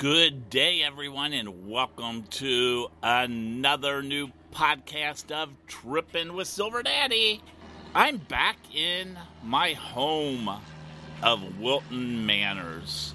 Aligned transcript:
Good 0.00 0.48
day, 0.48 0.82
everyone, 0.82 1.34
and 1.34 1.68
welcome 1.68 2.22
to 2.30 2.88
another 3.02 4.02
new 4.02 4.30
podcast 4.50 5.30
of 5.30 5.50
Trippin' 5.66 6.32
with 6.32 6.48
Silver 6.48 6.82
Daddy. 6.82 7.42
I'm 7.94 8.16
back 8.16 8.56
in 8.74 9.18
my 9.44 9.74
home 9.74 10.48
of 11.22 11.60
Wilton 11.60 12.24
Manors. 12.24 13.12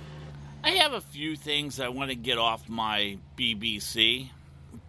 I 0.63 0.73
have 0.73 0.93
a 0.93 1.01
few 1.01 1.35
things 1.35 1.79
I 1.79 1.87
want 1.87 2.11
to 2.11 2.15
get 2.15 2.37
off 2.37 2.69
my 2.69 3.17
BBC, 3.35 4.29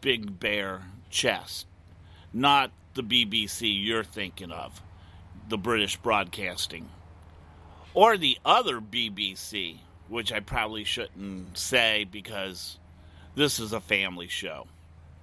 Big 0.02 0.38
Bear 0.38 0.82
chest. 1.08 1.66
Not 2.30 2.72
the 2.92 3.04
BBC 3.04 3.74
you're 3.74 4.04
thinking 4.04 4.52
of, 4.52 4.82
the 5.48 5.56
British 5.56 5.96
Broadcasting, 5.96 6.90
or 7.94 8.18
the 8.18 8.36
other 8.44 8.82
BBC 8.82 9.78
which 10.08 10.32
I 10.32 10.40
probably 10.40 10.84
shouldn't 10.84 11.56
say 11.58 12.04
because 12.04 12.78
this 13.34 13.58
is 13.58 13.72
a 13.72 13.80
family 13.80 14.28
show. 14.28 14.66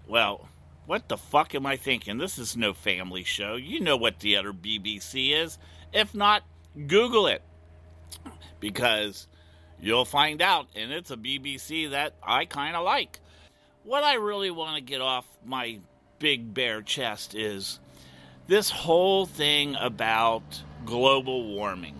Well, 0.07 0.47
what 0.85 1.07
the 1.07 1.17
fuck 1.17 1.55
am 1.55 1.65
I 1.65 1.77
thinking? 1.77 2.17
This 2.17 2.37
is 2.37 2.57
no 2.57 2.73
family 2.73 3.23
show. 3.23 3.55
You 3.55 3.79
know 3.79 3.97
what 3.97 4.19
the 4.19 4.37
other 4.37 4.51
BBC 4.51 5.31
is. 5.31 5.57
If 5.93 6.13
not, 6.13 6.43
Google 6.87 7.27
it. 7.27 7.41
Because 8.59 9.27
you'll 9.79 10.05
find 10.05 10.41
out, 10.41 10.67
and 10.75 10.91
it's 10.91 11.11
a 11.11 11.17
BBC 11.17 11.91
that 11.91 12.13
I 12.21 12.45
kind 12.45 12.75
of 12.75 12.83
like. 12.83 13.19
What 13.83 14.03
I 14.03 14.15
really 14.15 14.51
want 14.51 14.75
to 14.75 14.81
get 14.81 15.01
off 15.01 15.25
my 15.45 15.79
big 16.19 16.53
bare 16.53 16.81
chest 16.81 17.35
is 17.35 17.79
this 18.47 18.69
whole 18.69 19.25
thing 19.25 19.75
about 19.79 20.43
global 20.85 21.47
warming. 21.55 21.95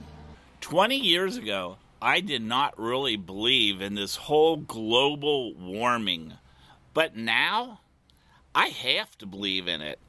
20 0.61 0.97
years 0.97 1.37
ago, 1.37 1.77
I 2.03 2.19
did 2.19 2.41
not 2.41 2.77
really 2.77 3.15
believe 3.15 3.81
in 3.81 3.95
this 3.95 4.17
whole 4.17 4.57
global 4.57 5.53
warming. 5.55 6.33
But 6.93 7.15
now 7.15 7.79
I 8.53 8.67
have 8.67 9.17
to 9.19 9.25
believe 9.25 9.69
in 9.69 9.81
it. 9.81 9.99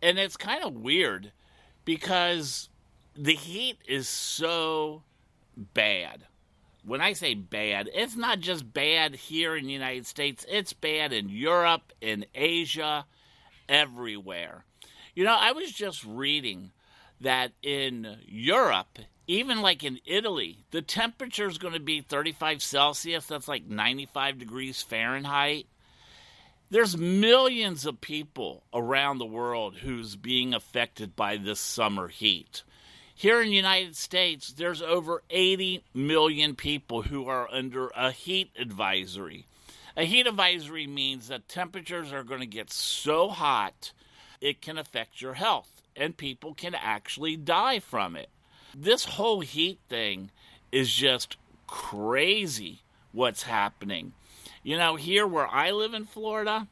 And 0.00 0.18
it's 0.18 0.38
kind 0.38 0.64
of 0.64 0.72
weird 0.72 1.32
because 1.84 2.70
the 3.14 3.34
heat 3.34 3.76
is 3.86 4.08
so 4.08 5.02
bad. 5.54 6.24
When 6.82 7.02
I 7.02 7.12
say 7.12 7.34
bad, 7.34 7.90
it's 7.92 8.16
not 8.16 8.40
just 8.40 8.72
bad 8.72 9.14
here 9.14 9.54
in 9.54 9.66
the 9.66 9.72
United 9.72 10.06
States, 10.06 10.46
it's 10.48 10.72
bad 10.72 11.12
in 11.12 11.28
Europe, 11.28 11.92
in 12.00 12.24
Asia, 12.34 13.04
everywhere. 13.68 14.64
You 15.14 15.24
know, 15.24 15.36
I 15.38 15.52
was 15.52 15.70
just 15.70 16.04
reading 16.04 16.72
that 17.20 17.52
in 17.62 18.16
Europe, 18.26 18.98
even 19.26 19.62
like 19.62 19.82
in 19.82 20.00
Italy, 20.04 20.64
the 20.70 20.82
temperature 20.82 21.48
is 21.48 21.58
going 21.58 21.74
to 21.74 21.80
be 21.80 22.00
35 22.00 22.62
Celsius. 22.62 23.26
That's 23.26 23.48
like 23.48 23.66
95 23.66 24.38
degrees 24.38 24.82
Fahrenheit. 24.82 25.66
There's 26.70 26.96
millions 26.96 27.86
of 27.86 28.00
people 28.00 28.64
around 28.72 29.18
the 29.18 29.26
world 29.26 29.76
who's 29.76 30.16
being 30.16 30.54
affected 30.54 31.14
by 31.14 31.36
this 31.36 31.60
summer 31.60 32.08
heat. 32.08 32.62
Here 33.14 33.40
in 33.40 33.48
the 33.48 33.56
United 33.56 33.96
States, 33.96 34.52
there's 34.52 34.82
over 34.82 35.22
80 35.30 35.84
million 35.94 36.56
people 36.56 37.02
who 37.02 37.28
are 37.28 37.48
under 37.52 37.88
a 37.94 38.10
heat 38.10 38.50
advisory. 38.58 39.46
A 39.96 40.04
heat 40.04 40.26
advisory 40.26 40.88
means 40.88 41.28
that 41.28 41.48
temperatures 41.48 42.12
are 42.12 42.24
going 42.24 42.40
to 42.40 42.46
get 42.46 42.72
so 42.72 43.28
hot 43.28 43.92
it 44.40 44.60
can 44.60 44.76
affect 44.76 45.22
your 45.22 45.34
health 45.34 45.82
and 45.96 46.16
people 46.16 46.54
can 46.54 46.74
actually 46.74 47.36
die 47.36 47.78
from 47.78 48.16
it. 48.16 48.28
This 48.76 49.04
whole 49.04 49.40
heat 49.40 49.78
thing 49.88 50.30
is 50.72 50.92
just 50.92 51.36
crazy 51.68 52.82
what's 53.12 53.44
happening. 53.44 54.12
You 54.64 54.76
know, 54.76 54.96
here 54.96 55.26
where 55.26 55.46
I 55.46 55.70
live 55.70 55.94
in 55.94 56.06
Florida, 56.06 56.66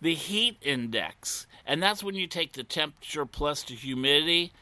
the 0.00 0.14
heat 0.14 0.56
index, 0.62 1.46
and 1.66 1.82
that's 1.82 2.02
when 2.02 2.14
you 2.14 2.26
take 2.26 2.52
the 2.52 2.64
temperature 2.64 3.26
plus 3.26 3.62
the 3.64 3.74
humidity, 3.74 4.52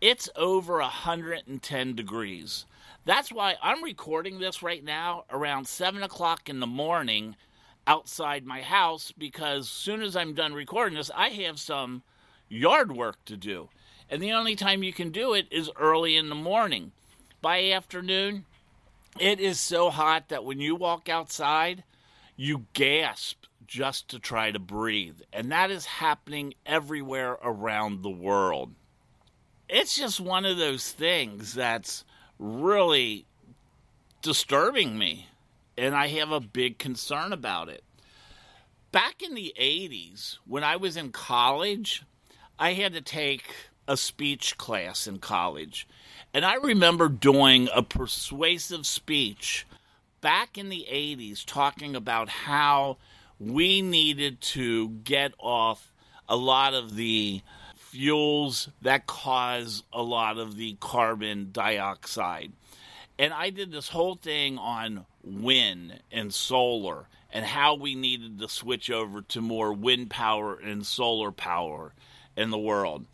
it's 0.00 0.28
over 0.36 0.78
110 0.78 1.94
degrees. 1.96 2.64
That's 3.04 3.32
why 3.32 3.56
I'm 3.62 3.82
recording 3.82 4.38
this 4.38 4.62
right 4.62 4.84
now 4.84 5.24
around 5.30 5.66
7 5.66 6.02
o'clock 6.02 6.48
in 6.48 6.60
the 6.60 6.66
morning 6.66 7.34
outside 7.86 8.46
my 8.46 8.60
house 8.60 9.12
because 9.16 9.64
as 9.64 9.70
soon 9.70 10.02
as 10.02 10.14
I'm 10.14 10.34
done 10.34 10.52
recording 10.52 10.96
this, 10.96 11.10
I 11.14 11.30
have 11.30 11.58
some 11.58 12.02
yard 12.48 12.92
work 12.92 13.24
to 13.24 13.36
do. 13.36 13.68
And 14.10 14.20
the 14.20 14.32
only 14.32 14.56
time 14.56 14.82
you 14.82 14.92
can 14.92 15.10
do 15.10 15.34
it 15.34 15.46
is 15.52 15.70
early 15.76 16.16
in 16.16 16.28
the 16.28 16.34
morning. 16.34 16.90
By 17.40 17.70
afternoon, 17.70 18.44
it 19.20 19.38
is 19.38 19.60
so 19.60 19.88
hot 19.88 20.28
that 20.28 20.44
when 20.44 20.58
you 20.58 20.74
walk 20.74 21.08
outside, 21.08 21.84
you 22.36 22.66
gasp 22.72 23.44
just 23.68 24.08
to 24.08 24.18
try 24.18 24.50
to 24.50 24.58
breathe. 24.58 25.20
And 25.32 25.52
that 25.52 25.70
is 25.70 25.86
happening 25.86 26.54
everywhere 26.66 27.38
around 27.40 28.02
the 28.02 28.10
world. 28.10 28.72
It's 29.68 29.96
just 29.96 30.18
one 30.18 30.44
of 30.44 30.58
those 30.58 30.90
things 30.90 31.54
that's 31.54 32.04
really 32.40 33.26
disturbing 34.22 34.98
me. 34.98 35.28
And 35.78 35.94
I 35.94 36.08
have 36.08 36.32
a 36.32 36.40
big 36.40 36.78
concern 36.78 37.32
about 37.32 37.68
it. 37.68 37.84
Back 38.90 39.22
in 39.22 39.34
the 39.34 39.54
80s, 39.58 40.38
when 40.44 40.64
I 40.64 40.74
was 40.74 40.96
in 40.96 41.12
college, 41.12 42.02
I 42.58 42.72
had 42.72 42.92
to 42.94 43.00
take 43.00 43.44
a 43.90 43.96
speech 43.96 44.56
class 44.56 45.08
in 45.08 45.18
college. 45.18 45.86
And 46.32 46.44
I 46.44 46.54
remember 46.54 47.08
doing 47.08 47.68
a 47.74 47.82
persuasive 47.82 48.86
speech 48.86 49.66
back 50.20 50.56
in 50.56 50.68
the 50.68 50.86
80s 50.88 51.44
talking 51.44 51.96
about 51.96 52.28
how 52.28 52.98
we 53.40 53.82
needed 53.82 54.40
to 54.42 54.90
get 54.90 55.34
off 55.40 55.92
a 56.28 56.36
lot 56.36 56.72
of 56.72 56.94
the 56.94 57.42
fuels 57.74 58.68
that 58.80 59.08
cause 59.08 59.82
a 59.92 60.02
lot 60.02 60.38
of 60.38 60.56
the 60.56 60.76
carbon 60.78 61.48
dioxide. 61.50 62.52
And 63.18 63.34
I 63.34 63.50
did 63.50 63.72
this 63.72 63.88
whole 63.88 64.14
thing 64.14 64.56
on 64.56 65.04
wind 65.24 66.00
and 66.12 66.32
solar 66.32 67.08
and 67.32 67.44
how 67.44 67.74
we 67.74 67.96
needed 67.96 68.38
to 68.38 68.48
switch 68.48 68.88
over 68.88 69.22
to 69.22 69.40
more 69.40 69.72
wind 69.72 70.10
power 70.10 70.54
and 70.54 70.86
solar 70.86 71.32
power 71.32 71.92
in 72.36 72.50
the 72.50 72.58
world. 72.58 73.06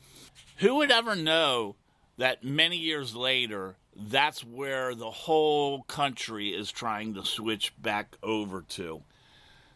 Who 0.58 0.76
would 0.76 0.90
ever 0.90 1.14
know 1.14 1.76
that 2.16 2.42
many 2.42 2.78
years 2.78 3.14
later, 3.14 3.76
that's 3.94 4.42
where 4.42 4.94
the 4.94 5.10
whole 5.10 5.82
country 5.82 6.48
is 6.48 6.70
trying 6.70 7.14
to 7.14 7.24
switch 7.24 7.72
back 7.80 8.16
over 8.22 8.62
to? 8.62 9.02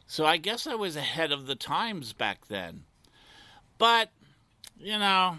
So 0.06 0.24
I 0.24 0.38
guess 0.38 0.66
I 0.66 0.74
was 0.74 0.96
ahead 0.96 1.32
of 1.32 1.46
the 1.46 1.54
times 1.54 2.14
back 2.14 2.48
then. 2.48 2.84
But, 3.76 4.10
you 4.78 4.98
know, 4.98 5.36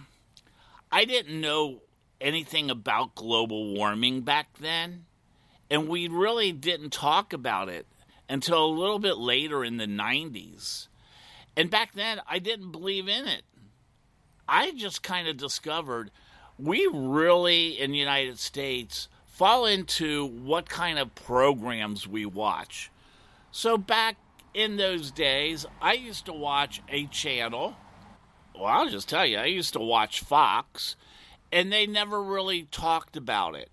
I 0.92 1.06
didn't 1.06 1.42
know 1.42 1.82
anything 2.20 2.70
about 2.70 3.16
global 3.16 3.74
warming 3.74 4.22
back 4.22 4.58
then. 4.60 5.06
And 5.72 5.88
we 5.88 6.08
really 6.08 6.52
didn't 6.52 6.92
talk 6.92 7.34
about 7.34 7.68
it 7.68 7.88
until 8.30 8.64
a 8.64 8.68
little 8.68 9.00
bit 9.00 9.18
later 9.18 9.64
in 9.64 9.78
the 9.78 9.88
90s. 9.88 10.88
And 11.58 11.70
back 11.70 11.94
then, 11.94 12.22
I 12.28 12.40
didn't 12.40 12.72
believe 12.72 13.08
in 13.08 13.28
it. 13.28 13.44
I 14.52 14.74
just 14.74 15.02
kind 15.02 15.30
of 15.30 15.38
discovered 15.38 16.12
we 16.60 16.86
really 16.92 17.80
in 17.80 17.92
the 17.92 17.98
United 17.98 18.38
States 18.38 19.08
fall 19.26 19.66
into 19.66 20.26
what 20.28 20.68
kind 20.68 21.00
of 21.00 21.16
programs 21.16 22.06
we 22.06 22.26
watch. 22.26 22.92
So 23.54 23.78
back 23.78 24.18
in 24.54 24.76
those 24.76 25.10
days, 25.10 25.66
I 25.82 25.94
used 25.94 26.26
to 26.26 26.34
watch 26.34 26.82
a 26.90 27.06
channel. 27.06 27.78
Well, 28.54 28.66
I'll 28.66 28.90
just 28.90 29.08
tell 29.08 29.26
you, 29.26 29.38
I 29.38 29.46
used 29.46 29.72
to 29.72 29.80
watch 29.80 30.20
Fox, 30.20 30.98
and 31.50 31.72
they 31.72 31.88
never 31.88 32.22
really 32.22 32.64
talked 32.64 33.16
about 33.16 33.56
it. 33.56 33.70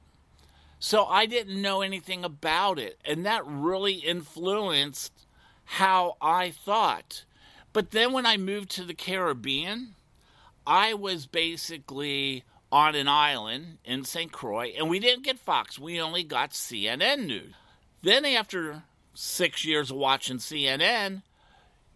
So 0.79 1.07
I 1.07 1.27
didn't 1.27 1.61
know 1.61 1.83
anything 1.83 2.25
about 2.25 2.79
it, 2.79 3.01
and 3.05 3.27
that 3.27 3.45
really 3.45 3.95
influenced 3.95 5.27
how 5.65 6.17
I 6.21 6.53
thought. 6.53 7.25
But 7.73 7.91
then 7.91 8.13
when 8.13 8.27
I 8.27 8.37
moved 8.37 8.71
to 8.71 8.85
the 8.85 8.95
Caribbean, 8.95 9.97
I 10.69 10.93
was 10.93 11.25
basically 11.25 12.45
on 12.71 12.95
an 12.95 13.09
island 13.09 13.79
in 13.87 14.05
St. 14.05 14.31
Croix, 14.31 14.75
and 14.77 14.91
we 14.91 14.99
didn't 15.01 15.25
get 15.25 15.39
Fox. 15.39 15.79
We 15.79 15.99
only 15.99 16.23
got 16.23 16.51
CNN 16.51 17.27
News. 17.27 17.55
Then, 18.03 18.27
after 18.27 18.83
six 19.15 19.65
years 19.65 19.91
of 19.91 19.97
watching 19.97 20.37
CNN, 20.37 21.23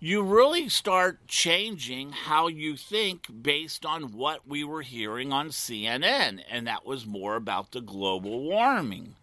you 0.01 0.23
really 0.23 0.71
start 0.71 1.29
changing 1.29 2.13
how 2.13 2.49
you 2.49 2.79
think 2.79 3.27
based 3.43 3.85
on 3.85 4.13
what 4.13 4.49
we 4.49 4.65
were 4.65 4.81
hearing 4.81 5.35
on 5.35 5.51
CNN, 5.51 6.41
and 6.51 6.67
that 6.67 6.87
was 6.87 7.05
more 7.05 7.37
about 7.37 7.73
the 7.73 7.83
global 7.83 8.41
warming. 8.41 9.17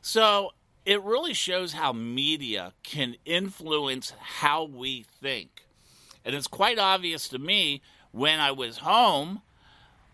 So, 0.00 0.52
it 0.86 1.02
really 1.02 1.34
shows 1.34 1.72
how 1.72 1.92
media 1.92 2.74
can 2.84 3.16
influence 3.24 4.12
how 4.20 4.62
we 4.62 5.04
think. 5.20 5.64
And 6.24 6.36
it's 6.36 6.46
quite 6.46 6.78
obvious 6.78 7.26
to 7.30 7.40
me 7.40 7.82
when 8.12 8.40
I 8.40 8.50
was 8.52 8.78
home, 8.78 9.42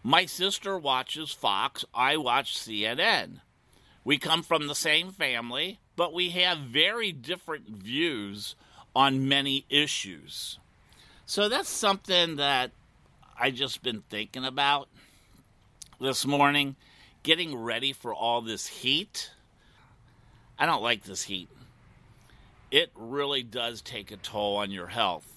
my 0.02 0.26
sister 0.26 0.78
watches 0.78 1.32
Fox, 1.32 1.84
I 1.94 2.16
watch 2.16 2.56
CNN. 2.56 3.40
We 4.04 4.18
come 4.18 4.42
from 4.42 4.66
the 4.66 4.74
same 4.74 5.10
family. 5.10 5.78
but 5.96 6.12
we 6.12 6.30
have 6.30 6.58
very 6.58 7.12
different 7.12 7.68
views 7.68 8.54
on 8.94 9.28
many 9.28 9.64
issues. 9.68 10.58
So 11.26 11.48
that's 11.48 11.68
something 11.68 12.36
that 12.36 12.72
I 13.38 13.50
just 13.50 13.82
been 13.82 14.02
thinking 14.10 14.44
about 14.44 14.88
this 16.00 16.26
morning, 16.26 16.76
getting 17.22 17.56
ready 17.56 17.92
for 17.92 18.12
all 18.12 18.42
this 18.42 18.66
heat. 18.66 19.30
I 20.58 20.66
don't 20.66 20.82
like 20.82 21.04
this 21.04 21.22
heat. 21.22 21.48
It 22.70 22.90
really 22.94 23.42
does 23.42 23.80
take 23.80 24.10
a 24.10 24.16
toll 24.16 24.56
on 24.56 24.70
your 24.70 24.88
health. 24.88 25.33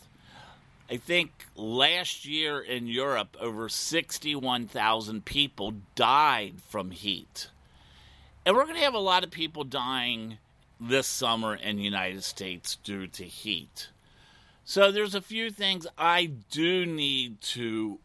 I 0.89 0.97
think 0.97 1.45
last 1.55 2.25
year 2.25 2.61
in 2.61 2.87
Europe, 2.87 3.35
over 3.41 3.67
61,000 3.67 5.25
people 5.25 5.73
died 5.95 6.55
from 6.69 6.91
heat. 6.91 7.49
And 8.45 8.55
we're 8.55 8.63
going 8.63 8.77
to 8.77 8.83
have 8.83 8.93
a 8.93 8.99
lot 8.99 9.25
of 9.25 9.31
people 9.31 9.65
dying 9.65 10.37
this 10.79 11.07
summer 11.07 11.55
in 11.55 11.75
the 11.75 11.83
United 11.83 12.23
States 12.23 12.77
due 12.77 13.07
to 13.07 13.25
heat. 13.25 13.89
So 14.63 14.91
there's 14.91 15.15
a 15.15 15.21
few 15.21 15.49
things 15.49 15.87
I 15.97 16.25
do 16.51 16.85
need 16.85 17.41
to 17.41 17.99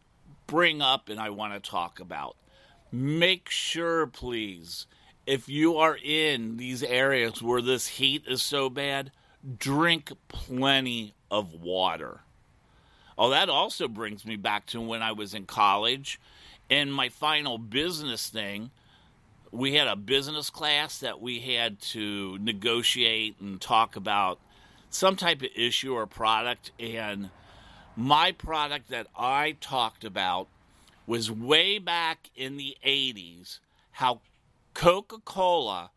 bring 0.45 0.81
up 0.81 1.07
and 1.07 1.19
I 1.19 1.29
want 1.29 1.53
to 1.53 1.69
talk 1.69 2.01
about. 2.01 2.35
Make 2.91 3.49
sure, 3.49 4.07
please, 4.07 4.87
if 5.25 5.47
you 5.47 5.77
are 5.77 5.97
in 5.97 6.57
these 6.57 6.83
areas 6.83 7.41
where 7.41 7.61
this 7.61 7.87
heat 7.87 8.23
is 8.27 8.41
so 8.41 8.69
bad, 8.69 9.11
drink 9.57 10.11
plenty 10.27 11.13
of 11.31 11.53
water. 11.53 12.21
Oh, 13.17 13.29
that 13.29 13.49
also 13.49 13.87
brings 13.87 14.25
me 14.25 14.35
back 14.35 14.65
to 14.67 14.81
when 14.81 15.01
I 15.01 15.11
was 15.11 15.33
in 15.33 15.45
college. 15.45 16.19
In 16.69 16.91
my 16.91 17.09
final 17.09 17.57
business 17.57 18.29
thing, 18.29 18.71
we 19.51 19.75
had 19.75 19.87
a 19.87 19.95
business 19.95 20.49
class 20.49 20.99
that 20.99 21.21
we 21.21 21.39
had 21.39 21.79
to 21.79 22.37
negotiate 22.39 23.35
and 23.39 23.61
talk 23.61 23.95
about 23.95 24.39
some 24.89 25.15
type 25.15 25.41
of 25.41 25.49
issue 25.55 25.93
or 25.93 26.07
product. 26.07 26.71
And 26.79 27.29
my 27.95 28.31
product 28.31 28.89
that 28.89 29.07
I 29.15 29.57
talked 29.61 30.03
about 30.03 30.47
was 31.05 31.29
way 31.29 31.77
back 31.77 32.29
in 32.35 32.57
the 32.57 32.77
80s 32.83 33.59
how 33.91 34.21
Coca 34.73 35.19
Cola 35.23 35.91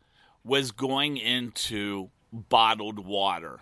was 0.45 0.71
going 0.71 1.17
into 1.17 2.11
bottled 2.33 2.99
water. 2.99 3.61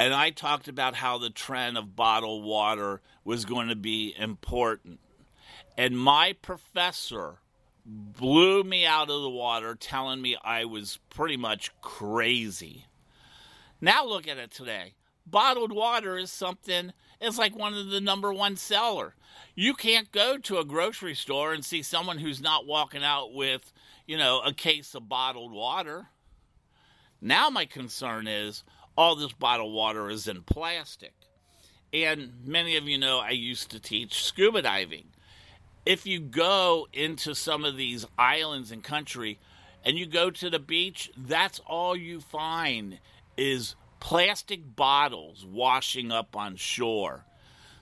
And 0.00 0.14
I 0.14 0.30
talked 0.30 0.66
about 0.66 0.94
how 0.94 1.18
the 1.18 1.28
trend 1.28 1.76
of 1.76 1.94
bottled 1.94 2.42
water 2.42 3.02
was 3.22 3.44
going 3.44 3.68
to 3.68 3.76
be 3.76 4.14
important. 4.16 4.98
And 5.76 6.00
my 6.00 6.34
professor 6.40 7.40
blew 7.84 8.64
me 8.64 8.86
out 8.86 9.10
of 9.10 9.20
the 9.20 9.28
water, 9.28 9.74
telling 9.74 10.22
me 10.22 10.38
I 10.42 10.64
was 10.64 10.98
pretty 11.10 11.36
much 11.36 11.70
crazy. 11.82 12.86
Now 13.78 14.06
look 14.06 14.26
at 14.26 14.38
it 14.38 14.50
today. 14.50 14.94
Bottled 15.26 15.70
water 15.70 16.16
is 16.16 16.32
something, 16.32 16.94
it's 17.20 17.36
like 17.36 17.54
one 17.54 17.74
of 17.74 17.90
the 17.90 18.00
number 18.00 18.32
one 18.32 18.56
seller. 18.56 19.16
You 19.54 19.74
can't 19.74 20.10
go 20.10 20.38
to 20.38 20.56
a 20.56 20.64
grocery 20.64 21.14
store 21.14 21.52
and 21.52 21.62
see 21.62 21.82
someone 21.82 22.16
who's 22.16 22.40
not 22.40 22.66
walking 22.66 23.04
out 23.04 23.34
with, 23.34 23.70
you 24.06 24.16
know, 24.16 24.40
a 24.40 24.54
case 24.54 24.94
of 24.94 25.10
bottled 25.10 25.52
water. 25.52 26.06
Now 27.20 27.50
my 27.50 27.66
concern 27.66 28.26
is 28.26 28.64
all 29.00 29.16
this 29.16 29.32
bottled 29.32 29.72
water 29.72 30.10
is 30.10 30.28
in 30.28 30.42
plastic. 30.42 31.14
And 31.92 32.32
many 32.44 32.76
of 32.76 32.84
you 32.84 32.98
know 32.98 33.18
I 33.18 33.30
used 33.30 33.70
to 33.70 33.80
teach 33.80 34.22
scuba 34.24 34.62
diving 34.62 35.06
if 35.86 36.06
you 36.06 36.20
go 36.20 36.86
into 36.92 37.34
some 37.34 37.64
of 37.64 37.76
these 37.76 38.06
islands 38.18 38.70
and 38.70 38.84
country 38.84 39.38
and 39.84 39.96
you 39.96 40.06
go 40.06 40.30
to 40.30 40.50
the 40.50 40.58
beach, 40.58 41.10
that's 41.16 41.60
all 41.66 41.96
you 41.96 42.20
find 42.20 42.98
is 43.36 43.74
plastic 43.98 44.76
bottles 44.76 45.44
washing 45.44 46.12
up 46.12 46.36
on 46.36 46.56
shore. 46.56 47.24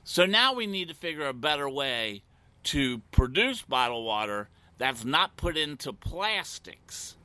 So 0.04 0.24
now 0.24 0.54
we 0.54 0.66
need 0.66 0.88
to 0.88 0.94
figure 0.94 1.26
a 1.26 1.34
better 1.34 1.68
way 1.68 2.22
to 2.64 2.98
produce 3.10 3.62
bottled 3.62 4.06
water 4.06 4.48
that's 4.78 5.04
not 5.04 5.36
put 5.36 5.56
into 5.56 5.92
plastics 5.92 7.16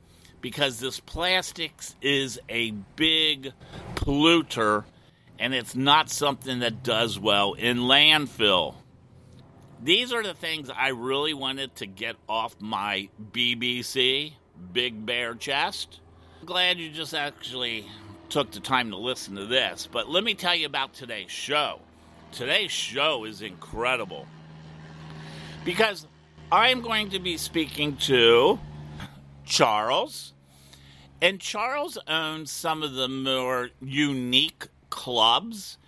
because 0.44 0.78
this 0.78 1.00
plastics 1.00 1.94
is 2.02 2.38
a 2.50 2.70
big 2.96 3.50
polluter 3.94 4.84
and 5.38 5.54
it's 5.54 5.74
not 5.74 6.10
something 6.10 6.58
that 6.58 6.82
does 6.82 7.18
well 7.18 7.54
in 7.54 7.78
landfill 7.78 8.74
these 9.82 10.12
are 10.12 10.22
the 10.22 10.34
things 10.34 10.68
I 10.70 10.88
really 10.88 11.32
wanted 11.32 11.74
to 11.76 11.86
get 11.86 12.16
off 12.28 12.54
my 12.60 13.08
BBC 13.32 14.34
Big 14.72 15.06
Bear 15.06 15.34
chest. 15.34 16.00
I'm 16.40 16.46
glad 16.46 16.78
you 16.78 16.90
just 16.90 17.14
actually 17.14 17.86
took 18.28 18.50
the 18.50 18.60
time 18.60 18.90
to 18.90 18.98
listen 18.98 19.36
to 19.36 19.46
this. 19.46 19.88
But 19.90 20.10
let 20.10 20.24
me 20.24 20.34
tell 20.34 20.54
you 20.54 20.66
about 20.66 20.92
today's 20.92 21.30
show. 21.30 21.80
Today's 22.32 22.70
show 22.70 23.24
is 23.24 23.42
incredible 23.42 24.26
because 25.64 26.06
I'm 26.52 26.82
going 26.82 27.10
to 27.10 27.18
be 27.18 27.38
speaking 27.38 27.96
to 28.08 28.58
Charles. 29.44 30.33
And 31.20 31.40
Charles 31.40 31.96
owns 32.06 32.50
some 32.50 32.82
of 32.82 32.94
the 32.94 33.08
more 33.08 33.70
unique 33.80 34.66
clubs 34.90 35.78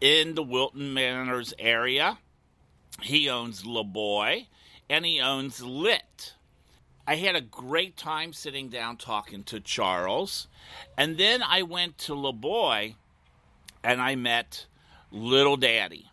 in 0.00 0.34
the 0.34 0.42
Wilton 0.42 0.92
Manors 0.92 1.54
area. 1.58 2.18
He 3.02 3.28
owns 3.28 3.62
LeBoy 3.62 4.46
and 4.88 5.06
he 5.06 5.20
owns 5.20 5.62
Lit. 5.62 6.34
I 7.06 7.16
had 7.16 7.36
a 7.36 7.40
great 7.40 7.96
time 7.96 8.32
sitting 8.32 8.68
down 8.68 8.96
talking 8.96 9.42
to 9.44 9.60
Charles. 9.60 10.48
And 10.96 11.16
then 11.16 11.42
I 11.42 11.62
went 11.62 11.98
to 11.98 12.12
LeBoy 12.12 12.94
and 13.82 14.00
I 14.00 14.14
met 14.16 14.66
Little 15.10 15.56
Daddy. 15.56 16.10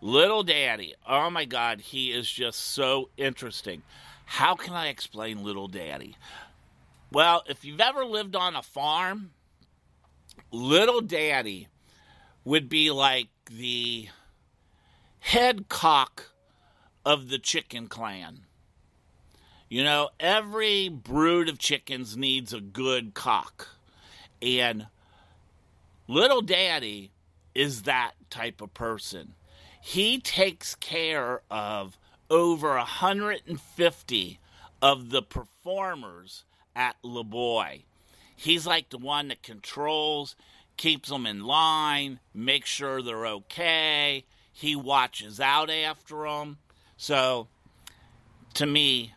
Little 0.00 0.42
Daddy, 0.42 0.94
oh 1.08 1.30
my 1.30 1.46
God, 1.46 1.80
he 1.80 2.12
is 2.12 2.30
just 2.30 2.60
so 2.60 3.08
interesting. 3.16 3.82
How 4.26 4.54
can 4.54 4.74
I 4.74 4.88
explain 4.88 5.42
Little 5.42 5.68
Daddy? 5.68 6.16
Well, 7.12 7.44
if 7.48 7.64
you've 7.64 7.80
ever 7.80 8.04
lived 8.04 8.34
on 8.34 8.56
a 8.56 8.62
farm, 8.62 9.30
Little 10.50 11.00
Daddy 11.00 11.68
would 12.44 12.68
be 12.68 12.90
like 12.90 13.28
the 13.50 14.08
head 15.20 15.68
cock 15.68 16.30
of 17.04 17.28
the 17.28 17.38
chicken 17.38 17.86
clan. 17.86 18.46
You 19.68 19.82
know, 19.82 20.10
every 20.20 20.88
brood 20.88 21.48
of 21.48 21.58
chickens 21.58 22.16
needs 22.16 22.52
a 22.52 22.60
good 22.60 23.14
cock. 23.14 23.68
And 24.40 24.86
little 26.06 26.42
daddy 26.42 27.10
is 27.54 27.82
that 27.82 28.12
type 28.30 28.60
of 28.60 28.74
person. 28.74 29.34
He 29.80 30.20
takes 30.20 30.74
care 30.76 31.42
of 31.50 31.98
over 32.30 32.76
150 32.76 34.40
of 34.82 35.10
the 35.10 35.22
performers 35.22 36.44
at 36.76 36.94
LeBoy. 37.02 37.82
He's 38.36 38.66
like 38.66 38.90
the 38.90 38.98
one 38.98 39.28
that 39.28 39.42
controls, 39.42 40.36
keeps 40.76 41.08
them 41.08 41.26
in 41.26 41.42
line, 41.42 42.20
makes 42.34 42.68
sure 42.68 43.02
they're 43.02 43.26
okay, 43.26 44.24
he 44.52 44.76
watches 44.76 45.40
out 45.40 45.70
after 45.70 46.22
them. 46.24 46.58
So, 46.96 47.48
to 48.54 48.66
me, 48.66 49.14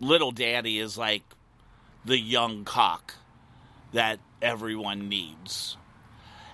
Little 0.00 0.32
Daddy 0.32 0.78
is 0.78 0.98
like 0.98 1.22
the 2.04 2.18
young 2.18 2.64
cock 2.64 3.14
that 3.92 4.18
everyone 4.42 5.08
needs. 5.08 5.76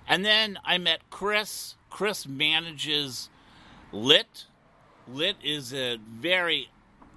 And 0.07 0.25
then 0.25 0.59
I 0.65 0.79
met 0.79 1.01
Chris. 1.11 1.77
Chris 1.91 2.27
manages 2.27 3.31
Lit. 3.93 4.47
Lit 5.07 5.37
is 5.43 5.73
a 5.73 5.97
very 5.97 6.69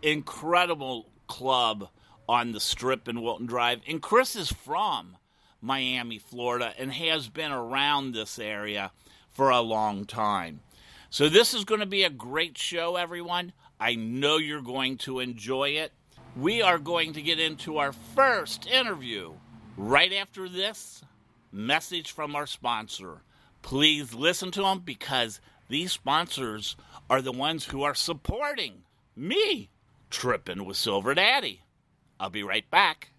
incredible 0.01 1.07
club 1.27 1.89
on 2.27 2.51
the 2.51 2.59
strip 2.59 3.07
in 3.07 3.21
Wilton 3.21 3.45
Drive. 3.45 3.81
And 3.87 4.01
Chris 4.01 4.35
is 4.35 4.51
from 4.51 5.17
Miami, 5.61 6.19
Florida, 6.19 6.73
and 6.77 6.91
has 6.93 7.29
been 7.29 7.51
around 7.51 8.13
this 8.13 8.37
area 8.39 8.91
for 9.29 9.49
a 9.49 9.61
long 9.61 10.05
time. 10.05 10.61
So, 11.09 11.29
this 11.29 11.53
is 11.53 11.63
going 11.63 11.79
to 11.79 11.85
be 11.85 12.03
a 12.03 12.09
great 12.09 12.57
show, 12.57 12.97
everyone. 12.97 13.53
I 13.79 13.95
know 13.95 14.37
you're 14.37 14.61
going 14.61 14.97
to 14.99 15.19
enjoy 15.19 15.69
it. 15.69 15.93
We 16.35 16.61
are 16.61 16.79
going 16.79 17.13
to 17.13 17.21
get 17.21 17.39
into 17.39 17.77
our 17.77 17.93
first 17.93 18.67
interview 18.67 19.33
right 19.77 20.11
after 20.11 20.49
this 20.49 21.03
message 21.51 22.11
from 22.11 22.35
our 22.35 22.45
sponsor. 22.45 23.21
Please 23.61 24.13
listen 24.13 24.51
to 24.51 24.61
them 24.61 24.79
because 24.79 25.39
these 25.69 25.93
sponsors 25.93 26.75
are 27.09 27.21
the 27.21 27.31
ones 27.31 27.65
who 27.65 27.83
are 27.83 27.95
supporting 27.95 28.83
me 29.15 29.69
tripping 30.09 30.65
with 30.65 30.77
Silver 30.77 31.13
Daddy. 31.13 31.61
I'll 32.19 32.29
be 32.29 32.43
right 32.43 32.69
back. 32.69 33.09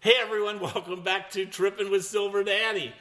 Hey 0.00 0.14
everyone, 0.20 0.60
welcome 0.60 1.02
back 1.02 1.30
to 1.30 1.46
Tripping 1.46 1.90
with 1.90 2.04
Silver 2.04 2.42
Daddy. 2.42 2.92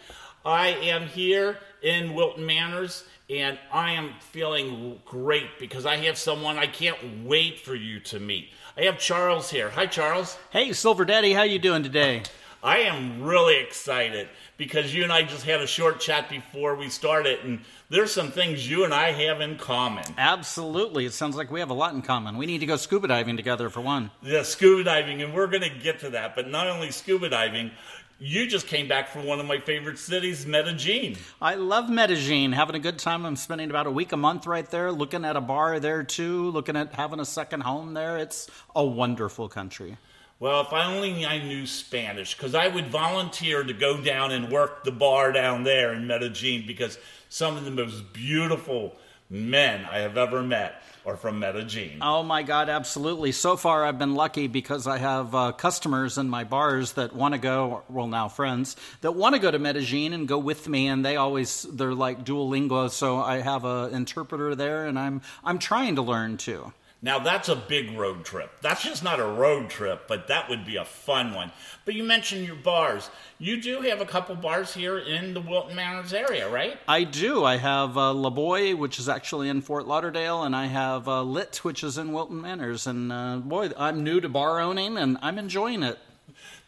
I 0.46 0.68
am 0.68 1.08
here 1.08 1.58
in 1.82 2.14
Wilton 2.14 2.46
Manors, 2.46 3.06
and 3.30 3.58
I 3.72 3.94
am 3.94 4.14
feeling 4.20 5.00
great 5.06 5.58
because 5.58 5.86
I 5.86 5.98
have 5.98 6.18
someone 6.18 6.58
I 6.58 6.68
can't 6.68 7.26
wait 7.26 7.60
for 7.60 7.76
you 7.76 8.00
to 8.02 8.20
meet. 8.20 8.50
I 8.78 8.84
have 8.84 9.00
Charles 9.00 9.50
here. 9.50 9.70
Hi, 9.70 9.86
Charles. 9.86 10.38
Hey, 10.52 10.74
Silver 10.74 11.06
Daddy, 11.06 11.34
how 11.34 11.44
you 11.44 11.60
doing 11.60 11.82
today? 11.82 12.24
I 12.62 12.80
am 12.80 13.24
really 13.24 13.60
excited 13.60 14.30
because 14.58 14.94
you 14.94 15.04
and 15.04 15.12
I 15.12 15.24
just 15.24 15.46
had 15.46 15.62
a 15.62 15.68
short 15.68 16.00
chat 16.00 16.30
before 16.30 16.76
we 16.76 16.90
started, 16.90 17.40
and 17.44 17.62
there's 17.90 18.12
some 18.12 18.32
things 18.32 18.70
you 18.70 18.84
and 18.84 18.94
I 18.94 19.12
have 19.12 19.42
in 19.42 19.58
common. 19.58 20.04
Absolutely. 20.18 21.06
It 21.06 21.14
sounds 21.14 21.36
like 21.36 21.52
we 21.52 21.60
have 21.60 21.70
a 21.70 21.76
lot 21.76 21.94
in 21.94 22.02
common. 22.02 22.38
We 22.38 22.46
need 22.46 22.60
to 22.60 22.66
go 22.66 22.76
scuba 22.76 23.08
diving 23.08 23.38
together 23.38 23.70
for 23.70 23.82
one. 23.82 24.12
Yeah, 24.22 24.44
scuba 24.44 24.84
diving, 24.84 25.22
and 25.22 25.34
we're 25.34 25.48
going 25.48 25.64
to 25.64 25.70
get 25.70 26.00
to 26.02 26.12
that. 26.12 26.36
But 26.36 26.50
not 26.50 26.68
only 26.68 26.92
scuba 26.92 27.30
diving, 27.30 27.72
you 28.20 28.48
just 28.48 28.68
came 28.68 28.88
back 28.88 29.10
from 29.10 29.26
one 29.26 29.40
of 29.40 29.46
my 29.46 29.60
favorite 29.60 29.98
cities, 29.98 30.46
Medellin. 30.46 31.18
I 31.42 31.56
love 31.56 31.90
Medellin. 31.90 32.54
Having 32.54 32.76
a 32.76 32.80
good 32.80 33.00
time. 33.00 33.26
I'm 33.26 33.36
spending 33.36 33.70
about 33.70 33.88
a 33.88 33.92
week 33.92 34.12
a 34.12 34.18
month 34.18 34.48
right 34.48 34.70
there, 34.70 34.92
looking 34.92 35.26
at 35.26 35.36
a 35.36 35.42
bar 35.42 35.80
there 35.80 36.04
too, 36.04 36.50
looking 36.52 36.78
at 36.78 36.94
having 36.94 37.20
a 37.20 37.26
second 37.26 37.62
home 37.62 37.94
there. 37.94 38.18
It's 38.18 38.50
a 38.76 38.86
wonderful 38.86 39.50
country. 39.50 39.98
Well, 40.44 40.60
if 40.60 40.74
I 40.74 40.94
only 40.94 41.26
I 41.26 41.42
knew 41.42 41.66
Spanish, 41.66 42.36
because 42.36 42.54
I 42.54 42.68
would 42.68 42.88
volunteer 42.88 43.64
to 43.64 43.74
go 43.74 44.02
down 44.02 44.34
and 44.34 44.52
work 44.52 44.84
the 44.84 44.92
bar 44.92 45.32
down 45.32 45.64
there 45.64 45.94
in 45.94 46.06
Medellin 46.06 46.66
because 46.68 47.00
some 47.30 47.56
of 47.56 47.64
the 47.64 47.72
most 47.72 48.12
beautiful 48.12 48.94
men 49.30 49.86
I 49.86 50.00
have 50.00 50.18
ever 50.18 50.44
met 50.44 50.84
are 51.06 51.16
from 51.16 51.40
Medellin. 51.40 52.00
Oh 52.02 52.24
my 52.24 52.44
God, 52.44 52.68
absolutely. 52.68 53.32
So 53.32 53.56
far, 53.56 53.86
I've 53.86 53.98
been 53.98 54.16
lucky 54.16 54.48
because 54.48 54.86
I 54.86 54.98
have 54.98 55.34
uh, 55.34 55.54
customers 55.54 56.18
in 56.18 56.28
my 56.28 56.44
bars 56.44 56.92
that 56.94 57.16
want 57.16 57.34
to 57.36 57.38
go, 57.38 57.84
well, 57.88 58.08
now 58.08 58.28
friends, 58.28 58.76
that 59.00 59.14
want 59.14 59.36
to 59.36 59.40
go 59.40 59.50
to 59.50 59.60
Medellin 59.60 60.12
and 60.12 60.28
go 60.28 60.40
with 60.40 60.68
me, 60.68 60.90
and 60.90 61.06
they 61.06 61.16
always, 61.16 61.62
they're 61.72 61.94
like 61.94 62.26
dual 62.26 62.50
Duolingo, 62.50 62.92
so 62.92 63.22
I 63.22 63.40
have 63.40 63.64
an 63.64 63.94
interpreter 63.94 64.56
there, 64.56 64.88
and 64.88 65.00
I'm, 65.00 65.22
I'm 65.42 65.58
trying 65.58 65.96
to 65.96 66.02
learn 66.02 66.36
too. 66.36 66.74
Now 67.04 67.20
that's 67.20 67.50
a 67.50 67.56
big 67.56 67.98
road 67.98 68.24
trip. 68.24 68.50
That's 68.62 68.82
just 68.82 69.04
not 69.04 69.20
a 69.20 69.26
road 69.26 69.70
trip, 69.70 70.08
but 70.08 70.30
that 70.30 70.50
would 70.50 70.66
be 70.66 70.78
a 70.78 70.86
fun 70.86 71.34
one. 71.34 71.52
But 71.84 71.96
you 71.96 72.04
mentioned 72.06 72.48
your 72.48 72.56
bars. 72.56 73.10
You 73.38 73.62
do 73.62 73.82
have 73.82 74.00
a 74.00 74.06
couple 74.06 74.36
bars 74.36 74.74
here 74.74 74.98
in 74.98 75.34
the 75.34 75.42
Wilton 75.42 75.76
Manors 75.76 76.14
area, 76.14 76.50
right? 76.50 76.80
I 76.88 77.04
do. 77.04 77.44
I 77.44 77.58
have 77.58 77.98
uh, 77.98 78.14
LeBoy, 78.14 78.78
which 78.78 79.00
is 79.00 79.10
actually 79.10 79.50
in 79.50 79.60
Fort 79.62 79.86
Lauderdale, 79.86 80.44
and 80.44 80.56
I 80.56 80.68
have 80.68 81.10
uh, 81.10 81.24
Lit, 81.24 81.58
which 81.58 81.84
is 81.84 81.98
in 81.98 82.14
Wilton 82.14 82.40
Manors. 82.40 82.88
And 82.88 83.12
uh, 83.12 83.38
boy, 83.44 83.72
I'm 83.78 84.02
new 84.06 84.22
to 84.22 84.30
bar 84.30 84.62
owning, 84.62 84.98
and 84.98 85.18
I'm 85.22 85.38
enjoying 85.38 85.84
it. 85.84 86.00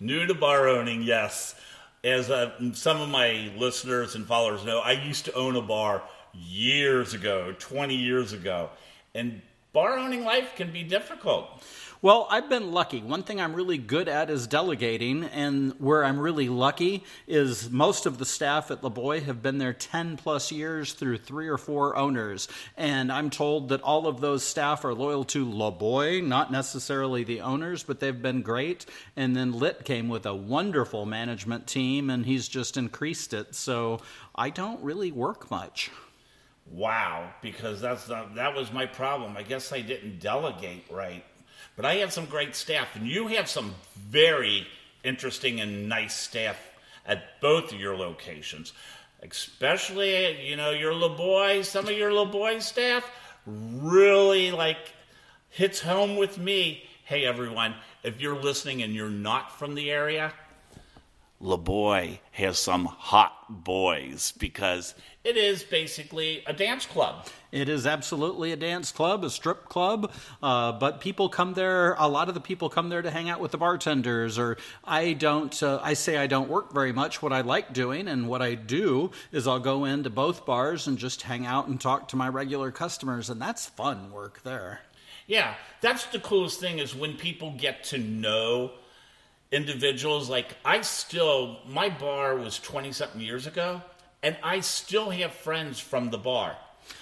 New 0.02 0.26
to 0.26 0.36
bar 0.36 0.68
owning, 0.68 1.02
yes. 1.02 1.56
As 2.04 2.30
uh, 2.30 2.52
some 2.74 3.00
of 3.00 3.08
my 3.08 3.54
listeners 3.56 4.16
and 4.16 4.28
followers 4.28 4.66
know, 4.66 4.80
I 4.80 4.92
used 4.92 5.24
to 5.26 5.34
own 5.34 5.56
a 5.56 5.62
bar 5.62 6.04
years 6.34 7.14
ago, 7.14 7.56
20 7.58 7.96
years 7.96 8.34
ago. 8.34 8.70
And 9.14 9.42
bar 9.76 10.00
owning 10.00 10.24
life 10.24 10.56
can 10.56 10.72
be 10.72 10.84
difficult. 10.84 11.62
Well, 12.02 12.28
I've 12.30 12.48
been 12.48 12.72
lucky. 12.72 13.02
One 13.02 13.24
thing 13.24 13.42
I'm 13.42 13.54
really 13.54 13.78
good 13.78 14.08
at 14.08 14.30
is 14.30 14.48
delegating, 14.48 15.26
and 15.26 15.74
where 15.80 16.06
I'm 16.06 16.18
really 16.18 16.48
lucky 16.48 17.04
is 17.28 17.70
most 17.70 18.06
of 18.06 18.18
the 18.18 18.26
staff 18.26 18.72
at 18.72 18.84
LeBoy 18.84 19.24
have 19.24 19.42
been 19.42 19.58
there 19.58 19.74
10 19.74 20.16
plus 20.16 20.50
years 20.50 20.94
through 20.94 21.18
three 21.18 21.50
or 21.50 21.58
four 21.58 21.98
owners. 21.98 22.48
And 22.78 23.12
I'm 23.12 23.30
told 23.30 23.68
that 23.68 23.82
all 23.82 24.08
of 24.08 24.22
those 24.22 24.44
staff 24.44 24.86
are 24.86 24.94
loyal 24.94 25.26
to 25.26 25.46
LeBoy, 25.46 26.26
not 26.26 26.54
necessarily 26.54 27.26
the 27.26 27.42
owners, 27.42 27.84
but 27.84 28.00
they've 28.00 28.22
been 28.22 28.44
great. 28.44 28.86
And 29.18 29.36
then 29.36 29.52
Lit 29.52 29.84
came 29.84 30.08
with 30.08 30.26
a 30.26 30.34
wonderful 30.34 31.06
management 31.06 31.68
team, 31.68 32.10
and 32.10 32.26
he's 32.26 32.48
just 32.48 32.78
increased 32.78 33.34
it. 33.34 33.56
So 33.56 34.00
I 34.34 34.52
don't 34.52 34.82
really 34.82 35.12
work 35.12 35.52
much. 35.52 35.92
Wow, 36.70 37.32
because 37.42 37.80
that's 37.80 38.10
not, 38.10 38.36
that 38.36 38.56
was 38.56 38.72
my 38.72 38.86
problem. 38.86 39.38
I 39.38 39.44
guess 39.44 39.72
I 39.72 39.82
didn't 39.82 40.20
delegate 40.20 40.86
right. 40.92 41.24
But 41.76 41.86
I 41.86 41.96
have 41.96 42.12
some 42.12 42.26
great 42.26 42.56
staff, 42.56 42.96
and 42.96 43.08
you 43.08 43.28
have 43.28 43.50
some 43.50 43.76
very 43.96 44.68
interesting 45.04 45.62
and 45.62 45.88
nice 45.88 46.16
staff 46.16 46.58
at 47.06 47.40
both 47.42 47.72
of 47.72 47.80
your 47.80 47.96
locations. 47.96 48.74
Especially, 49.22 50.48
you 50.48 50.56
know, 50.56 50.72
your 50.72 50.94
little 50.94 51.16
boy, 51.16 51.62
some 51.62 51.88
of 51.88 51.98
your 51.98 52.12
little 52.12 52.26
boy 52.26 52.60
staff 52.60 53.10
really 53.46 54.52
like 54.52 54.94
hits 55.50 55.80
home 55.80 56.16
with 56.16 56.38
me. 56.38 56.84
Hey, 57.06 57.26
everyone, 57.26 57.76
if 58.04 58.20
you're 58.20 58.40
listening 58.40 58.82
and 58.82 58.94
you're 58.94 59.10
not 59.10 59.58
from 59.58 59.76
the 59.76 59.92
area, 59.92 60.34
LeBoy 61.42 62.20
has 62.32 62.58
some 62.58 62.86
hot 62.86 63.64
boys 63.64 64.34
because 64.40 64.96
it 65.24 65.38
is 65.38 65.64
basically 65.64 66.44
a 66.48 66.54
dance 66.54 66.86
club. 66.86 67.28
It 67.52 67.68
is 67.68 67.86
absolutely 67.86 68.52
a 68.52 68.56
dance 68.56 68.92
club, 68.92 69.24
a 69.24 69.30
strip 69.30 69.68
club, 69.68 70.12
uh, 70.42 70.72
but 70.74 71.02
people 71.02 71.30
come 71.30 71.54
there. 71.54 71.94
A 71.96 72.08
lot 72.08 72.30
of 72.30 72.36
the 72.36 72.42
people 72.42 72.70
come 72.70 72.90
there 72.90 73.02
to 73.02 73.12
hang 73.12 73.30
out 73.30 73.40
with 73.40 73.52
the 73.52 73.58
bartenders. 73.58 74.40
Or 74.40 74.58
I 74.84 75.14
don't. 75.14 75.62
Uh, 75.62 75.80
I 75.84 75.94
say 75.94 76.18
I 76.18 76.28
don't 76.28 76.50
work 76.50 76.74
very 76.74 76.94
much. 76.94 77.22
What 77.22 77.34
I 77.34 77.42
like 77.42 77.74
doing 77.74 78.08
and 78.08 78.28
what 78.28 78.42
I 78.42 78.56
do 78.56 79.12
is 79.32 79.48
I'll 79.48 79.60
go 79.60 79.86
into 79.86 80.10
both 80.10 80.46
bars 80.46 80.88
and 80.88 80.98
just 80.98 81.24
hang 81.24 81.46
out 81.46 81.68
and 81.68 81.80
talk 81.80 82.08
to 82.10 82.16
my 82.16 82.30
regular 82.30 82.72
customers, 82.72 83.30
and 83.30 83.42
that's 83.42 83.66
fun 83.66 84.12
work 84.12 84.42
there. 84.44 84.82
Yeah, 85.28 85.56
that's 85.82 86.06
the 86.06 86.20
coolest 86.20 86.60
thing 86.60 86.80
is 86.80 86.96
when 86.96 87.18
people 87.18 87.52
get 87.58 87.84
to 87.86 87.98
know 87.98 88.72
individuals. 89.56 90.30
Like 90.30 90.56
I 90.64 90.82
still, 90.82 91.60
my 91.68 91.90
bar 91.90 92.36
was 92.36 92.60
twenty 92.60 92.92
something 92.92 93.22
years 93.22 93.48
ago, 93.48 93.82
and 94.22 94.38
I 94.44 94.60
still 94.60 95.10
have 95.10 95.34
friends 95.34 95.80
from 95.80 96.10
the 96.10 96.18
bar, 96.18 96.56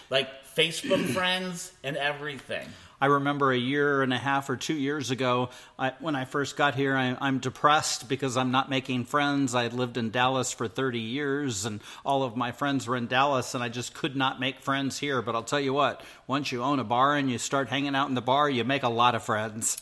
like 0.09 0.29
Facebook 0.55 1.03
friends 1.13 1.71
and 1.83 1.97
everything. 1.97 2.67
I 3.01 3.07
remember 3.07 3.51
a 3.51 3.57
year 3.57 4.01
and 4.01 4.13
a 4.13 4.17
half 4.17 4.49
or 4.49 4.55
two 4.55 4.75
years 4.75 5.11
ago, 5.11 5.49
I, 5.77 5.91
when 5.99 6.15
I 6.15 6.23
first 6.23 6.55
got 6.55 6.75
here, 6.75 6.95
I, 6.95 7.17
I'm 7.19 7.39
depressed 7.39 8.07
because 8.07 8.37
I'm 8.37 8.51
not 8.51 8.69
making 8.69 9.03
friends. 9.03 9.53
I 9.53 9.63
had 9.63 9.73
lived 9.73 9.97
in 9.97 10.09
Dallas 10.09 10.53
for 10.53 10.69
30 10.69 10.99
years, 10.99 11.65
and 11.65 11.81
all 12.05 12.23
of 12.23 12.37
my 12.37 12.53
friends 12.53 12.87
were 12.87 12.95
in 12.95 13.07
Dallas, 13.07 13.55
and 13.55 13.61
I 13.61 13.67
just 13.67 13.93
could 13.93 14.15
not 14.15 14.39
make 14.39 14.61
friends 14.61 14.99
here. 14.99 15.21
But 15.21 15.35
I'll 15.35 15.43
tell 15.43 15.59
you 15.59 15.73
what, 15.73 16.01
once 16.27 16.53
you 16.53 16.63
own 16.63 16.79
a 16.79 16.85
bar 16.85 17.17
and 17.17 17.29
you 17.29 17.39
start 17.39 17.67
hanging 17.67 17.93
out 17.93 18.07
in 18.07 18.15
the 18.15 18.21
bar, 18.21 18.49
you 18.49 18.63
make 18.63 18.83
a 18.83 18.89
lot 18.89 19.15
of 19.15 19.23
friends. 19.23 19.81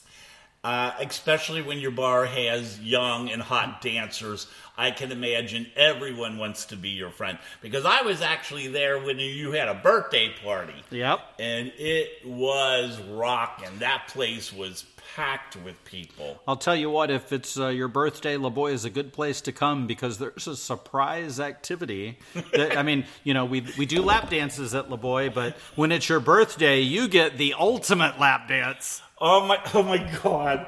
Uh, 0.64 0.92
especially 1.00 1.64
when 1.64 1.80
your 1.80 1.90
bar 1.90 2.24
has 2.24 2.80
young 2.80 3.32
and 3.32 3.42
hot 3.42 3.82
dancers. 3.82 4.46
I 4.78 4.92
can 4.92 5.12
imagine 5.12 5.66
everyone 5.76 6.38
wants 6.38 6.66
to 6.66 6.76
be 6.76 6.90
your 6.90 7.10
friend 7.10 7.40
because 7.62 7.84
I 7.84 8.04
was 8.04 8.22
actually 8.22 8.68
there 8.68 9.00
when 9.00 9.18
you 9.18 9.54
had 9.54 9.68
a 9.68 9.74
birthday 9.74 10.32
party. 10.44 10.76
Yep. 10.92 11.20
And 11.40 11.72
it 11.78 12.26
was 12.26 13.00
rocking. 13.10 13.80
That 13.80 14.08
place 14.10 14.54
was 14.54 14.86
packed 15.16 15.56
with 15.58 15.84
people. 15.84 16.40
I'll 16.48 16.58
tell 16.58 16.76
you 16.76 16.90
what, 16.90 17.12
if 17.12 17.34
it's 17.34 17.60
uh, 17.60 17.68
your 17.68 17.88
birthday, 17.88 18.38
LeBoy 18.38 18.74
is 18.74 18.86
a 18.86 18.90
good 18.90 19.14
place 19.14 19.42
to 19.42 19.52
come 19.52 19.88
because 19.88 20.20
there's 20.20 20.48
a 20.48 20.56
surprise 20.56 21.40
activity. 21.40 22.20
that, 22.54 22.78
I 22.78 22.84
mean, 22.84 23.06
you 23.24 23.34
know, 23.34 23.46
we, 23.46 23.66
we 23.78 23.86
do 23.86 24.02
lap 24.02 24.30
dances 24.30 24.74
at 24.74 24.90
LeBoy, 24.90 25.34
but 25.34 25.58
when 25.76 25.92
it's 25.92 26.08
your 26.08 26.20
birthday, 26.20 26.82
you 26.82 27.08
get 27.08 27.38
the 27.38 27.56
ultimate 27.58 28.20
lap 28.20 28.48
dance. 28.48 29.02
Oh 29.22 29.46
my! 29.46 29.60
Oh 29.74 29.84
my 29.84 30.00
God! 30.24 30.66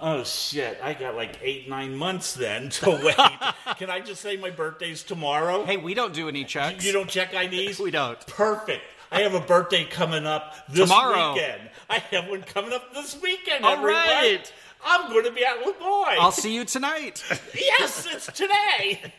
Oh 0.00 0.24
shit! 0.24 0.78
I 0.82 0.94
got 0.94 1.14
like 1.16 1.38
eight, 1.42 1.68
nine 1.68 1.94
months 1.94 2.32
then 2.34 2.70
to 2.70 2.90
wait. 3.04 3.76
Can 3.76 3.90
I 3.90 4.00
just 4.00 4.22
say 4.22 4.36
my 4.36 4.50
birthday's 4.50 5.02
tomorrow? 5.02 5.64
Hey, 5.64 5.76
we 5.76 5.92
don't 5.92 6.14
do 6.14 6.28
any 6.28 6.44
checks. 6.44 6.84
You 6.84 6.92
don't 6.92 7.10
check 7.10 7.34
IDs? 7.34 7.78
We 7.80 7.90
don't. 7.90 8.24
Perfect. 8.26 8.82
I 9.12 9.22
have 9.22 9.34
a 9.34 9.40
birthday 9.40 9.84
coming 9.84 10.24
up 10.24 10.54
this 10.68 10.88
Tomorrow. 10.88 11.34
weekend. 11.34 11.62
I 11.90 11.98
have 11.98 12.28
one 12.28 12.42
coming 12.42 12.72
up 12.72 12.94
this 12.94 13.20
weekend. 13.20 13.64
All 13.64 13.72
everyone. 13.72 13.94
right. 13.94 14.52
I'm 14.86 15.10
going 15.10 15.24
to 15.24 15.32
be 15.32 15.44
at 15.44 15.58
LeBoy. 15.64 16.16
I'll 16.18 16.30
see 16.30 16.54
you 16.54 16.64
tonight. 16.64 17.22
yes, 17.54 18.06
it's 18.10 18.26
today. 18.26 19.12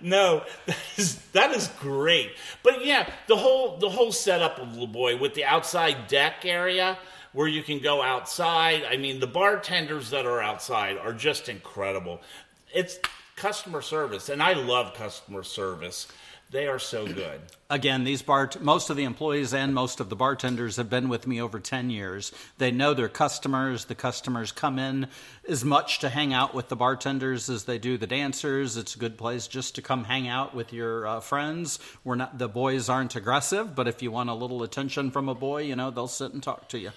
no, 0.00 0.44
that 0.66 0.76
is 0.96 1.16
that 1.32 1.50
is 1.52 1.68
great. 1.80 2.32
But 2.62 2.84
yeah, 2.84 3.10
the 3.26 3.36
whole 3.36 3.78
the 3.78 3.88
whole 3.88 4.12
setup 4.12 4.58
of 4.58 4.68
LeBoy 4.68 5.18
with 5.18 5.34
the 5.34 5.44
outside 5.44 6.06
deck 6.06 6.44
area 6.44 6.98
where 7.32 7.48
you 7.48 7.62
can 7.62 7.78
go 7.78 8.02
outside. 8.02 8.84
I 8.88 8.96
mean, 8.96 9.20
the 9.20 9.26
bartenders 9.26 10.10
that 10.10 10.26
are 10.26 10.40
outside 10.40 10.98
are 10.98 11.12
just 11.12 11.48
incredible. 11.48 12.20
It's 12.74 12.98
customer 13.36 13.82
service, 13.82 14.28
and 14.28 14.42
I 14.42 14.52
love 14.52 14.94
customer 14.94 15.42
service. 15.42 16.06
They 16.50 16.66
are 16.66 16.80
so 16.80 17.06
good. 17.06 17.40
Again, 17.68 18.02
these 18.02 18.22
bar 18.22 18.50
most 18.60 18.90
of 18.90 18.96
the 18.96 19.04
employees 19.04 19.54
and 19.54 19.72
most 19.72 20.00
of 20.00 20.08
the 20.08 20.16
bartenders 20.16 20.76
have 20.76 20.90
been 20.90 21.08
with 21.08 21.24
me 21.24 21.40
over 21.40 21.60
10 21.60 21.90
years. 21.90 22.32
They 22.58 22.72
know 22.72 22.92
their 22.92 23.08
customers. 23.08 23.84
The 23.84 23.94
customers 23.94 24.50
come 24.50 24.76
in 24.76 25.06
as 25.48 25.64
much 25.64 26.00
to 26.00 26.08
hang 26.08 26.34
out 26.34 26.52
with 26.52 26.68
the 26.68 26.74
bartenders 26.74 27.48
as 27.48 27.64
they 27.64 27.78
do 27.78 27.96
the 27.96 28.08
dancers. 28.08 28.76
It's 28.76 28.96
a 28.96 28.98
good 28.98 29.16
place 29.16 29.46
just 29.46 29.76
to 29.76 29.82
come 29.82 30.04
hang 30.04 30.26
out 30.26 30.52
with 30.52 30.72
your 30.72 31.06
uh, 31.06 31.20
friends. 31.20 31.78
We're 32.02 32.16
not 32.16 32.38
the 32.38 32.48
boys 32.48 32.88
aren't 32.88 33.14
aggressive, 33.14 33.76
but 33.76 33.86
if 33.86 34.02
you 34.02 34.10
want 34.10 34.28
a 34.28 34.34
little 34.34 34.64
attention 34.64 35.12
from 35.12 35.28
a 35.28 35.36
boy, 35.36 35.62
you 35.62 35.76
know, 35.76 35.92
they'll 35.92 36.08
sit 36.08 36.32
and 36.32 36.42
talk 36.42 36.68
to 36.70 36.80
you. 36.80 36.90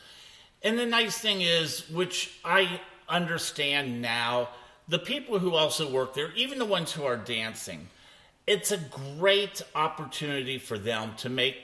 And 0.64 0.80
the 0.80 0.86
nice 0.86 1.18
thing 1.18 1.42
is, 1.42 1.90
which 1.90 2.32
I 2.46 2.80
understand 3.10 4.02
now, 4.02 4.50
the 4.88 5.00
people 5.00 5.40
who 5.40 5.56
also 5.56 5.92
work 5.92 6.14
there, 6.14 6.32
even 6.34 6.58
the 6.58 6.66
ones 6.66 6.92
who 6.92 7.04
are 7.04 7.18
dancing, 7.18 7.88
it's 8.48 8.72
a 8.72 8.78
great 9.20 9.62
opportunity 9.76 10.58
for 10.58 10.78
them 10.78 11.14
to 11.18 11.30
make 11.30 11.58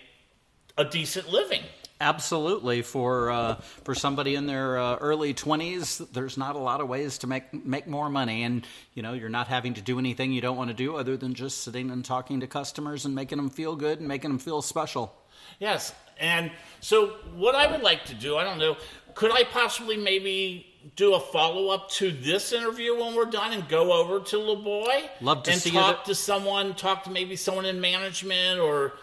a 0.77 0.85
decent 0.85 1.29
living. 1.29 1.61
Absolutely, 2.01 2.81
for 2.81 3.29
uh, 3.29 3.55
for 3.83 3.93
somebody 3.93 4.35
in 4.35 4.45
their 4.45 4.77
uh, 4.77 4.95
early 5.01 5.33
twenties, 5.33 5.97
there's 5.97 6.37
not 6.37 6.55
a 6.55 6.59
lot 6.59 6.79
of 6.79 6.87
ways 6.87 7.17
to 7.17 7.27
make 7.27 7.53
make 7.65 7.87
more 7.87 8.09
money, 8.09 8.43
and 8.43 8.65
you 8.93 9.03
know 9.03 9.11
you're 9.11 9.27
not 9.27 9.47
having 9.47 9.73
to 9.73 9.81
do 9.81 9.99
anything 9.99 10.31
you 10.31 10.39
don't 10.39 10.55
want 10.55 10.69
to 10.69 10.73
do 10.73 10.95
other 10.95 11.17
than 11.17 11.33
just 11.33 11.61
sitting 11.61 11.91
and 11.91 12.05
talking 12.05 12.39
to 12.39 12.47
customers 12.47 13.03
and 13.03 13.13
making 13.13 13.37
them 13.37 13.49
feel 13.49 13.75
good 13.75 13.99
and 13.99 14.07
making 14.07 14.29
them 14.29 14.39
feel 14.39 14.61
special. 14.61 15.13
Yes, 15.59 15.93
and 16.19 16.51
so 16.81 17.07
what 17.35 17.55
I 17.55 17.71
would 17.71 17.81
like 17.81 18.05
to 18.05 18.13
do, 18.13 18.37
I 18.37 18.43
don't 18.43 18.59
know, 18.59 18.77
could 19.15 19.31
I 19.31 19.43
possibly 19.43 19.97
maybe 19.97 20.65
do 20.95 21.13
a 21.13 21.19
follow 21.19 21.69
up 21.69 21.89
to 21.91 22.11
this 22.11 22.53
interview 22.53 22.97
when 22.97 23.15
we're 23.15 23.25
done 23.25 23.53
and 23.53 23.67
go 23.67 23.93
over 23.93 24.23
to 24.25 24.35
LeBoy? 24.37 25.09
Love 25.21 25.43
to 25.43 25.51
and 25.51 25.61
see 25.61 25.71
talk 25.71 26.05
to 26.05 26.15
someone, 26.15 26.73
talk 26.73 27.03
to 27.03 27.09
maybe 27.09 27.35
someone 27.35 27.65
in 27.65 27.81
management 27.81 28.59
or 28.59 28.93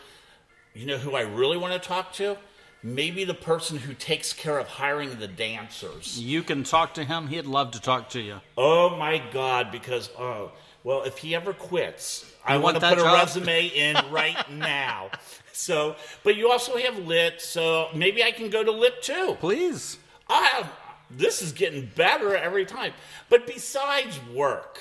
you 0.75 0.87
know 0.87 0.99
who 0.99 1.15
I 1.15 1.23
really 1.23 1.57
want 1.57 1.73
to 1.73 1.89
talk 1.89 2.13
to? 2.15 2.37
Maybe 2.83 3.25
the 3.25 3.35
person 3.35 3.79
who 3.79 3.95
takes 3.95 4.33
care 4.33 4.59
of 4.59 4.69
hiring 4.69 5.19
the 5.19 5.27
dancers. 5.27 6.21
You 6.21 6.43
can 6.43 6.63
talk 6.63 6.95
to 6.95 7.05
him; 7.05 7.29
he'd 7.29 7.47
love 7.47 7.73
to 7.73 7.81
talk 7.81 8.11
to 8.11 8.21
you. 8.21 8.41
Oh 8.57 8.95
my 8.97 9.23
God! 9.33 9.73
Because 9.73 10.11
oh 10.19 10.53
well, 10.87 11.03
if 11.03 11.19
he 11.19 11.35
ever 11.35 11.53
quits, 11.53 12.25
I 12.45 12.55
You 12.55 12.61
want 12.61 12.81
want 12.81 12.97
to 12.97 13.03
put 13.03 13.05
a 13.05 13.13
resume 13.13 13.67
in 13.67 13.97
right 14.13 14.49
now. 14.53 15.11
So, 15.53 15.97
but 16.23 16.37
you 16.37 16.49
also 16.49 16.77
have 16.77 16.97
lit, 16.99 17.41
so 17.41 17.89
maybe 17.93 18.23
I 18.23 18.31
can 18.31 18.51
go 18.51 18.63
to 18.63 18.71
lit 18.71 19.03
too. 19.03 19.37
Please. 19.41 19.99
Ah, 20.31 20.73
this 21.11 21.43
is 21.43 21.51
getting 21.51 21.91
better 21.97 22.37
every 22.37 22.65
time. 22.65 22.93
But 23.29 23.49
besides 23.49 24.21
work, 24.33 24.81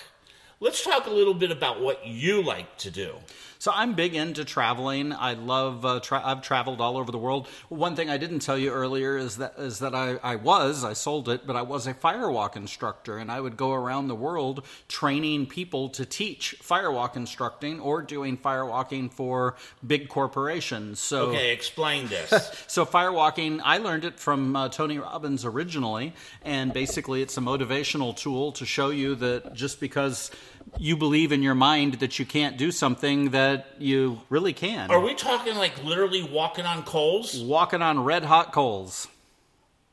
let's 0.59 0.83
talk 0.83 1.07
a 1.07 1.09
little 1.09 1.33
bit 1.33 1.49
about 1.49 1.81
what 1.81 2.05
you 2.05 2.43
like 2.43 2.77
to 2.77 2.91
do. 2.91 3.15
So 3.59 3.71
I'm 3.73 3.93
big 3.93 4.15
into 4.15 4.45
traveling. 4.45 5.13
I 5.13 5.33
love. 5.33 5.85
Uh, 5.85 5.99
tra- 5.99 6.21
I've 6.23 6.41
traveled 6.41 6.81
all 6.81 6.97
over 6.97 7.11
the 7.11 7.17
world. 7.17 7.47
One 7.69 7.95
thing 7.95 8.09
I 8.09 8.17
didn't 8.17 8.39
tell 8.39 8.57
you 8.57 8.71
earlier 8.71 9.17
is 9.17 9.37
that 9.37 9.55
is 9.57 9.79
that 9.79 9.95
I, 9.95 10.17
I 10.23 10.35
was 10.35 10.83
I 10.83 10.93
sold 10.93 11.29
it, 11.29 11.47
but 11.47 11.55
I 11.55 11.61
was 11.61 11.87
a 11.87 11.93
firewalk 11.93 12.55
instructor, 12.55 13.17
and 13.17 13.31
I 13.31 13.39
would 13.41 13.57
go 13.57 13.73
around 13.73 14.07
the 14.07 14.15
world 14.15 14.65
training 14.87 15.47
people 15.47 15.89
to 15.89 16.05
teach 16.05 16.55
firewalk 16.61 17.15
instructing 17.15 17.79
or 17.79 18.01
doing 18.01 18.37
firewalking 18.37 19.11
for 19.11 19.55
big 19.85 20.09
corporations. 20.09 20.99
So 20.99 21.29
Okay, 21.29 21.51
explain 21.51 22.07
this. 22.07 22.29
so 22.67 22.85
firewalking, 22.85 23.61
I 23.63 23.77
learned 23.77 24.05
it 24.05 24.19
from 24.19 24.55
uh, 24.55 24.69
Tony 24.69 24.99
Robbins 24.99 25.45
originally, 25.45 26.13
and 26.43 26.73
basically 26.73 27.21
it's 27.21 27.37
a 27.37 27.41
motivational 27.41 28.15
tool 28.15 28.51
to 28.53 28.65
show 28.65 28.89
you 28.89 29.15
that 29.15 29.53
just 29.53 29.79
because 29.79 30.31
you 30.79 30.97
believe 30.97 31.31
in 31.31 31.41
your 31.43 31.55
mind 31.55 31.95
that 31.95 32.19
you 32.19 32.25
can't 32.25 32.57
do 32.57 32.71
something 32.71 33.31
that 33.31 33.67
you 33.79 34.21
really 34.29 34.53
can. 34.53 34.89
Are 34.91 34.99
we 34.99 35.13
talking 35.13 35.55
like 35.55 35.83
literally 35.83 36.23
walking 36.23 36.65
on 36.65 36.83
coals? 36.83 37.41
Walking 37.41 37.81
on 37.81 38.03
red 38.03 38.23
hot 38.23 38.51
coals. 38.51 39.07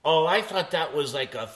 Oh, 0.04 0.26
I 0.26 0.42
thought 0.42 0.72
that 0.72 0.94
was 0.94 1.14
like 1.14 1.34
a 1.34 1.46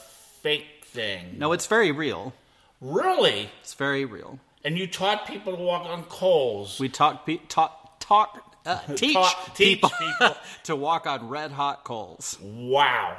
fake 0.42 0.85
thing. 0.85 1.37
No, 1.38 1.52
it's 1.52 1.66
very 1.66 1.90
real. 1.92 2.33
Really? 2.80 3.50
It's 3.62 3.75
very 3.75 4.04
real. 4.04 4.38
And 4.64 4.78
you 4.78 4.87
taught 4.87 5.26
people 5.26 5.56
to 5.56 5.62
walk 5.62 5.87
on 5.87 6.04
coals. 6.04 6.78
We 6.80 6.88
talk, 6.88 7.26
pe- 7.26 7.40
talk, 7.49 7.99
talk, 8.00 8.56
uh, 8.64 8.78
teach, 8.97 9.16
teach 9.54 9.80
people, 9.80 9.90
people. 9.99 10.37
to 10.64 10.76
walk 10.76 11.06
on 11.06 11.28
red 11.28 11.52
hot 11.52 11.85
coals. 11.85 12.38
Wow. 12.42 13.16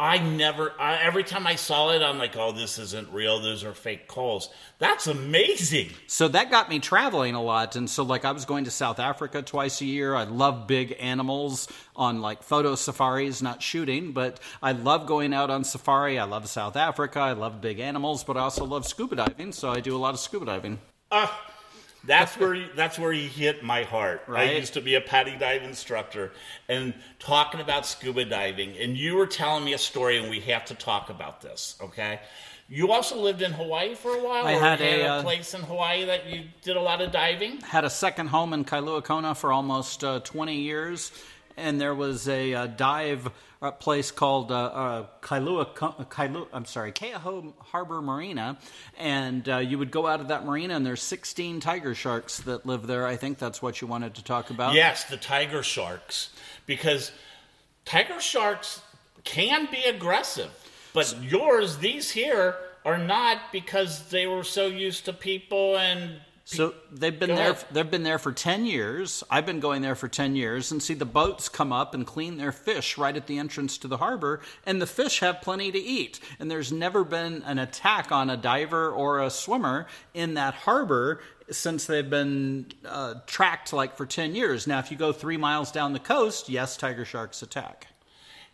I 0.00 0.18
never, 0.18 0.72
I, 0.78 1.02
every 1.02 1.24
time 1.24 1.44
I 1.44 1.56
saw 1.56 1.90
it, 1.90 2.02
I'm 2.02 2.18
like, 2.18 2.36
oh, 2.36 2.52
this 2.52 2.78
isn't 2.78 3.12
real. 3.12 3.40
Those 3.40 3.64
are 3.64 3.74
fake 3.74 4.06
coals. 4.06 4.48
That's 4.78 5.08
amazing. 5.08 5.88
So 6.06 6.28
that 6.28 6.52
got 6.52 6.68
me 6.68 6.78
traveling 6.78 7.34
a 7.34 7.42
lot. 7.42 7.74
And 7.74 7.90
so, 7.90 8.04
like, 8.04 8.24
I 8.24 8.30
was 8.30 8.44
going 8.44 8.64
to 8.64 8.70
South 8.70 9.00
Africa 9.00 9.42
twice 9.42 9.80
a 9.80 9.84
year. 9.84 10.14
I 10.14 10.22
love 10.22 10.68
big 10.68 10.94
animals 11.00 11.66
on 11.96 12.20
like 12.20 12.44
photo 12.44 12.76
safaris, 12.76 13.42
not 13.42 13.60
shooting, 13.60 14.12
but 14.12 14.38
I 14.62 14.70
love 14.70 15.06
going 15.06 15.34
out 15.34 15.50
on 15.50 15.64
safari. 15.64 16.16
I 16.16 16.24
love 16.24 16.48
South 16.48 16.76
Africa. 16.76 17.18
I 17.18 17.32
love 17.32 17.60
big 17.60 17.80
animals, 17.80 18.22
but 18.22 18.36
I 18.36 18.40
also 18.40 18.64
love 18.64 18.86
scuba 18.86 19.16
diving. 19.16 19.50
So 19.50 19.72
I 19.72 19.80
do 19.80 19.96
a 19.96 19.98
lot 19.98 20.14
of 20.14 20.20
scuba 20.20 20.46
diving. 20.46 20.78
Ah, 21.10 21.57
that's 22.04 22.36
where 22.36 22.54
you, 22.54 22.66
that's 22.74 22.98
where 22.98 23.12
you 23.12 23.28
hit 23.28 23.62
my 23.62 23.82
heart. 23.82 24.22
I 24.28 24.52
used 24.52 24.74
to 24.74 24.80
be 24.80 24.94
a 24.94 25.00
PADI 25.00 25.36
dive 25.38 25.62
instructor 25.62 26.32
and 26.68 26.94
talking 27.18 27.60
about 27.60 27.86
scuba 27.86 28.24
diving, 28.24 28.76
and 28.78 28.96
you 28.96 29.16
were 29.16 29.26
telling 29.26 29.64
me 29.64 29.72
a 29.74 29.78
story, 29.78 30.18
and 30.18 30.30
we 30.30 30.40
have 30.40 30.64
to 30.66 30.74
talk 30.74 31.10
about 31.10 31.40
this. 31.40 31.76
Okay. 31.80 32.20
You 32.70 32.92
also 32.92 33.16
lived 33.16 33.40
in 33.40 33.52
Hawaii 33.52 33.94
for 33.94 34.14
a 34.14 34.22
while. 34.22 34.46
I 34.46 34.54
or 34.54 34.60
had 34.60 34.80
a, 34.82 35.06
uh, 35.06 35.22
place 35.22 35.54
in 35.54 35.62
Hawaii 35.62 36.04
that 36.04 36.26
you 36.26 36.44
did 36.60 36.76
a 36.76 36.80
lot 36.80 37.00
of 37.00 37.10
diving. 37.10 37.62
Had 37.62 37.86
a 37.86 37.90
second 37.90 38.26
home 38.26 38.52
in 38.52 38.66
Kailua 38.66 39.02
Kona 39.02 39.34
for 39.34 39.52
almost 39.52 40.04
uh, 40.04 40.20
20 40.20 40.54
years. 40.54 41.10
And 41.58 41.80
there 41.80 41.94
was 41.94 42.28
a 42.28 42.54
uh, 42.54 42.66
dive 42.68 43.30
uh, 43.60 43.72
place 43.72 44.10
called 44.10 44.52
uh, 44.52 44.54
uh, 44.54 45.06
Kailua, 45.20 45.74
Kailua, 45.74 46.46
I'm 46.52 46.64
sorry, 46.64 46.92
Keaho 46.92 47.52
Harbor 47.58 48.00
Marina. 48.00 48.58
And 48.96 49.48
uh, 49.48 49.58
you 49.58 49.78
would 49.78 49.90
go 49.90 50.06
out 50.06 50.20
of 50.20 50.28
that 50.28 50.46
marina, 50.46 50.74
and 50.76 50.86
there's 50.86 51.02
16 51.02 51.60
tiger 51.60 51.94
sharks 51.94 52.38
that 52.40 52.64
live 52.66 52.86
there. 52.86 53.06
I 53.06 53.16
think 53.16 53.38
that's 53.38 53.60
what 53.60 53.80
you 53.80 53.88
wanted 53.88 54.14
to 54.14 54.24
talk 54.24 54.50
about. 54.50 54.74
Yes, 54.74 55.04
the 55.04 55.16
tiger 55.16 55.62
sharks, 55.62 56.30
because 56.66 57.10
tiger 57.84 58.20
sharks 58.20 58.80
can 59.24 59.68
be 59.70 59.82
aggressive, 59.84 60.50
but 60.94 61.20
yours, 61.22 61.78
these 61.78 62.12
here, 62.12 62.56
are 62.84 62.98
not 62.98 63.38
because 63.52 64.08
they 64.08 64.26
were 64.26 64.44
so 64.44 64.66
used 64.66 65.04
to 65.04 65.12
people 65.12 65.76
and 65.76 66.20
So 66.50 66.72
they've 66.90 67.18
been 67.18 67.28
Go 67.28 67.36
there. 67.36 67.50
ahead. 67.50 67.64
They've 67.70 67.90
been 67.90 68.04
there 68.04 68.18
for 68.18 68.32
ten 68.32 68.64
years. 68.64 69.22
I've 69.30 69.44
been 69.44 69.60
going 69.60 69.82
there 69.82 69.94
for 69.94 70.08
ten 70.08 70.34
years, 70.34 70.72
and 70.72 70.82
see 70.82 70.94
the 70.94 71.04
boats 71.04 71.50
come 71.50 71.74
up 71.74 71.94
and 71.94 72.06
clean 72.06 72.38
their 72.38 72.52
fish 72.52 72.96
right 72.96 73.14
at 73.14 73.26
the 73.26 73.38
entrance 73.38 73.76
to 73.78 73.86
the 73.86 73.98
harbor, 73.98 74.40
and 74.64 74.80
the 74.80 74.86
fish 74.86 75.20
have 75.20 75.42
plenty 75.42 75.70
to 75.70 75.78
eat. 75.78 76.20
And 76.38 76.50
there's 76.50 76.72
never 76.72 77.04
been 77.04 77.42
an 77.42 77.58
attack 77.58 78.10
on 78.12 78.30
a 78.30 78.36
diver 78.38 78.90
or 78.90 79.20
a 79.20 79.28
swimmer 79.28 79.88
in 80.14 80.34
that 80.34 80.54
harbor 80.54 81.20
since 81.50 81.84
they've 81.84 82.08
been 82.08 82.72
uh, 82.86 83.16
tracked 83.26 83.74
like 83.74 83.98
for 83.98 84.06
ten 84.06 84.34
years. 84.34 84.66
Now, 84.66 84.78
if 84.78 84.90
you 84.90 84.96
go 84.96 85.12
three 85.12 85.36
miles 85.36 85.70
down 85.70 85.92
the 85.92 85.98
coast, 85.98 86.48
yes, 86.48 86.78
tiger 86.78 87.04
sharks 87.04 87.42
attack. 87.42 87.88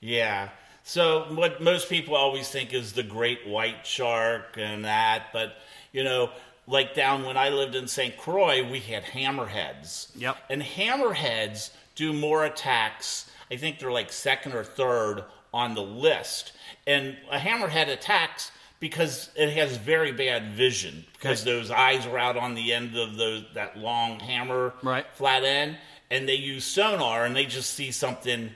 Yeah. 0.00 0.48
So 0.82 1.32
what 1.32 1.62
most 1.62 1.88
people 1.88 2.16
always 2.16 2.48
think 2.48 2.74
is 2.74 2.92
the 2.92 3.04
great 3.04 3.46
white 3.46 3.86
shark 3.86 4.56
and 4.58 4.84
that, 4.84 5.26
but 5.32 5.52
you 5.92 6.02
know, 6.02 6.30
like 6.66 6.94
down 6.94 7.24
when 7.24 7.36
I 7.36 7.48
lived 7.50 7.74
in 7.74 7.86
St. 7.88 8.16
Croix, 8.16 8.62
we 8.68 8.80
had 8.80 9.04
hammerheads. 9.04 10.08
Yep. 10.16 10.36
And 10.50 10.62
hammerheads 10.62 11.70
do 11.94 12.12
more 12.12 12.44
attacks. 12.44 13.30
I 13.50 13.56
think 13.56 13.78
they're 13.78 13.92
like 13.92 14.12
second 14.12 14.52
or 14.54 14.64
third 14.64 15.24
on 15.52 15.74
the 15.74 15.82
list. 15.82 16.52
And 16.86 17.16
a 17.30 17.38
hammerhead 17.38 17.88
attacks 17.88 18.50
because 18.80 19.30
it 19.36 19.50
has 19.50 19.76
very 19.76 20.12
bad 20.12 20.52
vision 20.52 21.04
because 21.14 21.42
Okay. 21.42 21.50
those 21.52 21.70
eyes 21.70 22.06
are 22.06 22.18
out 22.18 22.36
on 22.36 22.54
the 22.54 22.72
end 22.72 22.96
of 22.96 23.16
those 23.16 23.44
that 23.54 23.78
long 23.78 24.20
hammer 24.20 24.74
Right. 24.82 25.06
flat 25.14 25.44
end 25.44 25.78
and 26.10 26.28
they 26.28 26.34
use 26.34 26.64
sonar 26.64 27.24
and 27.24 27.34
they 27.34 27.46
just 27.46 27.70
see 27.74 27.90
something 27.90 28.50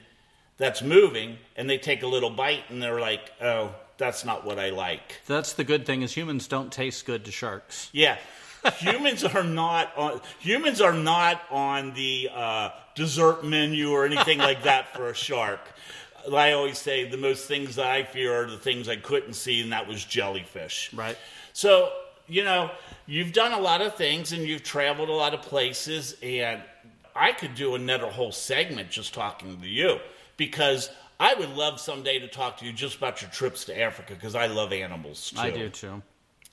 that's 0.59 0.83
moving 0.83 1.38
and 1.57 1.71
they 1.71 1.79
take 1.79 2.03
a 2.03 2.07
little 2.07 2.29
bite 2.31 2.64
and 2.68 2.83
they're 2.83 3.01
like, 3.01 3.33
oh, 3.40 3.75
that's 3.98 4.24
not 4.24 4.44
what 4.44 4.58
I 4.58 4.70
like. 4.70 5.20
That's 5.26 5.52
the 5.52 5.64
good 5.64 5.84
thing 5.84 6.02
is 6.02 6.16
humans 6.16 6.48
don't 6.48 6.72
taste 6.72 7.04
good 7.04 7.24
to 7.26 7.30
sharks. 7.30 7.90
Yeah. 7.92 8.16
humans 8.78 9.24
are 9.24 9.44
not 9.44 9.96
on 9.96 10.20
humans 10.40 10.80
are 10.80 10.92
not 10.92 11.42
on 11.50 11.94
the 11.94 12.30
uh, 12.32 12.70
dessert 12.94 13.44
menu 13.44 13.90
or 13.90 14.04
anything 14.04 14.38
like 14.38 14.62
that 14.62 14.94
for 14.94 15.11
a 15.11 15.14
shark. 15.14 15.61
I 16.32 16.52
always 16.52 16.78
say 16.78 17.08
the 17.08 17.16
most 17.16 17.46
things 17.46 17.76
that 17.76 17.87
I 17.87 18.02
fear 18.02 18.42
are 18.42 18.50
the 18.50 18.58
things 18.58 18.88
I 18.88 18.96
couldn't 18.96 19.34
see, 19.34 19.61
and 19.62 19.72
that 19.72 19.87
was 19.87 20.04
jellyfish. 20.04 20.92
Right. 20.92 21.16
So, 21.52 21.90
you 22.26 22.44
know, 22.44 22.70
you've 23.06 23.32
done 23.32 23.52
a 23.52 23.61
lot 23.61 23.80
of 23.80 23.94
things 23.94 24.32
and 24.32 24.42
you've 24.42 24.62
traveled 24.62 25.08
a 25.08 25.12
lot 25.12 25.32
of 25.32 25.42
places, 25.42 26.16
and 26.22 26.61
I 27.14 27.32
could 27.32 27.54
do 27.54 27.74
another 27.74 28.08
whole 28.08 28.32
segment 28.32 28.90
just 28.90 29.14
talking 29.14 29.61
to 29.61 29.68
you 29.68 29.98
because 30.37 30.90
I 31.20 31.35
would 31.35 31.57
love 31.57 31.81
someday 31.81 32.18
to 32.20 32.28
talk 32.28 32.59
to 32.59 32.64
you 32.64 32.72
just 32.72 32.96
about 32.96 33.22
your 33.22 33.31
trips 33.31 33.64
to 33.64 33.78
Africa 33.78 34.14
because 34.14 34.35
I 34.35 34.46
love 34.46 34.72
animals 34.72 35.31
too. 35.31 35.40
I 35.40 35.50
do 35.50 35.68
too. 35.68 36.02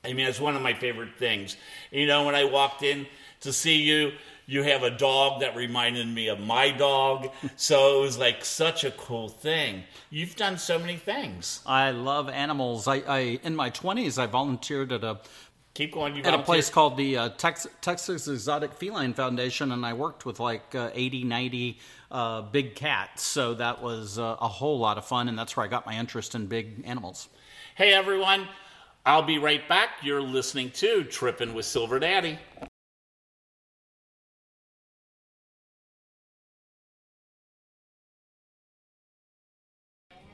I 0.04 0.14
mean, 0.14 0.28
it's 0.28 0.40
one 0.40 0.56
of 0.56 0.62
my 0.62 0.74
favorite 0.74 1.18
things. 1.18 1.58
You 1.92 2.06
know, 2.06 2.26
when 2.26 2.36
I 2.36 2.44
walked 2.44 2.84
in 2.84 3.08
to 3.42 3.52
see 3.52 3.82
you, 3.82 4.12
you 4.48 4.62
have 4.64 4.84
a 4.84 4.92
dog 4.92 5.42
that 5.42 5.56
reminded 5.56 6.08
me 6.08 6.28
of 6.28 6.40
my 6.40 6.70
dog. 6.72 7.32
so 7.56 7.98
it 7.98 8.02
was 8.02 8.18
like 8.18 8.46
such 8.46 8.84
a 8.84 8.92
cool 8.92 9.30
thing. 9.30 9.84
You've 10.10 10.36
done 10.36 10.58
so 10.58 10.78
many 10.78 10.96
things. 10.96 11.62
I 11.66 11.92
love 11.92 12.30
animals. 12.30 12.88
I, 12.88 12.98
I 13.08 13.20
in 13.44 13.56
my 13.56 13.70
twenties, 13.70 14.18
I 14.18 14.28
volunteered 14.28 14.92
at 14.92 15.04
a 15.04 15.20
keep 15.76 15.94
going. 15.94 16.16
You 16.16 16.24
at 16.24 16.34
a 16.34 16.42
place 16.42 16.72
called 16.72 16.98
the 16.98 17.18
uh, 17.18 17.30
Texas 17.38 18.28
Exotic 18.28 18.74
Feline 18.74 19.14
Foundation, 19.14 19.72
and 19.72 19.86
I 19.86 19.94
worked 19.94 20.26
with 20.26 20.40
like 20.40 20.74
uh, 20.74 20.90
80, 20.94 21.26
90 21.26 21.80
uh, 22.10 22.42
big 22.42 22.74
cats. 22.74 23.22
So 23.22 23.54
that 23.54 23.84
was 23.84 24.18
uh, 24.18 24.38
a 24.42 24.48
whole 24.48 24.80
lot 24.80 24.98
of 24.98 25.06
fun, 25.06 25.30
and 25.30 25.38
that's 25.38 25.56
where 25.56 25.64
I 25.64 25.70
got 25.70 25.86
my 25.86 25.94
interest 26.00 26.34
in 26.34 26.48
big 26.48 26.82
animals. 26.86 27.30
Hey, 27.76 27.94
everyone. 27.94 28.48
I'll 29.06 29.22
be 29.22 29.38
right 29.38 29.68
back. 29.70 29.90
You're 30.02 30.22
listening 30.22 30.72
to 30.72 31.04
Trippin' 31.04 31.54
with 31.54 31.66
Silver 31.66 32.00
Daddy. 32.00 32.40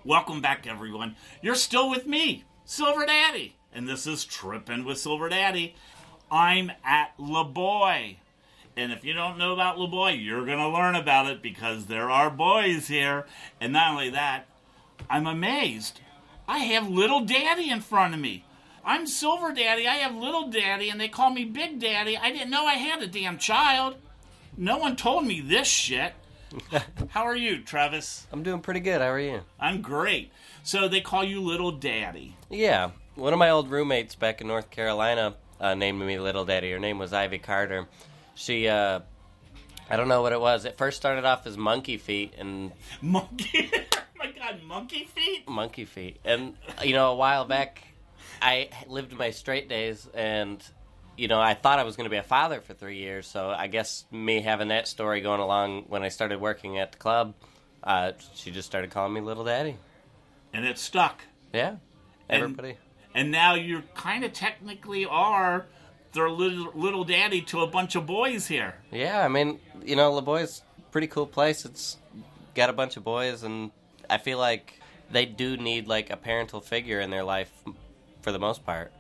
Welcome 0.06 0.42
back, 0.42 0.66
everyone. 0.66 1.16
You're 1.42 1.56
still 1.56 1.90
with 1.90 2.08
me, 2.08 2.46
Silver 2.64 3.06
Daddy 3.06 3.56
and 3.74 3.88
this 3.88 4.06
is 4.06 4.26
Trippin' 4.26 4.86
with 4.86 5.00
Silver 5.00 5.30
Daddy. 5.30 5.76
I'm 6.30 6.72
at 6.84 7.18
LeBoy. 7.18 8.18
And 8.78 8.92
if 8.92 9.04
you 9.04 9.14
don't 9.14 9.38
know 9.38 9.54
about 9.54 9.78
LeBoy, 9.78 10.24
you're 10.24 10.46
going 10.46 10.58
to 10.58 10.70
learn 10.70 10.96
about 10.96 11.28
it 11.28 11.42
because 11.42 11.86
there 11.86 12.10
are 12.10 12.30
boys 12.30 12.88
here. 12.88 13.26
And 13.60 13.74
not 13.74 13.92
only 13.92 14.10
that, 14.12 14.48
I'm 15.10 15.28
amazed. 15.28 16.00
I 16.48 16.60
have 16.60 16.90
Little 16.90 17.26
Daddy 17.26 17.70
in 17.70 17.82
front 17.82 18.14
of 18.14 18.20
me. 18.20 18.46
I'm 18.84 19.06
Silver 19.06 19.54
Daddy, 19.54 19.88
I 19.88 19.96
have 19.96 20.16
Little 20.16 20.48
Daddy, 20.48 20.90
and 20.90 21.00
they 21.00 21.08
call 21.08 21.30
me 21.30 21.46
Big 21.46 21.80
Daddy. 21.80 22.18
I 22.18 22.32
didn't 22.32 22.50
know 22.50 22.66
I 22.66 22.74
had 22.74 23.04
a 23.04 23.08
damn 23.08 23.38
child. 23.38 23.96
No 24.58 24.78
one 24.78 24.96
told 24.96 25.26
me 25.26 25.40
this 25.40 25.68
shit. 25.68 26.14
How 27.10 27.24
are 27.24 27.36
you, 27.36 27.62
Travis? 27.62 28.26
I'm 28.32 28.42
doing 28.42 28.60
pretty 28.60 28.80
good. 28.80 29.02
How 29.02 29.12
are 29.12 29.20
you? 29.20 29.42
I'm 29.60 29.82
great. 29.82 30.32
So 30.64 30.88
they 30.88 31.02
call 31.02 31.24
you 31.24 31.42
Little 31.42 31.72
Daddy. 31.72 32.36
Yeah. 32.50 32.92
One 33.22 33.34
of 33.34 33.38
my 33.40 33.52
old 33.52 33.70
roommates 33.70 34.16
back 34.16 34.42
in 34.42 34.48
North 34.48 34.72
Carolina 34.72 35.36
uh, 35.60 35.76
named 35.76 36.00
me 36.00 36.18
Little 36.18 36.44
Daddy. 36.44 36.72
Her 36.72 36.80
name 36.80 36.98
was 36.98 37.14
Ivy 37.14 37.38
Carter. 37.38 37.88
She, 38.34 38.68
uh, 38.68 39.02
I 39.88 39.96
don't 39.96 40.08
know 40.08 40.24
what 40.24 40.34
it 40.34 40.42
was. 40.42 40.66
It 40.66 40.76
first 40.76 40.98
started 40.98 41.24
off 41.24 41.46
as 41.46 41.56
Monkey 41.56 41.98
Feet 41.98 42.34
and 42.40 42.72
Monkey. 43.00 43.70
oh 43.94 44.00
my 44.18 44.32
God, 44.32 44.64
monkey 44.64 45.04
feet? 45.04 45.48
Monkey 45.48 45.86
Feet. 45.86 46.18
And, 46.26 46.56
you 46.84 46.94
know, 46.94 47.12
a 47.12 47.16
while 47.16 47.46
back, 47.46 47.84
I 48.42 48.70
lived 48.88 49.14
my 49.14 49.30
straight 49.30 49.70
days 49.70 50.10
and 50.16 50.60
you 51.16 51.28
know, 51.28 51.40
I 51.40 51.54
thought 51.54 51.78
I 51.78 51.84
was 51.84 51.96
going 51.96 52.06
to 52.06 52.10
be 52.10 52.18
a 52.18 52.24
father 52.24 52.60
for 52.60 52.74
three 52.74 52.98
years, 52.98 53.28
so 53.28 53.50
I 53.50 53.68
guess 53.68 54.06
me 54.10 54.42
having 54.42 54.70
that 54.70 54.88
story 54.88 55.22
going 55.22 55.42
along 55.42 55.84
when 55.90 56.02
I 56.02 56.08
started 56.08 56.42
working 56.42 56.80
at 56.80 56.94
the 56.94 56.98
club, 56.98 57.36
uh, 57.84 58.14
she 58.34 58.50
just 58.50 58.68
started 58.68 58.90
calling 58.90 59.14
me 59.14 59.22
Little 59.22 59.44
Daddy. 59.44 59.76
And 60.54 60.66
it 60.66 60.80
stuck. 60.80 61.22
Yeah, 61.54 61.76
And- 62.28 62.42
everybody. 62.42 62.78
And 63.14 63.32
now 63.32 63.56
you 63.56 63.84
kind 63.96 64.24
of 64.24 64.34
technically 64.34 65.06
are 65.06 65.66
their 66.14 66.30
little, 66.30 66.72
little 66.76 67.04
daddy 67.04 67.42
to 67.42 67.62
a 67.62 67.68
bunch 67.68 67.96
of 67.96 68.06
boys 68.06 68.48
here. 68.48 68.76
Yeah, 68.92 69.24
I 69.24 69.28
mean, 69.28 69.60
you 69.84 69.96
know, 69.96 70.12
LeBoy's 70.12 70.62
pretty 70.92 71.08
cool 71.08 71.28
place. 71.28 71.66
It's 71.66 71.98
got 72.54 72.70
a 72.70 72.74
bunch 72.74 72.98
of 72.98 73.04
boys, 73.04 73.44
and 73.44 73.72
I 74.10 74.18
feel 74.18 74.38
like 74.38 74.80
they 75.10 75.26
do 75.26 75.58
need 75.58 75.88
like 75.88 76.10
a 76.10 76.18
parental 76.18 76.62
figure 76.62 77.00
in 77.00 77.10
their 77.10 77.24
life 77.24 77.52
for 78.22 78.32
the 78.32 78.40
most 78.40 78.66
part. 78.66 78.92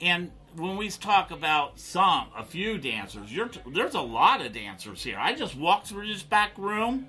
And 0.00 0.30
when 0.56 0.76
we 0.76 0.90
talk 0.90 1.30
about 1.30 1.78
some, 1.78 2.28
a 2.36 2.44
few 2.44 2.78
dancers, 2.78 3.32
you're 3.32 3.48
t- 3.48 3.60
there's 3.72 3.94
a 3.94 4.00
lot 4.00 4.44
of 4.44 4.52
dancers 4.52 5.02
here. 5.02 5.16
I 5.18 5.34
just 5.34 5.56
walked 5.56 5.88
through 5.88 6.08
this 6.08 6.22
back 6.22 6.56
room. 6.58 7.06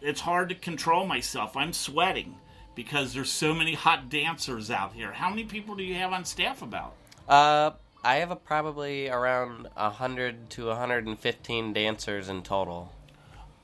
It's 0.00 0.20
hard 0.20 0.48
to 0.48 0.54
control 0.54 1.06
myself. 1.06 1.56
I'm 1.56 1.72
sweating 1.72 2.36
because 2.74 3.12
there's 3.12 3.30
so 3.30 3.54
many 3.54 3.74
hot 3.74 4.08
dancers 4.08 4.70
out 4.70 4.92
here. 4.92 5.12
How 5.12 5.30
many 5.30 5.44
people 5.44 5.74
do 5.74 5.82
you 5.82 5.94
have 5.94 6.12
on 6.12 6.24
staff 6.24 6.62
about? 6.62 6.94
Uh, 7.28 7.72
I 8.02 8.16
have 8.16 8.30
a, 8.30 8.36
probably 8.36 9.08
around 9.08 9.68
100 9.74 10.50
to 10.50 10.66
115 10.66 11.72
dancers 11.72 12.28
in 12.28 12.42
total. 12.42 12.92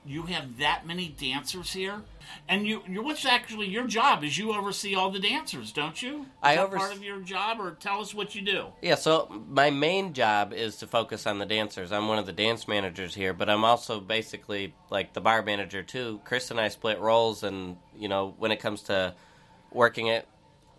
You 0.04 0.22
have 0.24 0.58
that 0.58 0.86
many 0.86 1.08
dancers 1.08 1.72
here, 1.72 2.02
and 2.48 2.66
you, 2.66 2.82
you 2.88 3.02
what's 3.02 3.24
actually 3.24 3.68
your 3.68 3.86
job? 3.86 4.24
Is 4.24 4.38
you 4.38 4.52
oversee 4.52 4.94
all 4.94 5.10
the 5.10 5.18
dancers, 5.18 5.72
don't 5.72 6.00
you? 6.00 6.22
Is 6.22 6.26
I 6.42 6.56
that 6.56 6.66
overs- 6.66 6.78
part 6.78 6.94
of 6.94 7.02
your 7.02 7.20
job, 7.20 7.60
or 7.60 7.72
tell 7.72 8.00
us 8.00 8.14
what 8.14 8.34
you 8.34 8.42
do. 8.42 8.66
Yeah, 8.82 8.94
so 8.94 9.44
my 9.48 9.70
main 9.70 10.12
job 10.12 10.52
is 10.52 10.76
to 10.76 10.86
focus 10.86 11.26
on 11.26 11.38
the 11.38 11.46
dancers. 11.46 11.92
I'm 11.92 12.08
one 12.08 12.18
of 12.18 12.26
the 12.26 12.32
dance 12.32 12.68
managers 12.68 13.14
here, 13.14 13.32
but 13.32 13.48
I'm 13.48 13.64
also 13.64 14.00
basically 14.00 14.74
like 14.90 15.12
the 15.12 15.20
bar 15.20 15.42
manager 15.42 15.82
too. 15.82 16.20
Chris 16.24 16.50
and 16.50 16.60
I 16.60 16.68
split 16.68 17.00
roles, 17.00 17.42
and 17.42 17.76
you 17.96 18.08
know, 18.08 18.34
when 18.38 18.52
it 18.52 18.60
comes 18.60 18.82
to 18.82 19.14
working 19.72 20.06
it, 20.08 20.26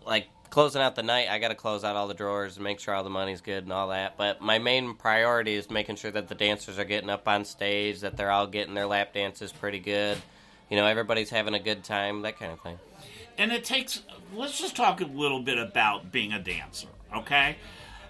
like 0.06 0.28
closing 0.50 0.80
out 0.80 0.96
the 0.96 1.02
night, 1.02 1.28
I 1.28 1.38
got 1.38 1.48
to 1.48 1.54
close 1.54 1.84
out 1.84 1.96
all 1.96 2.08
the 2.08 2.14
drawers 2.14 2.56
and 2.56 2.64
make 2.64 2.80
sure 2.80 2.94
all 2.94 3.04
the 3.04 3.10
money's 3.10 3.40
good 3.40 3.64
and 3.64 3.72
all 3.72 3.88
that. 3.88 4.16
But 4.16 4.40
my 4.40 4.58
main 4.58 4.94
priority 4.94 5.54
is 5.54 5.70
making 5.70 5.96
sure 5.96 6.10
that 6.10 6.28
the 6.28 6.34
dancers 6.34 6.78
are 6.78 6.84
getting 6.84 7.10
up 7.10 7.28
on 7.28 7.44
stage, 7.44 8.00
that 8.00 8.16
they're 8.16 8.30
all 8.30 8.46
getting 8.46 8.74
their 8.74 8.86
lap 8.86 9.12
dances 9.12 9.52
pretty 9.52 9.78
good. 9.78 10.18
You 10.70 10.76
know, 10.76 10.86
everybody's 10.86 11.30
having 11.30 11.54
a 11.54 11.58
good 11.60 11.84
time, 11.84 12.22
that 12.22 12.38
kind 12.38 12.52
of 12.52 12.60
thing. 12.60 12.78
and 13.38 13.52
it 13.52 13.64
takes 13.64 14.02
let's 14.34 14.58
just 14.60 14.76
talk 14.76 15.00
a 15.00 15.04
little 15.06 15.40
bit 15.40 15.58
about 15.58 16.12
being 16.12 16.32
a 16.32 16.38
dancer 16.38 16.88
okay? 17.16 17.56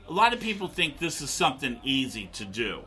A 0.09 0.13
lot 0.13 0.33
of 0.33 0.41
people 0.41 0.69
think 0.69 0.99
this 0.99 1.21
is 1.21 1.31
something 1.31 1.79
easy 1.85 2.29
to 2.35 2.45
do. 2.45 2.81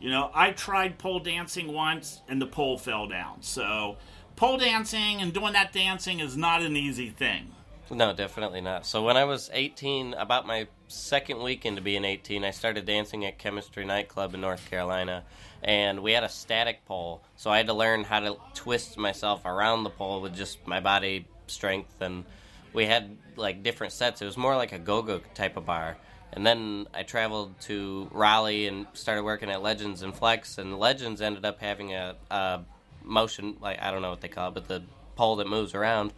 You 0.00 0.10
know 0.10 0.30
i 0.34 0.50
tried 0.50 0.98
pole 0.98 1.20
dancing 1.20 1.72
once 1.72 2.22
and 2.28 2.42
the 2.42 2.46
pole 2.46 2.76
fell 2.78 3.06
down. 3.06 3.42
So 3.42 3.96
pole 4.36 4.56
dancing 4.58 5.20
and 5.20 5.32
doing 5.32 5.52
that 5.52 5.72
dancing 5.72 6.20
is 6.20 6.36
not 6.36 6.62
an 6.62 6.76
easy 6.76 7.10
thing. 7.10 7.52
No, 7.90 8.12
definitely 8.14 8.62
not. 8.62 8.86
So 8.86 9.02
when 9.02 9.16
I 9.18 9.24
was 9.24 9.50
18, 9.52 10.14
about 10.14 10.46
my 10.46 10.66
second 10.88 11.42
week 11.42 11.66
into 11.66 11.82
being 11.82 12.04
18, 12.04 12.42
I 12.42 12.50
started 12.50 12.86
dancing 12.86 13.26
at 13.26 13.38
Chemistry 13.38 13.84
Nightclub 13.84 14.34
in 14.34 14.40
North 14.40 14.68
Carolina, 14.70 15.24
and 15.62 16.00
we 16.00 16.12
had 16.12 16.24
a 16.24 16.28
static 16.28 16.84
pole. 16.86 17.22
So 17.36 17.50
I 17.50 17.58
had 17.58 17.66
to 17.66 17.74
learn 17.74 18.04
how 18.04 18.20
to 18.20 18.36
twist 18.54 18.98
myself 18.98 19.44
around 19.44 19.84
the 19.84 19.90
pole 19.90 20.20
with 20.20 20.34
just 20.34 20.66
my 20.66 20.80
body 20.80 21.26
strength, 21.46 22.00
and 22.00 22.24
we 22.72 22.86
had 22.86 23.16
like 23.36 23.62
different 23.62 23.92
sets. 23.92 24.22
It 24.22 24.26
was 24.26 24.36
more 24.36 24.56
like 24.56 24.72
a 24.72 24.78
go-go 24.78 25.20
type 25.34 25.56
of 25.56 25.66
bar. 25.66 25.96
And 26.34 26.46
then 26.46 26.86
I 26.94 27.02
traveled 27.02 27.60
to 27.62 28.08
Raleigh 28.10 28.66
and 28.66 28.86
started 28.94 29.22
working 29.22 29.50
at 29.50 29.62
Legends 29.62 30.02
and 30.02 30.14
Flex, 30.14 30.58
and 30.58 30.78
Legends 30.78 31.20
ended 31.20 31.44
up 31.44 31.60
having 31.60 31.92
a, 31.92 32.16
a 32.30 32.60
motion, 33.02 33.56
like 33.60 33.80
I 33.82 33.90
don't 33.90 34.02
know 34.02 34.10
what 34.10 34.22
they 34.22 34.28
call 34.28 34.48
it, 34.48 34.54
but 34.54 34.66
the 34.66 34.82
pole 35.14 35.36
that 35.36 35.46
moves 35.46 35.74
around. 35.74 36.12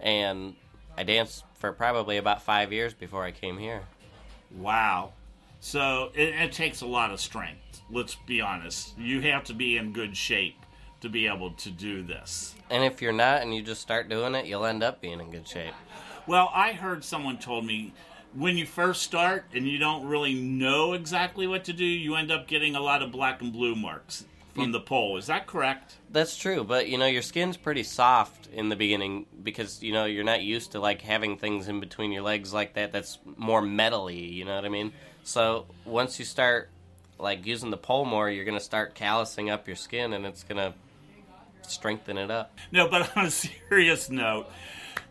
And 0.00 0.54
I 0.96 1.02
danced 1.02 1.44
for 1.54 1.72
probably 1.72 2.18
about 2.18 2.42
five 2.42 2.72
years 2.72 2.92
before 2.92 3.24
I 3.24 3.30
came 3.30 3.58
here. 3.58 3.84
wow 4.54 5.12
so 5.60 6.10
it, 6.14 6.34
it 6.34 6.52
takes 6.52 6.82
a 6.82 6.86
lot 6.86 7.10
of 7.10 7.18
strength 7.18 7.63
let's 7.90 8.14
be 8.14 8.40
honest 8.40 8.96
you 8.98 9.20
have 9.20 9.44
to 9.44 9.54
be 9.54 9.76
in 9.76 9.92
good 9.92 10.16
shape 10.16 10.56
to 11.00 11.08
be 11.08 11.26
able 11.26 11.50
to 11.50 11.70
do 11.70 12.02
this 12.02 12.54
And 12.70 12.82
if 12.82 13.02
you're 13.02 13.12
not 13.12 13.42
and 13.42 13.54
you 13.54 13.62
just 13.62 13.82
start 13.82 14.08
doing 14.08 14.34
it, 14.34 14.46
you'll 14.46 14.64
end 14.64 14.82
up 14.82 15.00
being 15.00 15.20
in 15.20 15.30
good 15.30 15.46
shape. 15.46 15.74
Well, 16.26 16.50
I 16.54 16.72
heard 16.72 17.04
someone 17.04 17.36
told 17.38 17.66
me 17.66 17.92
when 18.34 18.56
you 18.56 18.66
first 18.66 19.02
start 19.02 19.44
and 19.54 19.68
you 19.68 19.78
don't 19.78 20.06
really 20.06 20.34
know 20.34 20.94
exactly 20.94 21.46
what 21.46 21.64
to 21.64 21.72
do, 21.72 21.84
you 21.84 22.16
end 22.16 22.32
up 22.32 22.48
getting 22.48 22.74
a 22.74 22.80
lot 22.80 23.02
of 23.02 23.12
black 23.12 23.42
and 23.42 23.52
blue 23.52 23.74
marks 23.74 24.24
from 24.54 24.72
the 24.72 24.80
pole. 24.80 25.16
Is 25.16 25.26
that 25.26 25.46
correct? 25.46 25.96
That's 26.10 26.36
true, 26.36 26.64
but 26.64 26.88
you 26.88 26.96
know 26.96 27.06
your 27.06 27.22
skin's 27.22 27.56
pretty 27.56 27.82
soft 27.82 28.48
in 28.52 28.68
the 28.68 28.76
beginning 28.76 29.26
because 29.42 29.82
you 29.82 29.92
know 29.92 30.04
you're 30.04 30.24
not 30.24 30.42
used 30.42 30.72
to 30.72 30.80
like 30.80 31.02
having 31.02 31.36
things 31.36 31.68
in 31.68 31.80
between 31.80 32.12
your 32.12 32.22
legs 32.22 32.54
like 32.54 32.74
that. 32.74 32.92
That's 32.92 33.18
more 33.36 33.60
metally, 33.60 34.32
you 34.32 34.44
know 34.44 34.54
what 34.54 34.64
I 34.64 34.68
mean? 34.68 34.92
So 35.24 35.66
once 35.84 36.18
you 36.18 36.24
start 36.24 36.70
like 37.18 37.46
using 37.46 37.70
the 37.70 37.76
pole 37.76 38.04
more, 38.04 38.30
you're 38.30 38.44
gonna 38.44 38.60
start 38.60 38.94
callousing 38.94 39.50
up 39.50 39.66
your 39.66 39.76
skin, 39.76 40.12
and 40.12 40.26
it's 40.26 40.42
gonna 40.42 40.74
strengthen 41.62 42.18
it 42.18 42.30
up. 42.30 42.58
No, 42.72 42.88
but 42.88 43.16
on 43.16 43.26
a 43.26 43.30
serious 43.30 44.10
note, 44.10 44.46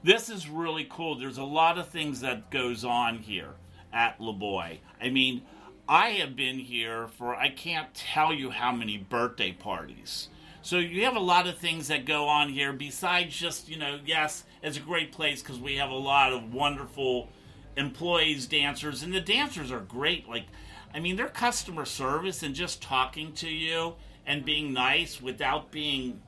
this 0.03 0.29
is 0.29 0.49
really 0.49 0.87
cool. 0.89 1.15
There's 1.15 1.37
a 1.37 1.43
lot 1.43 1.77
of 1.77 1.87
things 1.87 2.21
that 2.21 2.49
goes 2.49 2.83
on 2.83 3.19
here 3.19 3.49
at 3.91 4.19
LeBoy. 4.19 4.79
I 5.01 5.09
mean, 5.09 5.43
I 5.87 6.09
have 6.11 6.35
been 6.35 6.59
here 6.59 7.07
for 7.07 7.35
I 7.35 7.49
can't 7.49 7.93
tell 7.93 8.33
you 8.33 8.49
how 8.49 8.71
many 8.71 8.97
birthday 8.97 9.51
parties. 9.51 10.29
So 10.61 10.77
you 10.77 11.03
have 11.03 11.17
a 11.17 11.19
lot 11.19 11.45
of 11.45 11.57
things 11.57 11.89
that 11.89 12.05
go 12.05 12.27
on 12.27 12.47
here 12.47 12.71
besides 12.71 13.35
just, 13.35 13.67
you 13.67 13.77
know, 13.77 13.99
yes, 14.05 14.45
it's 14.61 14.77
a 14.77 14.79
great 14.79 15.11
place 15.11 15.41
because 15.41 15.59
we 15.59 15.75
have 15.75 15.89
a 15.89 15.95
lot 15.95 16.31
of 16.31 16.53
wonderful 16.53 17.27
employees, 17.75 18.47
dancers, 18.47 19.03
and 19.03 19.13
the 19.13 19.19
dancers 19.19 19.73
are 19.73 19.81
great. 19.81 20.29
Like, 20.29 20.45
I 20.93 20.99
mean, 20.99 21.15
their 21.15 21.27
customer 21.27 21.85
service 21.85 22.43
and 22.43 22.53
just 22.53 22.81
talking 22.81 23.33
to 23.33 23.49
you 23.49 23.95
and 24.25 24.45
being 24.45 24.73
nice 24.73 25.21
without 25.21 25.71
being 25.71 26.21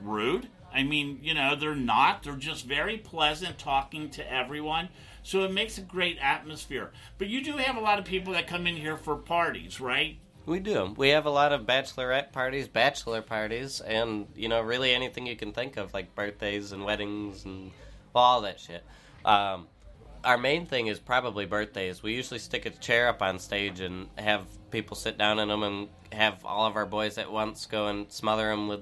rude. 0.00 0.48
I 0.74 0.82
mean, 0.82 1.18
you 1.22 1.34
know, 1.34 1.54
they're 1.54 1.74
not. 1.74 2.22
They're 2.22 2.34
just 2.36 2.64
very 2.64 2.96
pleasant 2.96 3.58
talking 3.58 4.08
to 4.10 4.32
everyone. 4.32 4.88
So 5.22 5.44
it 5.44 5.52
makes 5.52 5.78
a 5.78 5.82
great 5.82 6.18
atmosphere. 6.20 6.92
But 7.18 7.28
you 7.28 7.44
do 7.44 7.56
have 7.58 7.76
a 7.76 7.80
lot 7.80 7.98
of 7.98 8.04
people 8.04 8.32
that 8.32 8.46
come 8.46 8.66
in 8.66 8.76
here 8.76 8.96
for 8.96 9.16
parties, 9.16 9.80
right? 9.80 10.18
We 10.46 10.58
do. 10.58 10.94
We 10.96 11.10
have 11.10 11.26
a 11.26 11.30
lot 11.30 11.52
of 11.52 11.62
bachelorette 11.62 12.32
parties, 12.32 12.66
bachelor 12.66 13.22
parties, 13.22 13.80
and 13.80 14.26
you 14.34 14.48
know, 14.48 14.60
really 14.60 14.92
anything 14.92 15.26
you 15.26 15.36
can 15.36 15.52
think 15.52 15.76
of, 15.76 15.94
like 15.94 16.14
birthdays 16.16 16.72
and 16.72 16.84
weddings 16.84 17.44
and 17.44 17.70
all 18.14 18.40
that 18.40 18.58
shit. 18.58 18.82
Um, 19.24 19.68
our 20.24 20.38
main 20.38 20.66
thing 20.66 20.86
is 20.86 20.98
probably 20.98 21.46
birthdays. 21.46 22.02
We 22.02 22.14
usually 22.14 22.38
stick 22.38 22.66
a 22.66 22.70
chair 22.70 23.08
up 23.08 23.22
on 23.22 23.38
stage 23.38 23.80
and 23.80 24.08
have 24.18 24.46
people 24.70 24.96
sit 24.96 25.18
down 25.18 25.38
in 25.38 25.48
them 25.48 25.62
and 25.62 25.88
have 26.12 26.44
all 26.44 26.66
of 26.66 26.76
our 26.76 26.86
boys 26.86 27.18
at 27.18 27.30
once 27.30 27.66
go 27.66 27.88
and 27.88 28.10
smother 28.10 28.48
them 28.48 28.68
with 28.68 28.80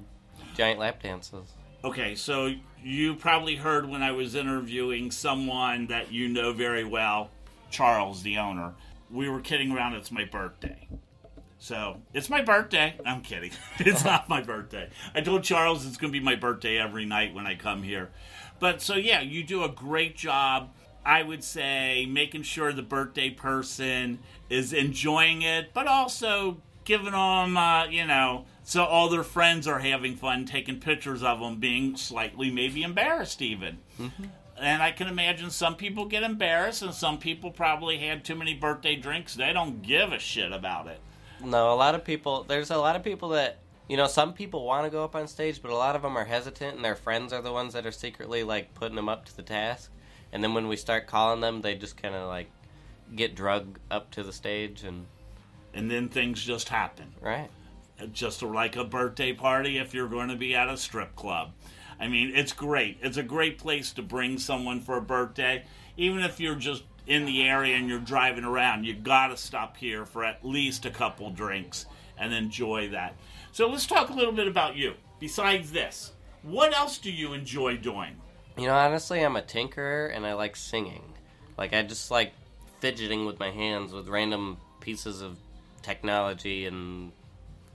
giant 0.55 0.79
lap 0.79 1.03
dances. 1.03 1.55
Okay, 1.83 2.15
so 2.15 2.53
you 2.83 3.15
probably 3.15 3.57
heard 3.57 3.89
when 3.89 4.03
I 4.03 4.13
was 4.13 4.35
interviewing 4.35 5.11
someone 5.11 5.87
that 5.87 6.13
you 6.13 6.29
know 6.29 6.53
very 6.53 6.85
well, 6.85 7.31
Charles, 7.71 8.23
the 8.23 8.37
owner. 8.37 8.75
We 9.11 9.29
were 9.29 9.41
kidding 9.41 9.73
around, 9.73 9.95
it's 9.95 10.13
my 10.13 10.25
birthday. 10.25 10.89
So 11.59 12.01
it's 12.15 12.31
my 12.31 12.43
birthday. 12.43 12.95
I'm 13.05 13.21
kidding. 13.23 13.53
It's 13.79 14.05
not 14.05 14.29
my 14.29 14.43
birthday. 14.43 14.89
I 15.15 15.21
told 15.21 15.43
Charles 15.43 15.87
it's 15.87 15.97
going 15.97 16.13
to 16.13 16.19
be 16.19 16.25
my 16.25 16.35
birthday 16.35 16.79
every 16.79 17.07
night 17.07 17.35
when 17.35 17.47
I 17.47 17.55
come 17.55 17.83
here. 17.83 18.11
But 18.59 18.83
so 18.83 18.97
yeah, 18.97 19.21
you 19.21 19.43
do 19.43 19.65
a 19.65 19.69
great 19.69 20.17
job. 20.17 20.71
I 21.05 21.23
would 21.23 21.43
say 21.43 22.07
making 22.07 22.43
sure 22.43 22.73
the 22.73 22.83
birthday 22.83 23.31
person 23.31 24.19
is 24.49 24.73
enjoying 24.73 25.43
it, 25.43 25.73
but 25.73 25.87
also 25.87 26.59
giving 26.85 27.13
them, 27.13 27.57
uh, 27.57 27.87
you 27.87 28.07
know, 28.07 28.45
so 28.65 28.85
all 28.85 29.09
their 29.09 29.23
friends 29.23 29.67
are 29.67 29.79
having 29.79 30.17
fun, 30.17 30.45
taking 30.45 30.79
pictures 30.79 31.23
of 31.23 31.41
them, 31.41 31.57
being 31.57 31.97
slightly 31.97 32.51
maybe 32.51 32.83
embarrassed 32.83 33.43
even. 33.43 33.79
And 34.61 34.83
I 34.83 34.93
can 34.93 35.09
imagine 35.09 35.51
some 35.51 35.75
people 35.77 36.05
get 36.05 36.23
embarrassed, 36.23 36.83
and 36.83 36.93
some 36.93 37.19
people 37.19 37.51
probably 37.51 37.99
had 37.99 38.25
too 38.25 38.35
many 38.35 38.55
birthday 38.55 38.95
drinks. 38.95 39.35
They 39.35 39.53
don't 39.53 39.83
give 39.83 40.13
a 40.13 40.19
shit 40.19 40.53
about 40.53 40.87
it. 40.87 41.01
No, 41.43 41.73
a 41.73 41.75
lot 41.75 41.95
of 41.95 42.05
people. 42.05 42.45
There's 42.45 42.71
a 42.71 42.77
lot 42.77 42.95
of 42.95 43.03
people 43.03 43.31
that 43.31 43.59
you 43.89 43.97
know. 43.97 44.07
Some 44.07 44.35
people 44.35 44.67
want 44.67 44.85
to 44.85 44.91
go 44.91 45.03
up 45.03 45.17
on 45.17 45.27
stage, 45.29 45.63
but 45.63 45.71
a 45.71 45.77
lot 45.77 45.97
of 45.97 46.03
them 46.03 46.17
are 46.17 46.27
hesitant, 46.27 46.77
and 46.77 46.85
their 46.85 46.95
friends 46.95 47.33
are 47.33 47.41
the 47.41 47.53
ones 47.53 47.73
that 47.73 47.87
are 47.87 47.93
secretly 47.93 48.43
like 48.43 48.75
putting 48.75 48.97
them 48.97 49.09
up 49.09 49.25
to 49.25 49.37
the 49.37 49.43
task. 49.43 49.91
And 50.33 50.43
then 50.43 50.55
when 50.55 50.69
we 50.69 50.77
start 50.77 51.07
calling 51.07 51.41
them, 51.41 51.61
they 51.63 51.75
just 51.75 51.97
kind 51.97 52.15
of 52.15 52.29
like 52.29 52.51
get 53.15 53.35
drug 53.35 53.79
up 53.91 54.11
to 54.13 54.23
the 54.23 54.33
stage, 54.33 54.85
and 54.85 55.07
And 55.75 55.91
then 55.91 56.09
things 56.09 56.43
just 56.43 56.69
happen. 56.69 57.15
right. 57.21 57.51
just 58.13 58.43
like 58.43 58.77
a 58.77 58.85
birthday 58.85 59.33
party 59.33 59.79
if 59.79 59.93
you're 59.93 60.09
going 60.09 60.29
to 60.29 60.37
be 60.37 60.55
at 60.55 60.69
a 60.69 60.77
strip 60.77 61.15
club. 61.17 61.53
I 61.99 62.09
mean, 62.09 62.33
it's 62.35 62.53
great. 62.53 62.99
It's 63.03 63.19
a 63.19 63.23
great 63.23 63.59
place 63.59 63.93
to 63.93 64.03
bring 64.03 64.39
someone 64.39 64.81
for 64.81 64.97
a 64.97 65.03
birthday. 65.03 65.65
Even 65.97 66.21
if 66.21 66.41
you're 66.41 66.55
just 66.55 66.85
in 67.07 67.27
the 67.27 67.43
area 67.43 67.77
and 67.77 67.89
you're 67.89 67.99
driving 67.99 68.45
around, 68.45 68.85
you 68.85 68.95
got 68.95 69.29
to 69.29 69.37
stop 69.37 69.77
here 69.77 70.07
for 70.07 70.25
at 70.25 70.45
least 70.45 70.87
a 70.87 70.91
couple 70.91 71.29
drinks 71.31 71.87
and 72.17 72.33
enjoy 72.33 72.89
that. 72.91 73.17
So 73.53 73.69
let's 73.69 73.87
talk 73.87 74.11
a 74.11 74.15
little 74.15 74.33
bit 74.33 74.47
about 74.47 74.77
you. 74.77 74.95
Besides 75.19 75.73
this, 75.73 76.13
what 76.43 76.73
else 76.75 76.97
do 76.99 77.11
you 77.11 77.35
enjoy 77.35 77.77
doing? 77.77 78.20
You 78.57 78.67
know, 78.67 78.75
honestly, 78.75 79.23
I'm 79.23 79.37
a 79.37 79.43
tinkerer, 79.43 80.15
and 80.15 80.27
I 80.27 80.35
like 80.35 80.57
singing. 80.57 81.03
Like 81.57 81.73
I 81.73 81.83
just 81.83 82.11
like 82.11 82.33
fidgeting 82.81 83.27
with 83.27 83.39
my 83.39 83.51
hands 83.51 83.93
with 83.93 84.09
random 84.09 84.59
pieces 84.81 85.21
of 85.21 85.37
technology 85.83 86.67
and 86.67 87.13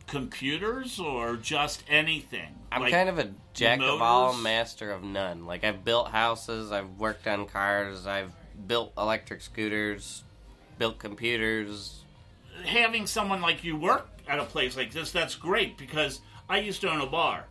Computers 0.07 0.99
or 0.99 1.35
just 1.35 1.83
anything? 1.89 2.53
I'm 2.71 2.81
Like 2.81 2.91
kind 2.91 3.09
of 3.09 3.17
a 3.17 3.31
jack 3.55 3.79
of 3.81 4.01
all, 4.01 4.33
master 4.33 4.91
of 4.91 5.03
none. 5.03 5.47
Like 5.47 5.63
I've 5.63 5.83
built 5.83 6.09
houses, 6.09 6.71
I've 6.71 6.99
worked 6.99 7.25
on 7.25 7.47
cars, 7.47 8.05
I've 8.05 8.31
built 8.67 8.93
electric 8.97 9.41
scooters, 9.41 10.23
built 10.77 10.99
computers. 10.99 12.03
having 12.65 13.07
someone 13.07 13.41
like 13.41 13.63
you 13.63 13.75
work 13.75 14.07
at 14.27 14.37
a 14.37 14.43
place 14.43 14.77
like 14.77 14.91
this, 14.91 15.11
that's 15.11 15.33
great 15.33 15.75
because 15.75 16.21
I 16.47 16.59
used 16.59 16.81
to 16.81 16.89
own 16.89 17.01
a 17.01 17.07
bar. 17.07 17.45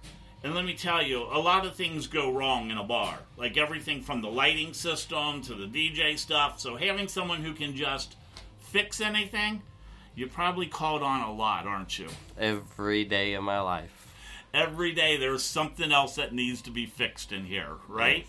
And 0.45 0.55
let 0.55 0.67
me 0.67 0.75
tell 0.75 1.03
you, 1.03 1.23
a 1.23 1.41
lot 1.41 1.65
of 1.65 1.75
things 1.75 2.07
go 2.07 2.31
wrong 2.31 2.71
in 2.71 2.77
a 2.77 2.85
bar. 2.85 3.19
Like 3.39 3.57
everything 3.57 4.03
from 4.03 4.21
the 4.21 4.29
lighting 4.29 4.75
system 4.75 5.41
to 5.41 5.55
the 5.55 5.67
DJ 5.67 6.19
stuff. 6.19 6.61
So 6.61 6.77
having 6.77 7.09
someone 7.09 7.43
who 7.43 7.55
can 7.55 7.75
just 7.75 8.17
fix 8.59 9.01
anything, 9.01 9.63
you 10.15 10.27
probably 10.27 10.67
called 10.67 11.03
on 11.03 11.23
a 11.23 11.33
lot, 11.33 11.67
aren't 11.67 11.99
you? 11.99 12.09
every 12.39 13.07
day 13.07 13.33
of 13.33 13.43
my 13.43 13.59
life. 13.61 14.07
Every 14.53 14.93
day 14.93 15.17
there's 15.17 15.43
something 15.43 15.91
else 15.91 16.17
that 16.17 16.35
needs 16.35 16.61
to 16.63 16.71
be 16.71 16.85
fixed 16.85 17.33
in 17.33 17.47
here, 17.47 17.73
right? 17.89 18.27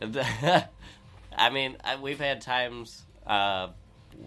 I 0.00 1.50
mean, 1.50 1.76
we've 2.00 2.20
had 2.20 2.40
times 2.40 3.02
uh, 3.26 3.70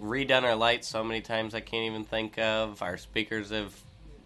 redone 0.02 0.44
our 0.44 0.56
lights 0.56 0.90
so 0.90 1.02
many 1.02 1.22
times 1.22 1.56
I 1.56 1.62
can't 1.62 1.86
even 1.86 2.04
think 2.04 2.38
of. 2.38 2.82
Our 2.82 2.98
speakers 2.98 3.52
have 3.52 3.74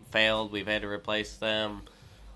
failed. 0.10 0.52
We've 0.52 0.68
had 0.68 0.82
to 0.82 0.88
replace 0.88 1.36
them. 1.36 1.84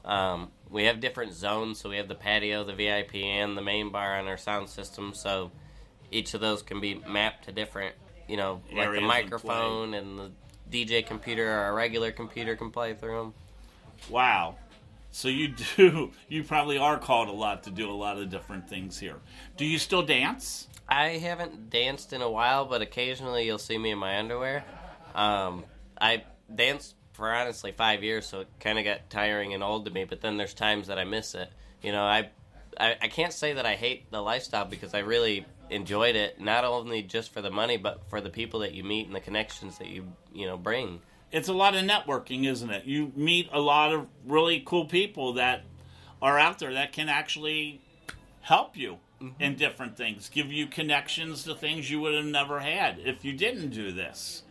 Um, 0.05 0.51
we 0.69 0.85
have 0.85 0.99
different 0.99 1.33
zones, 1.33 1.79
so 1.79 1.89
we 1.89 1.97
have 1.97 2.07
the 2.07 2.15
patio, 2.15 2.63
the 2.63 2.73
VIP, 2.73 3.15
and 3.15 3.57
the 3.57 3.61
main 3.61 3.89
bar 3.89 4.17
on 4.17 4.27
our 4.27 4.37
sound 4.37 4.69
system. 4.69 5.13
So 5.13 5.51
each 6.11 6.33
of 6.33 6.41
those 6.41 6.61
can 6.61 6.79
be 6.79 7.01
mapped 7.07 7.45
to 7.45 7.51
different, 7.51 7.95
you 8.27 8.37
know, 8.37 8.61
like 8.73 8.91
the 8.91 8.97
and 8.97 9.07
microphone 9.07 9.93
and 9.93 10.19
the 10.19 10.31
DJ 10.71 11.05
computer 11.05 11.49
or 11.49 11.67
a 11.67 11.73
regular 11.73 12.11
computer 12.11 12.55
can 12.55 12.69
play 12.71 12.93
through 12.93 13.17
them. 13.17 13.33
Wow. 14.09 14.55
So 15.11 15.27
you 15.27 15.49
do, 15.75 16.11
you 16.27 16.43
probably 16.43 16.77
are 16.77 16.99
called 16.99 17.29
a 17.29 17.33
lot 17.33 17.63
to 17.63 17.71
do 17.71 17.89
a 17.89 17.93
lot 17.93 18.17
of 18.17 18.29
different 18.29 18.69
things 18.69 18.99
here. 18.99 19.17
Do 19.57 19.65
you 19.65 19.79
still 19.79 20.03
dance? 20.03 20.67
I 20.87 21.09
haven't 21.17 21.69
danced 21.69 22.13
in 22.13 22.21
a 22.21 22.29
while, 22.29 22.65
but 22.65 22.81
occasionally 22.81 23.45
you'll 23.45 23.59
see 23.59 23.77
me 23.77 23.91
in 23.91 23.99
my 23.99 24.17
underwear. 24.17 24.63
Um, 25.13 25.65
I 25.99 26.23
danced 26.53 26.95
for 27.19 27.31
honestly 27.31 27.71
five 27.71 28.03
years, 28.03 28.25
so 28.25 28.39
it 28.39 28.47
kind 28.59 28.79
of 28.79 28.85
got 28.85 29.09
tiring 29.09 29.53
and 29.53 29.61
old 29.61 29.85
to 29.85 29.91
me. 29.91 30.05
But 30.05 30.21
then 30.21 30.37
there's 30.37 30.55
times 30.55 30.87
that 30.87 30.97
I 30.97 31.03
miss 31.03 31.35
it. 31.35 31.51
You 31.83 31.91
know, 31.91 32.03
I, 32.03 32.29
I 32.79 32.95
I 33.01 33.07
can't 33.07 33.33
say 33.33 33.53
that 33.53 33.65
I 33.65 33.75
hate 33.75 34.09
the 34.09 34.21
lifestyle 34.21 34.65
because 34.65 34.95
I 34.95 34.99
really 34.99 35.45
enjoyed 35.69 36.15
it. 36.15 36.41
Not 36.41 36.65
only 36.65 37.03
just 37.03 37.31
for 37.31 37.41
the 37.41 37.51
money, 37.51 37.77
but 37.77 38.09
for 38.09 38.21
the 38.21 38.31
people 38.31 38.61
that 38.61 38.73
you 38.73 38.83
meet 38.83 39.05
and 39.05 39.15
the 39.15 39.19
connections 39.19 39.77
that 39.77 39.87
you 39.87 40.07
you 40.33 40.47
know 40.47 40.57
bring. 40.57 41.01
it's 41.31 41.47
a 41.47 41.53
lot 41.53 41.75
of 41.75 41.83
networking, 41.83 42.47
isn't 42.47 42.71
it? 42.71 42.85
You 42.85 43.11
meet 43.15 43.49
a 43.51 43.59
lot 43.59 43.93
of 43.93 44.07
really 44.25 44.63
cool 44.65 44.85
people 44.85 45.33
that 45.33 45.63
are 46.21 46.39
out 46.39 46.59
there 46.59 46.73
that 46.73 46.91
can 46.91 47.07
actually 47.07 47.81
help 48.41 48.75
you 48.75 48.97
mm-hmm. 49.21 49.41
in 49.41 49.55
different 49.55 49.95
things, 49.95 50.29
give 50.29 50.51
you 50.51 50.67
connections 50.67 51.43
to 51.43 51.55
things 51.55 51.89
you 51.89 51.99
would 52.01 52.15
have 52.15 52.25
never 52.25 52.59
had 52.59 52.99
if 52.99 53.23
you 53.23 53.33
didn't 53.33 53.69
do 53.69 53.91
this. 53.91 54.43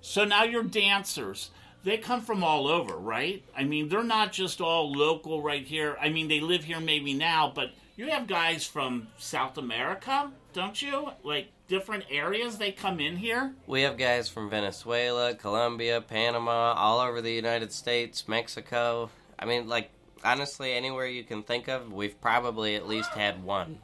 So 0.00 0.24
now 0.24 0.44
you're 0.44 0.62
dancers. 0.62 1.50
They 1.84 1.98
come 1.98 2.22
from 2.22 2.42
all 2.42 2.66
over, 2.66 2.96
right? 2.96 3.44
I 3.56 3.64
mean, 3.64 3.88
they're 3.88 4.02
not 4.02 4.32
just 4.32 4.60
all 4.62 4.90
local 4.90 5.42
right 5.42 5.64
here. 5.64 5.96
I 6.00 6.08
mean, 6.08 6.28
they 6.28 6.40
live 6.40 6.64
here 6.64 6.80
maybe 6.80 7.12
now, 7.12 7.52
but 7.54 7.72
you 7.96 8.08
have 8.08 8.26
guys 8.26 8.64
from 8.64 9.08
South 9.18 9.58
America, 9.58 10.30
don't 10.54 10.80
you? 10.80 11.10
Like 11.22 11.48
different 11.68 12.04
areas 12.10 12.56
they 12.56 12.72
come 12.72 13.00
in 13.00 13.16
here. 13.16 13.52
We 13.66 13.82
have 13.82 13.98
guys 13.98 14.30
from 14.30 14.48
Venezuela, 14.48 15.34
Colombia, 15.34 16.00
Panama, 16.00 16.72
all 16.72 17.00
over 17.00 17.20
the 17.20 17.32
United 17.32 17.70
States, 17.70 18.26
Mexico. 18.26 19.10
I 19.38 19.44
mean, 19.44 19.68
like 19.68 19.90
honestly, 20.24 20.72
anywhere 20.72 21.06
you 21.06 21.22
can 21.22 21.42
think 21.42 21.68
of, 21.68 21.92
we've 21.92 22.18
probably 22.20 22.76
at 22.76 22.88
least 22.88 23.10
had 23.10 23.44
one. 23.44 23.78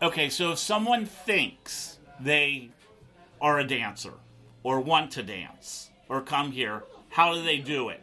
Okay, 0.00 0.30
so 0.30 0.52
if 0.52 0.58
someone 0.58 1.04
thinks 1.04 1.98
they 2.18 2.70
are 3.40 3.58
a 3.58 3.66
dancer 3.66 4.14
or 4.62 4.80
want 4.80 5.10
to 5.12 5.22
dance 5.22 5.90
or 6.08 6.22
come 6.22 6.52
here, 6.52 6.84
how 7.08 7.34
do 7.34 7.42
they 7.42 7.58
do 7.58 7.88
it? 7.88 8.00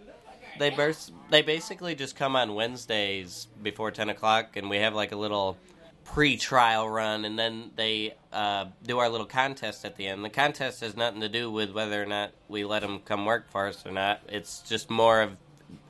They 0.58 0.70
burst, 0.70 1.12
they 1.30 1.42
basically 1.42 1.96
just 1.96 2.16
come 2.16 2.36
on 2.36 2.56
Wednesdays 2.56 3.48
before 3.62 3.92
ten 3.92 4.10
o'clock, 4.10 4.56
and 4.56 4.70
we 4.70 4.78
have 4.78 4.94
like 4.94 5.12
a 5.12 5.18
little 5.18 5.58
pre-trial 6.06 6.90
run, 6.90 7.26
and 7.26 7.38
then 7.38 7.72
they 7.76 8.14
uh, 8.32 8.66
do 8.84 9.00
our 9.00 9.10
little 9.10 9.26
contest 9.26 9.84
at 9.84 9.96
the 9.98 10.08
end. 10.08 10.24
The 10.24 10.30
contest 10.30 10.82
has 10.82 10.96
nothing 10.96 11.20
to 11.22 11.30
do 11.30 11.52
with 11.52 11.72
whether 11.72 12.02
or 12.02 12.06
not 12.06 12.32
we 12.48 12.64
let 12.64 12.84
them 12.84 13.00
come 13.00 13.26
work 13.26 13.50
for 13.50 13.68
us 13.68 13.86
or 13.86 13.92
not. 13.92 14.22
It's 14.30 14.62
just 14.62 14.90
more 14.90 15.22
of 15.22 15.38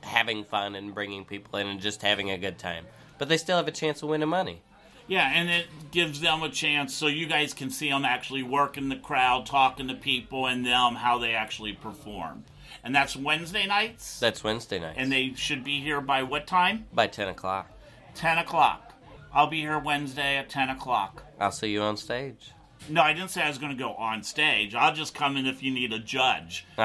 having 0.00 0.44
fun 0.44 0.74
and 0.74 0.94
bringing 0.94 1.24
people 1.24 1.58
in 1.58 1.66
and 1.66 1.80
just 1.80 2.02
having 2.02 2.30
a 2.30 2.38
good 2.38 2.58
time. 2.58 2.86
But 3.18 3.28
they 3.28 3.36
still 3.36 3.56
have 3.56 3.68
a 3.68 3.72
chance 3.72 4.02
of 4.02 4.08
winning 4.08 4.28
money. 4.28 4.62
Yeah, 5.06 5.30
and 5.32 5.48
it 5.48 5.66
gives 5.92 6.20
them 6.20 6.42
a 6.42 6.48
chance 6.48 6.92
so 6.92 7.06
you 7.06 7.26
guys 7.26 7.54
can 7.54 7.70
see 7.70 7.90
them 7.90 8.04
actually 8.04 8.42
working 8.42 8.88
the 8.88 8.96
crowd, 8.96 9.46
talking 9.46 9.86
to 9.88 9.94
people, 9.94 10.46
and 10.46 10.66
them 10.66 10.96
how 10.96 11.18
they 11.18 11.34
actually 11.34 11.74
perform. 11.74 12.44
And 12.84 12.94
that's 12.94 13.16
Wednesday 13.16 13.66
nights? 13.66 14.18
That's 14.20 14.42
Wednesday 14.44 14.78
night. 14.78 14.94
and 14.96 15.10
they 15.10 15.32
should 15.34 15.64
be 15.64 15.80
here 15.80 16.00
by 16.00 16.22
what 16.22 16.46
time? 16.46 16.86
by 16.92 17.06
ten 17.06 17.28
o'clock. 17.28 17.70
10 18.14 18.38
o'clock. 18.38 18.94
I'll 19.34 19.46
be 19.48 19.60
here 19.60 19.78
Wednesday 19.78 20.38
at 20.38 20.48
10 20.48 20.70
o'clock. 20.70 21.22
I'll 21.38 21.52
see 21.52 21.68
you 21.68 21.82
on 21.82 21.98
stage. 21.98 22.52
No, 22.88 23.02
I 23.02 23.12
didn't 23.12 23.28
say 23.30 23.42
I 23.42 23.48
was 23.48 23.58
going 23.58 23.72
to 23.72 23.78
go 23.78 23.92
on 23.94 24.22
stage. 24.22 24.74
I'll 24.74 24.94
just 24.94 25.14
come 25.14 25.36
in 25.36 25.44
if 25.44 25.62
you 25.62 25.70
need 25.70 25.92
a 25.92 25.98
judge. 25.98 26.64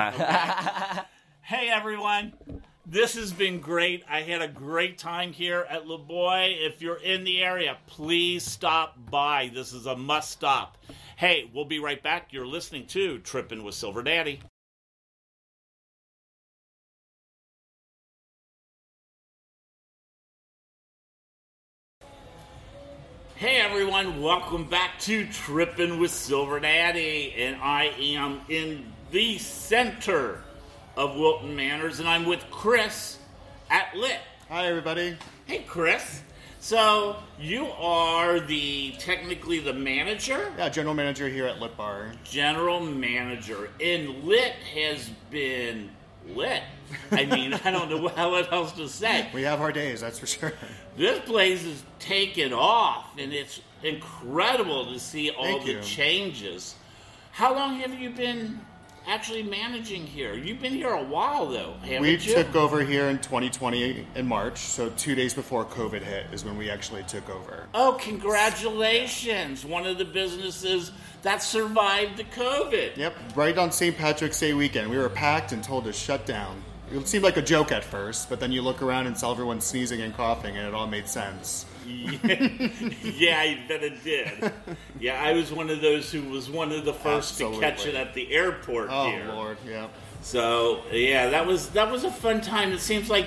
Hey 1.44 1.70
everyone, 1.70 2.34
this 2.86 3.16
has 3.16 3.34
been 3.34 3.60
great. 3.60 4.04
I 4.10 4.22
had 4.22 4.42
a 4.42 4.48
great 4.48 4.98
time 4.98 5.34
here 5.34 5.66
at 5.70 5.86
LeBoy. 5.86 6.56
If 6.66 6.82
you're 6.82 7.02
in 7.02 7.24
the 7.24 7.42
area, 7.42 7.78
please 7.88 8.44
stop 8.44 8.96
by. 9.10 9.50
This 9.54 9.74
is 9.74 9.86
a 9.86 9.96
must 9.96 10.30
stop. 10.32 10.78
Hey, 11.18 11.50
we'll 11.54 11.66
be 11.66 11.80
right 11.80 12.02
back. 12.02 12.32
You're 12.32 12.46
listening 12.46 12.86
to 12.88 13.18
Trippin' 13.20 13.64
with 13.64 13.76
Silver 13.76 14.04
Daddy. 14.04 14.42
Hey 23.42 23.58
everyone, 23.58 24.22
welcome 24.22 24.66
back 24.66 25.00
to 25.00 25.26
Trippin' 25.26 25.98
with 26.00 26.12
Silver 26.12 26.60
Daddy, 26.60 27.34
and 27.36 27.60
I 27.60 27.86
am 27.86 28.42
in 28.50 28.86
the 29.10 29.40
center 29.40 30.44
of 30.96 31.16
Wilton 31.16 31.56
Manors, 31.56 32.00
and 32.00 32.08
I'm 32.08 32.28
with 32.28 32.46
Chris 32.52 33.18
at 33.72 33.98
Lit. 33.98 34.20
Hi, 34.48 34.68
everybody. 34.68 35.18
Hey, 35.48 35.64
Chris. 35.68 36.22
So 36.60 37.16
you 37.40 37.66
are 37.80 38.40
the 38.40 38.92
technically 39.00 39.58
the 39.58 39.74
manager, 39.74 40.54
Yeah, 40.56 40.70
general 40.70 40.94
manager 40.94 41.28
here 41.28 41.48
at 41.48 41.60
Lit 41.60 41.76
Bar. 41.76 42.12
general 42.24 42.80
manager, 42.80 43.72
and 43.82 44.24
Lit 44.24 44.54
has 44.76 45.10
been 45.32 45.90
lit. 46.28 46.62
I 47.12 47.26
mean, 47.26 47.54
I 47.66 47.72
don't 47.72 47.90
know 47.90 48.08
how 48.10 48.32
what 48.32 48.52
else 48.52 48.72
to 48.74 48.88
say. 48.88 49.28
We 49.34 49.44
have 49.44 49.62
our 49.62 49.72
days, 49.72 50.02
that's 50.02 50.20
for 50.20 50.28
sure. 50.28 50.54
This 50.98 51.20
place 51.20 51.64
is 51.64 51.82
taken 52.00 52.52
off, 52.52 53.18
and 53.18 53.32
it's 53.32 53.62
incredible 53.82 54.92
to 54.92 55.00
see 55.00 55.30
all 55.32 55.46
Thank 55.46 55.66
the 55.66 55.72
you. 55.74 55.82
changes. 55.82 56.76
How 57.32 57.56
long 57.56 57.76
have 57.80 57.94
you 57.98 58.10
been 58.10 58.60
actually 59.08 59.42
managing 59.44 60.06
here? 60.06 60.34
You've 60.34 60.60
been 60.62 60.74
here 60.74 60.90
a 60.92 61.02
while, 61.02 61.48
though, 61.48 61.76
We 61.82 62.12
you? 62.12 62.18
took 62.18 62.56
over 62.58 62.82
here 62.84 63.06
in 63.08 63.20
2020 63.20 64.06
in 64.16 64.28
March, 64.28 64.58
so 64.60 64.90
two 64.90 65.16
days 65.16 65.34
before 65.34 65.64
COVID 65.64 66.02
hit 66.04 66.26
is 66.34 66.44
when 66.44 66.58
we 66.58 66.70
actually 66.70 67.04
took 67.04 67.30
over. 67.30 67.68
Oh, 67.74 67.98
congratulations! 68.00 69.66
One 69.66 69.86
of 69.88 69.98
the 69.98 70.06
businesses 70.06 70.92
that 71.22 71.42
survived 71.42 72.18
the 72.18 72.26
COVID. 72.26 72.98
Yep, 72.98 73.16
right 73.36 73.58
on 73.58 73.72
St. 73.72 73.98
Patrick's 73.98 74.40
Day 74.40 74.54
weekend. 74.54 74.90
We 74.90 74.98
were 74.98 75.10
packed 75.10 75.52
and 75.52 75.64
told 75.64 75.86
to 75.86 75.94
shut 75.94 76.26
down. 76.26 76.62
It 76.94 77.08
seemed 77.08 77.24
like 77.24 77.38
a 77.38 77.42
joke 77.42 77.72
at 77.72 77.84
first, 77.84 78.30
but 78.30 78.40
then 78.40 78.52
you 78.52 78.62
look 78.62 78.82
around 78.82 79.08
and 79.08 79.18
saw 79.18 79.32
everyone 79.32 79.62
sneezing 79.62 80.02
and 80.02 80.14
coughing, 80.16 80.58
and 80.58 80.68
it 80.68 80.74
all 80.74 80.88
made 80.88 81.08
sense. 81.08 81.66
yeah, 81.88 83.40
I 83.40 83.60
bet 83.68 83.84
it 83.84 84.04
did. 84.04 84.52
Yeah, 85.00 85.22
I 85.22 85.34
was 85.34 85.52
one 85.52 85.70
of 85.70 85.82
those 85.82 86.12
who 86.12 86.22
was 86.24 86.50
one 86.50 86.72
of 86.72 86.86
the 86.86 86.94
first 86.94 87.38
to 87.40 87.60
catch 87.60 87.86
it 87.86 87.96
at 87.96 88.14
the 88.14 88.32
airport 88.34 88.90
Oh 88.92 89.10
here. 89.10 89.26
Lord, 89.28 89.58
yeah. 89.68 89.88
So 90.22 90.82
yeah, 90.92 91.30
that 91.30 91.46
was 91.46 91.70
that 91.70 91.92
was 91.92 92.04
a 92.04 92.12
fun 92.12 92.42
time. 92.42 92.72
It 92.72 92.80
seems 92.80 93.10
like 93.10 93.26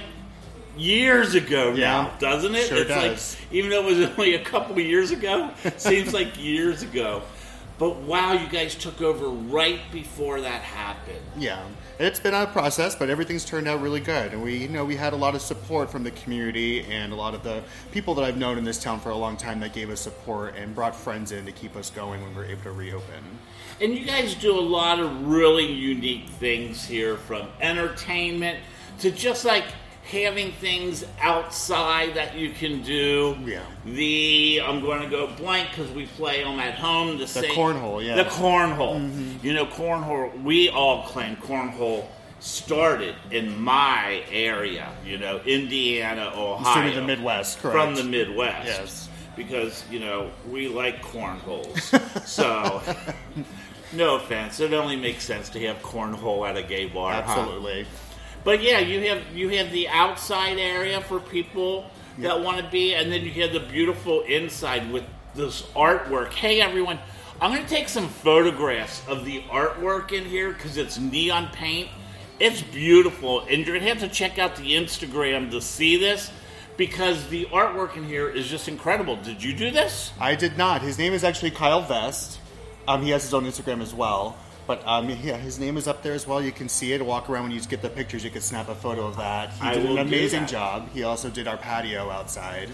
years 0.76 1.34
ago 1.34 1.70
now, 1.72 1.76
Yeah, 1.76 2.10
doesn't 2.20 2.54
it? 2.54 2.66
sure 2.68 2.78
it's 2.78 2.88
does. 2.88 3.36
like 3.36 3.52
even 3.52 3.70
though 3.70 3.86
it 3.88 3.96
was 3.98 4.08
only 4.10 4.34
a 4.34 4.44
couple 4.44 4.72
of 4.74 4.78
years 4.84 5.10
ago, 5.10 5.50
seems 5.76 6.12
like 6.14 6.40
years 6.42 6.82
ago. 6.82 7.22
But 7.78 7.96
wow, 8.02 8.32
you 8.34 8.48
guys 8.48 8.74
took 8.76 9.02
over 9.02 9.26
right 9.28 9.80
before 9.90 10.40
that 10.42 10.62
happened. 10.62 11.18
Yeah, 11.36 11.60
it's 11.98 12.18
been 12.18 12.34
a 12.34 12.46
process, 12.46 12.94
but 12.94 13.08
everything's 13.08 13.44
turned 13.44 13.68
out 13.68 13.80
really 13.80 14.00
good. 14.00 14.32
And 14.32 14.42
we, 14.42 14.56
you 14.56 14.68
know, 14.68 14.84
we 14.84 14.96
had 14.96 15.12
a 15.12 15.16
lot 15.16 15.34
of 15.34 15.42
support 15.42 15.90
from 15.90 16.02
the 16.02 16.10
community 16.12 16.84
and 16.86 17.12
a 17.12 17.16
lot 17.16 17.34
of 17.34 17.42
the 17.42 17.62
people 17.92 18.14
that 18.14 18.24
I've 18.24 18.36
known 18.36 18.58
in 18.58 18.64
this 18.64 18.82
town 18.82 19.00
for 19.00 19.10
a 19.10 19.16
long 19.16 19.36
time 19.36 19.60
that 19.60 19.72
gave 19.72 19.90
us 19.90 20.00
support 20.00 20.56
and 20.56 20.74
brought 20.74 20.96
friends 20.96 21.32
in 21.32 21.46
to 21.46 21.52
keep 21.52 21.76
us 21.76 21.90
going 21.90 22.22
when 22.22 22.30
we 22.30 22.36
were 22.36 22.46
able 22.46 22.62
to 22.62 22.72
reopen. 22.72 23.22
And 23.80 23.94
you 23.96 24.04
guys 24.04 24.34
do 24.34 24.58
a 24.58 24.60
lot 24.60 25.00
of 25.00 25.26
really 25.26 25.66
unique 25.66 26.28
things 26.28 26.84
here 26.84 27.16
from 27.16 27.48
entertainment 27.60 28.58
to 29.00 29.10
just 29.10 29.44
like 29.44 29.64
having 30.04 30.52
things 30.52 31.04
outside 31.20 32.14
that 32.14 32.36
you 32.36 32.50
can 32.50 32.82
do. 32.82 33.36
Yeah. 33.44 33.62
The, 33.86 34.60
I'm 34.62 34.80
going 34.80 35.02
to 35.02 35.08
go 35.08 35.28
blank 35.34 35.70
because 35.70 35.90
we 35.92 36.06
play 36.06 36.44
them 36.44 36.60
at 36.60 36.74
home. 36.74 37.18
The, 37.18 37.26
same- 37.26 37.44
cornhole, 37.54 38.04
yeah. 38.04 38.16
The 38.16 38.24
cornhole. 38.24 39.00
Mm-hmm. 39.00 39.46
You 39.46 39.54
know, 39.54 39.66
cornhole, 39.66 40.42
we 40.42 40.68
all 40.68 41.04
claim 41.04 41.36
cornhole 41.36 42.06
started 42.40 43.14
in 43.30 43.58
my 43.58 44.22
area, 44.30 44.92
you 45.06 45.16
know, 45.16 45.40
Indiana, 45.46 46.30
Ohio. 46.34 46.74
Sort 46.74 46.86
of 46.86 46.94
the 46.94 47.02
Midwest, 47.02 47.60
correct? 47.60 47.74
From 47.74 47.94
the 47.94 48.04
Midwest. 48.04 48.66
Yes. 48.66 49.08
Because, 49.36 49.84
you 49.90 49.98
know, 49.98 50.30
we 50.50 50.68
like 50.68 51.02
cornholes. 51.02 51.80
so, 52.26 52.82
no 53.94 54.16
offense. 54.16 54.60
It 54.60 54.74
only 54.74 54.96
makes 54.96 55.24
sense 55.24 55.48
to 55.50 55.60
have 55.66 55.78
cornhole 55.78 56.48
at 56.48 56.56
a 56.56 56.62
gay 56.62 56.86
bar. 56.86 57.22
huh? 57.22 57.46
But 58.44 58.62
yeah, 58.62 58.78
you 58.78 59.08
have 59.08 59.34
you 59.34 59.48
have 59.50 59.72
the 59.72 59.88
outside 59.88 60.58
area 60.58 61.00
for 61.00 61.18
people 61.18 61.86
that 62.18 62.40
want 62.40 62.58
to 62.58 62.70
be, 62.70 62.94
and 62.94 63.10
then 63.10 63.22
you 63.22 63.30
have 63.42 63.52
the 63.52 63.60
beautiful 63.60 64.20
inside 64.22 64.92
with 64.92 65.04
this 65.34 65.62
artwork. 65.74 66.32
Hey, 66.32 66.60
everyone, 66.60 66.98
I'm 67.40 67.50
going 67.50 67.64
to 67.64 67.68
take 67.68 67.88
some 67.88 68.08
photographs 68.08 69.02
of 69.08 69.24
the 69.24 69.40
artwork 69.44 70.12
in 70.12 70.24
here 70.24 70.52
because 70.52 70.76
it's 70.76 70.98
neon 70.98 71.48
paint. 71.52 71.88
It's 72.38 72.62
beautiful, 72.62 73.40
and 73.40 73.66
you're 73.66 73.78
going 73.78 73.80
to 73.80 73.88
have 73.88 74.00
to 74.00 74.08
check 74.08 74.38
out 74.38 74.56
the 74.56 74.72
Instagram 74.74 75.50
to 75.52 75.60
see 75.60 75.96
this 75.96 76.30
because 76.76 77.26
the 77.28 77.46
artwork 77.46 77.96
in 77.96 78.04
here 78.04 78.28
is 78.28 78.46
just 78.48 78.68
incredible. 78.68 79.16
Did 79.16 79.42
you 79.42 79.54
do 79.54 79.70
this? 79.70 80.12
I 80.20 80.34
did 80.34 80.58
not. 80.58 80.82
His 80.82 80.98
name 80.98 81.12
is 81.12 81.24
actually 81.24 81.52
Kyle 81.52 81.82
Vest. 81.82 82.40
Um, 82.86 83.02
he 83.02 83.10
has 83.10 83.22
his 83.22 83.32
own 83.32 83.44
Instagram 83.44 83.80
as 83.80 83.94
well. 83.94 84.36
But 84.66 84.86
um, 84.86 85.08
yeah, 85.22 85.36
his 85.36 85.58
name 85.58 85.76
is 85.76 85.86
up 85.86 86.02
there 86.02 86.12
as 86.14 86.26
well. 86.26 86.42
You 86.42 86.52
can 86.52 86.68
see 86.68 86.92
it. 86.92 87.04
Walk 87.04 87.28
around 87.28 87.44
when 87.44 87.52
you 87.52 87.60
get 87.62 87.82
the 87.82 87.90
pictures. 87.90 88.24
You 88.24 88.30
can 88.30 88.40
snap 88.42 88.68
a 88.68 88.74
photo 88.74 89.06
of 89.06 89.16
that. 89.16 89.50
He 89.52 89.62
I 89.66 89.74
did 89.74 89.86
an 89.86 89.98
amazing 89.98 90.46
job. 90.46 90.88
He 90.92 91.02
also 91.02 91.30
did 91.30 91.46
our 91.48 91.56
patio 91.56 92.10
outside. 92.10 92.70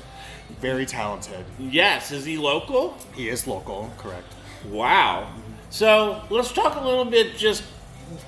Very 0.60 0.86
talented. 0.86 1.44
Yes. 1.58 2.10
Is 2.10 2.24
he 2.24 2.36
local? 2.36 2.96
He 3.14 3.28
is 3.28 3.46
local, 3.46 3.90
correct? 3.98 4.32
Wow. 4.68 5.32
So 5.70 6.22
let's 6.30 6.52
talk 6.52 6.76
a 6.80 6.84
little 6.84 7.04
bit 7.04 7.36
just 7.36 7.62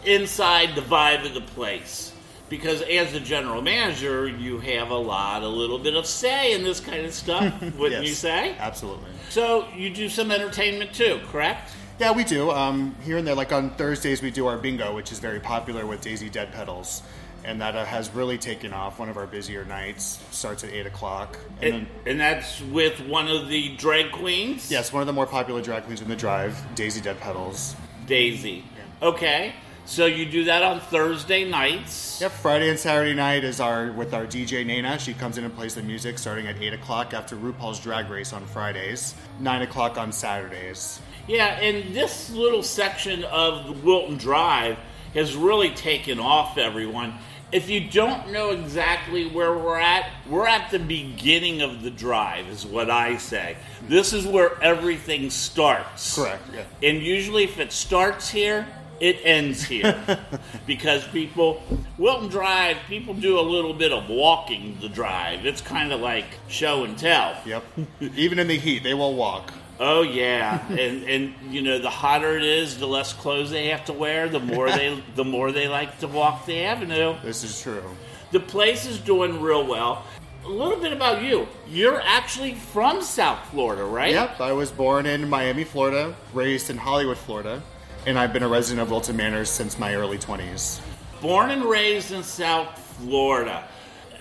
inside 0.04 0.74
the 0.74 0.80
vibe 0.80 1.26
of 1.26 1.34
the 1.34 1.40
place. 1.40 2.12
Because 2.48 2.82
as 2.82 3.12
the 3.12 3.20
general 3.20 3.62
manager, 3.62 4.28
you 4.28 4.58
have 4.60 4.90
a 4.90 4.96
lot, 4.96 5.42
a 5.42 5.48
little 5.48 5.78
bit 5.78 5.96
of 5.96 6.06
say 6.06 6.52
in 6.52 6.62
this 6.62 6.80
kind 6.80 7.06
of 7.06 7.14
stuff, 7.14 7.44
wouldn't 7.78 8.02
Yes, 8.02 8.08
you 8.08 8.14
say? 8.14 8.54
Absolutely. 8.58 9.10
So 9.30 9.66
you 9.74 9.88
do 9.88 10.08
some 10.10 10.30
entertainment 10.30 10.92
too, 10.92 11.20
correct? 11.30 11.72
Yeah, 12.02 12.10
we 12.10 12.24
do. 12.24 12.50
Um, 12.50 12.96
here 13.04 13.16
and 13.16 13.24
there, 13.24 13.36
like 13.36 13.52
on 13.52 13.70
Thursdays, 13.76 14.22
we 14.22 14.32
do 14.32 14.48
our 14.48 14.58
bingo, 14.58 14.92
which 14.92 15.12
is 15.12 15.20
very 15.20 15.38
popular 15.38 15.86
with 15.86 16.00
Daisy 16.00 16.28
Dead 16.28 16.52
Petals. 16.52 17.00
And 17.44 17.60
that 17.60 17.76
uh, 17.76 17.84
has 17.84 18.10
really 18.12 18.38
taken 18.38 18.72
off. 18.72 18.98
One 18.98 19.08
of 19.08 19.16
our 19.16 19.28
busier 19.28 19.64
nights 19.64 20.20
starts 20.32 20.64
at 20.64 20.70
8 20.70 20.86
o'clock. 20.86 21.38
And 21.60 21.74
And, 21.74 21.86
then, 21.86 21.88
and 22.06 22.20
that's 22.20 22.60
with 22.60 22.98
one 23.06 23.28
of 23.28 23.46
the 23.48 23.76
drag 23.76 24.10
queens? 24.10 24.68
yes, 24.68 24.92
one 24.92 25.00
of 25.00 25.06
the 25.06 25.12
more 25.12 25.28
popular 25.28 25.62
drag 25.62 25.84
queens 25.84 26.00
in 26.00 26.08
the 26.08 26.16
drive, 26.16 26.60
Daisy 26.74 27.00
Dead 27.00 27.20
Petals. 27.20 27.76
Daisy. 28.04 28.64
Okay. 29.00 29.54
So 29.84 30.06
you 30.06 30.26
do 30.26 30.42
that 30.44 30.64
on 30.64 30.80
Thursday 30.80 31.48
nights. 31.48 32.20
Yep, 32.20 32.32
Friday 32.32 32.68
and 32.68 32.78
Saturday 32.80 33.14
night 33.14 33.44
is 33.44 33.60
our 33.60 33.92
with 33.92 34.12
our 34.12 34.26
DJ 34.26 34.66
Nana. 34.66 34.98
She 34.98 35.14
comes 35.14 35.38
in 35.38 35.44
and 35.44 35.54
plays 35.54 35.76
the 35.76 35.82
music 35.82 36.18
starting 36.18 36.48
at 36.48 36.60
8 36.60 36.72
o'clock 36.72 37.14
after 37.14 37.36
RuPaul's 37.36 37.78
Drag 37.78 38.10
Race 38.10 38.32
on 38.32 38.44
Fridays, 38.46 39.14
9 39.38 39.62
o'clock 39.62 39.98
on 39.98 40.10
Saturdays. 40.10 41.00
Yeah, 41.28 41.60
and 41.60 41.94
this 41.94 42.30
little 42.30 42.62
section 42.62 43.24
of 43.24 43.66
the 43.66 43.72
Wilton 43.72 44.16
Drive 44.16 44.76
has 45.14 45.36
really 45.36 45.70
taken 45.70 46.18
off, 46.18 46.58
everyone. 46.58 47.14
If 47.52 47.68
you 47.68 47.80
don't 47.80 48.32
know 48.32 48.50
exactly 48.50 49.28
where 49.28 49.56
we're 49.56 49.78
at, 49.78 50.10
we're 50.28 50.46
at 50.46 50.70
the 50.70 50.78
beginning 50.78 51.60
of 51.60 51.82
the 51.82 51.90
drive, 51.90 52.48
is 52.48 52.64
what 52.64 52.90
I 52.90 53.18
say. 53.18 53.56
This 53.86 54.14
is 54.14 54.26
where 54.26 54.60
everything 54.62 55.28
starts. 55.28 56.16
Correct, 56.16 56.42
yeah. 56.52 56.64
And 56.82 57.02
usually, 57.02 57.44
if 57.44 57.60
it 57.60 57.70
starts 57.70 58.30
here, 58.30 58.66
it 59.00 59.18
ends 59.22 59.62
here. 59.64 60.02
because 60.66 61.06
people, 61.08 61.62
Wilton 61.98 62.28
Drive, 62.28 62.78
people 62.88 63.12
do 63.12 63.38
a 63.38 63.42
little 63.42 63.74
bit 63.74 63.92
of 63.92 64.08
walking 64.08 64.78
the 64.80 64.88
drive. 64.88 65.44
It's 65.44 65.60
kind 65.60 65.92
of 65.92 66.00
like 66.00 66.24
show 66.48 66.84
and 66.84 66.96
tell. 66.96 67.36
Yep. 67.44 67.64
Even 68.16 68.38
in 68.38 68.48
the 68.48 68.58
heat, 68.58 68.82
they 68.82 68.94
will 68.94 69.14
walk. 69.14 69.52
Oh 69.84 70.02
yeah, 70.02 70.64
and 70.68 71.02
and 71.02 71.34
you 71.50 71.60
know 71.60 71.80
the 71.80 71.90
hotter 71.90 72.36
it 72.36 72.44
is, 72.44 72.78
the 72.78 72.86
less 72.86 73.12
clothes 73.12 73.50
they 73.50 73.66
have 73.70 73.84
to 73.86 73.92
wear, 73.92 74.28
the 74.28 74.38
more 74.38 74.70
they 74.70 75.02
the 75.16 75.24
more 75.24 75.50
they 75.50 75.66
like 75.66 75.98
to 75.98 76.06
walk 76.06 76.46
the 76.46 76.62
avenue. 76.62 77.16
This 77.24 77.42
is 77.42 77.60
true. 77.60 77.82
The 78.30 78.38
place 78.38 78.86
is 78.86 79.00
doing 79.00 79.40
real 79.40 79.66
well. 79.66 80.04
A 80.44 80.48
little 80.48 80.78
bit 80.78 80.92
about 80.92 81.24
you. 81.24 81.48
You're 81.68 82.00
actually 82.00 82.54
from 82.54 83.02
South 83.02 83.44
Florida, 83.50 83.84
right? 83.84 84.12
Yep, 84.12 84.40
I 84.40 84.52
was 84.52 84.70
born 84.70 85.04
in 85.04 85.28
Miami, 85.28 85.64
Florida, 85.64 86.14
raised 86.32 86.70
in 86.70 86.76
Hollywood, 86.76 87.18
Florida, 87.18 87.60
and 88.06 88.16
I've 88.16 88.32
been 88.32 88.44
a 88.44 88.48
resident 88.48 88.82
of 88.82 88.90
Wilton 88.90 89.16
Manors 89.16 89.50
since 89.50 89.80
my 89.80 89.96
early 89.96 90.18
20s. 90.18 90.80
Born 91.20 91.50
and 91.50 91.64
raised 91.64 92.12
in 92.12 92.22
South 92.22 92.78
Florida. 92.98 93.64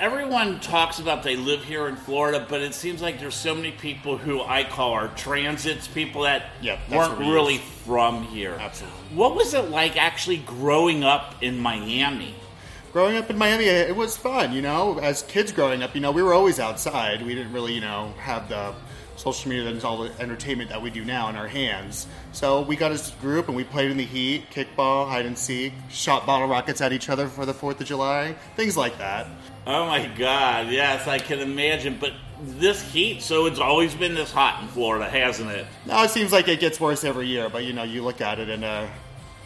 Everyone 0.02 0.60
talks 0.60 0.98
about 0.98 1.22
they 1.22 1.36
live 1.36 1.64
here 1.64 1.88
in 1.88 1.96
Florida, 1.96 2.44
but 2.50 2.60
it 2.60 2.74
seems 2.74 3.04
like 3.04 3.20
there's 3.20 3.36
so 3.36 3.54
many 3.54 3.70
people 3.70 4.18
who 4.18 4.42
I 4.42 4.64
call 4.64 4.94
our 4.94 5.10
transits, 5.10 5.88
people 5.88 6.24
that 6.24 6.48
that's 6.64 6.92
weren't 6.92 7.20
we 7.20 7.32
really 7.32 7.54
use. 7.54 7.64
from 7.86 8.24
here. 8.24 8.58
Absolutely. 8.60 8.98
What 9.14 9.36
was 9.36 9.54
it 9.54 9.70
like 9.70 9.98
actually 9.98 10.38
growing 10.38 11.04
up 11.04 11.44
in 11.44 11.60
Miami? 11.60 12.34
Growing 12.92 13.16
up 13.16 13.30
in 13.30 13.38
Miami, 13.38 13.66
it 13.66 13.96
was 13.96 14.18
fun, 14.18 14.54
you 14.54 14.64
know. 14.64 14.98
As 14.98 15.22
kids 15.22 15.52
growing 15.52 15.84
up, 15.84 15.94
you 15.94 16.02
know, 16.02 16.12
we 16.12 16.24
were 16.24 16.34
always 16.34 16.60
outside. 16.60 17.24
We 17.24 17.36
didn't 17.36 17.54
really, 17.54 17.74
you 17.74 17.82
know, 17.82 18.12
have 18.18 18.50
the 18.50 18.74
social 19.18 19.52
media 19.52 19.70
and 19.70 19.84
all 19.84 20.00
the 20.00 20.12
entertainment 20.20 20.72
that 20.72 20.82
we 20.82 20.90
do 20.90 21.06
now 21.06 21.30
in 21.30 21.36
our 21.36 21.48
hands. 21.48 22.08
So 22.32 22.62
we 22.62 22.76
got 22.76 22.92
as 22.92 23.14
a 23.14 23.22
group 23.22 23.50
and 23.50 23.56
we 23.56 23.64
played 23.64 23.92
in 23.92 23.98
the 23.98 24.06
heat, 24.06 24.50
kickball, 24.50 25.08
hide 25.08 25.28
and 25.28 25.38
seek, 25.38 25.74
shot 25.92 26.26
bottle 26.26 26.48
rockets 26.48 26.82
at 26.82 26.92
each 26.92 27.08
other 27.08 27.28
for 27.28 27.46
the 27.46 27.54
4th 27.54 27.80
of 27.80 27.86
July, 27.86 28.36
things 28.56 28.76
like 28.76 28.98
that. 28.98 29.28
Oh 29.66 29.86
my 29.86 30.08
God! 30.18 30.70
Yes, 30.70 31.08
I 31.08 31.20
can 31.20 31.40
imagine. 31.40 31.98
But 32.00 32.14
this 32.42 32.82
heat, 32.92 33.22
so 33.22 33.46
it's 33.46 33.60
always 33.60 33.94
been 33.94 34.16
this 34.16 34.32
hot 34.32 34.62
in 34.62 34.68
Florida, 34.70 35.08
hasn't 35.10 35.52
it? 35.52 35.68
Now 35.86 36.04
it 36.04 36.10
seems 36.10 36.32
like 36.32 36.48
it 36.48 36.60
gets 36.60 36.80
worse 36.80 37.04
every 37.04 37.28
year, 37.28 37.50
but 37.50 37.64
you 37.64 37.74
know, 37.74 37.84
you 37.84 38.04
look 38.04 38.22
at 38.22 38.40
it 38.40 38.50
and 38.50 38.64
uh, 38.64 38.88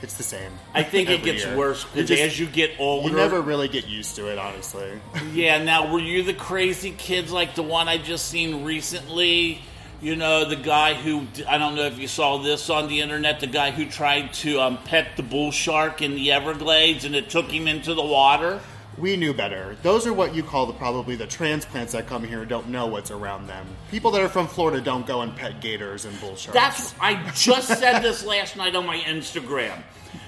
it's 0.02 0.16
the 0.16 0.24
same. 0.24 0.52
I 0.74 0.84
think 0.84 1.10
it 1.10 1.24
gets 1.24 1.44
year. 1.44 1.58
worse 1.58 1.84
because 1.84 2.12
as 2.12 2.40
you 2.40 2.46
get 2.46 2.72
older. 2.80 3.10
You 3.10 3.16
never 3.16 3.42
really 3.42 3.68
get 3.68 3.88
used 3.88 4.16
to 4.18 4.32
it, 4.32 4.38
honestly. 4.38 4.92
Yeah. 5.34 5.62
Now, 5.64 5.92
were 5.92 6.00
you 6.00 6.24
the 6.24 6.34
crazy 6.34 6.92
kids 6.92 7.32
like 7.32 7.56
the 7.56 7.64
one 7.64 7.88
I 7.90 7.98
just 7.98 8.28
seen 8.28 8.64
recently? 8.64 9.62
You 10.02 10.16
know, 10.16 10.46
the 10.46 10.56
guy 10.56 10.94
who, 10.94 11.26
I 11.48 11.58
don't 11.58 11.76
know 11.76 11.86
if 11.86 11.98
you 11.98 12.08
saw 12.08 12.38
this 12.38 12.70
on 12.70 12.88
the 12.88 13.02
internet, 13.02 13.40
the 13.40 13.48
guy 13.48 13.72
who 13.72 13.86
tried 13.86 14.34
to 14.36 14.62
um, 14.62 14.78
pet 14.84 15.18
the 15.18 15.24
bull 15.24 15.52
shark 15.52 16.02
in 16.02 16.16
the 16.16 16.32
Everglades 16.32 17.06
and 17.06 17.16
it 17.16 17.30
took 17.30 17.50
him 17.50 17.68
into 17.68 17.94
the 17.94 18.04
water. 18.04 18.62
We 18.98 19.18
knew 19.18 19.34
better. 19.34 19.76
Those 19.84 20.08
are 20.08 20.14
what 20.14 20.34
you 20.34 20.42
call 20.42 20.66
the, 20.66 20.74
probably 20.74 21.16
the 21.16 21.28
transplants 21.28 21.92
that 21.94 22.08
come 22.08 22.24
here 22.24 22.42
and 22.42 22.50
don't 22.50 22.70
know 22.70 22.88
what's 22.88 23.12
around 23.12 23.48
them. 23.48 23.66
People 23.92 24.12
that 24.12 24.22
are 24.22 24.30
from 24.30 24.48
Florida 24.48 24.80
don't 24.80 25.06
go 25.06 25.22
and 25.22 25.36
pet 25.36 25.60
gators 25.60 26.06
and 26.06 26.20
bull 26.22 26.36
sharks. 26.36 26.54
That's 26.54 26.96
I 27.00 27.30
just 27.32 27.68
said 27.68 28.00
this 28.00 28.24
last 28.26 28.56
night 28.56 28.76
on 28.76 28.86
my 28.86 28.98
Instagram. 29.00 29.82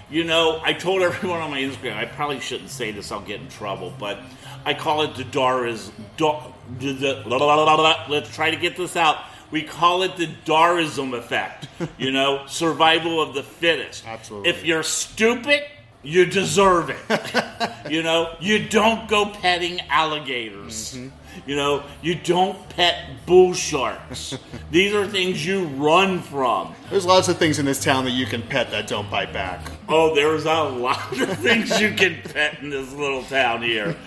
You 0.10 0.24
know, 0.24 0.62
I 0.64 0.74
told 0.74 1.02
everyone 1.02 1.42
on 1.42 1.52
my 1.52 1.60
Instagram. 1.62 1.96
I 1.96 2.06
probably 2.06 2.40
shouldn't 2.40 2.70
say 2.70 2.92
this. 2.92 3.12
I'll 3.12 3.22
get 3.22 3.42
in 3.42 3.48
trouble, 3.48 3.94
but 4.00 4.20
I 4.66 4.74
call 4.74 5.04
it 5.04 5.16
the 5.16 5.24
Daris. 5.24 5.92
Da, 6.18 6.52
the, 6.80 6.94
the, 6.94 7.24
la, 7.26 7.38
la, 7.38 7.56
la, 7.56 7.76
la, 7.76 8.06
let's 8.10 8.34
try 8.34 8.52
to 8.52 8.58
get 8.58 8.76
this 8.76 8.96
out. 8.96 9.18
We 9.50 9.64
call 9.64 10.04
it 10.04 10.18
the 10.18 10.28
Darism 10.46 11.18
effect. 11.18 11.68
You 11.98 12.12
know, 12.12 12.46
survival 12.48 13.22
of 13.22 13.34
the 13.34 13.44
fittest. 13.44 14.06
Absolutely. 14.06 14.50
If 14.50 14.66
you're 14.66 14.84
stupid, 14.84 15.64
you 16.08 16.26
deserve 16.26 16.90
it. 16.90 17.72
you 17.92 18.02
know, 18.02 18.34
you 18.40 18.66
don't 18.70 19.10
go 19.10 19.26
petting 19.26 19.82
alligators. 19.90 20.98
You 21.46 21.56
know, 21.56 21.84
you 22.02 22.16
don't 22.16 22.58
pet 22.70 23.26
bull 23.26 23.54
sharks. 23.54 24.38
These 24.72 24.94
are 24.94 25.06
things 25.06 25.46
you 25.46 25.66
run 25.66 26.22
from. 26.22 26.74
There's 26.90 27.06
lots 27.06 27.28
of 27.28 27.38
things 27.38 27.60
in 27.60 27.66
this 27.66 27.84
town 27.84 28.06
that 28.06 28.12
you 28.12 28.26
can 28.26 28.42
pet 28.42 28.72
that 28.72 28.88
don't 28.88 29.12
bite 29.12 29.34
back. 29.34 29.70
Oh, 29.90 30.16
there's 30.16 30.46
a 30.46 30.64
lot 30.64 31.20
of 31.20 31.38
things 31.40 31.80
you 31.82 31.94
can 31.94 32.22
pet 32.24 32.60
in 32.62 32.70
this 32.70 32.94
little 32.94 33.24
town 33.24 33.62
here. 33.62 33.98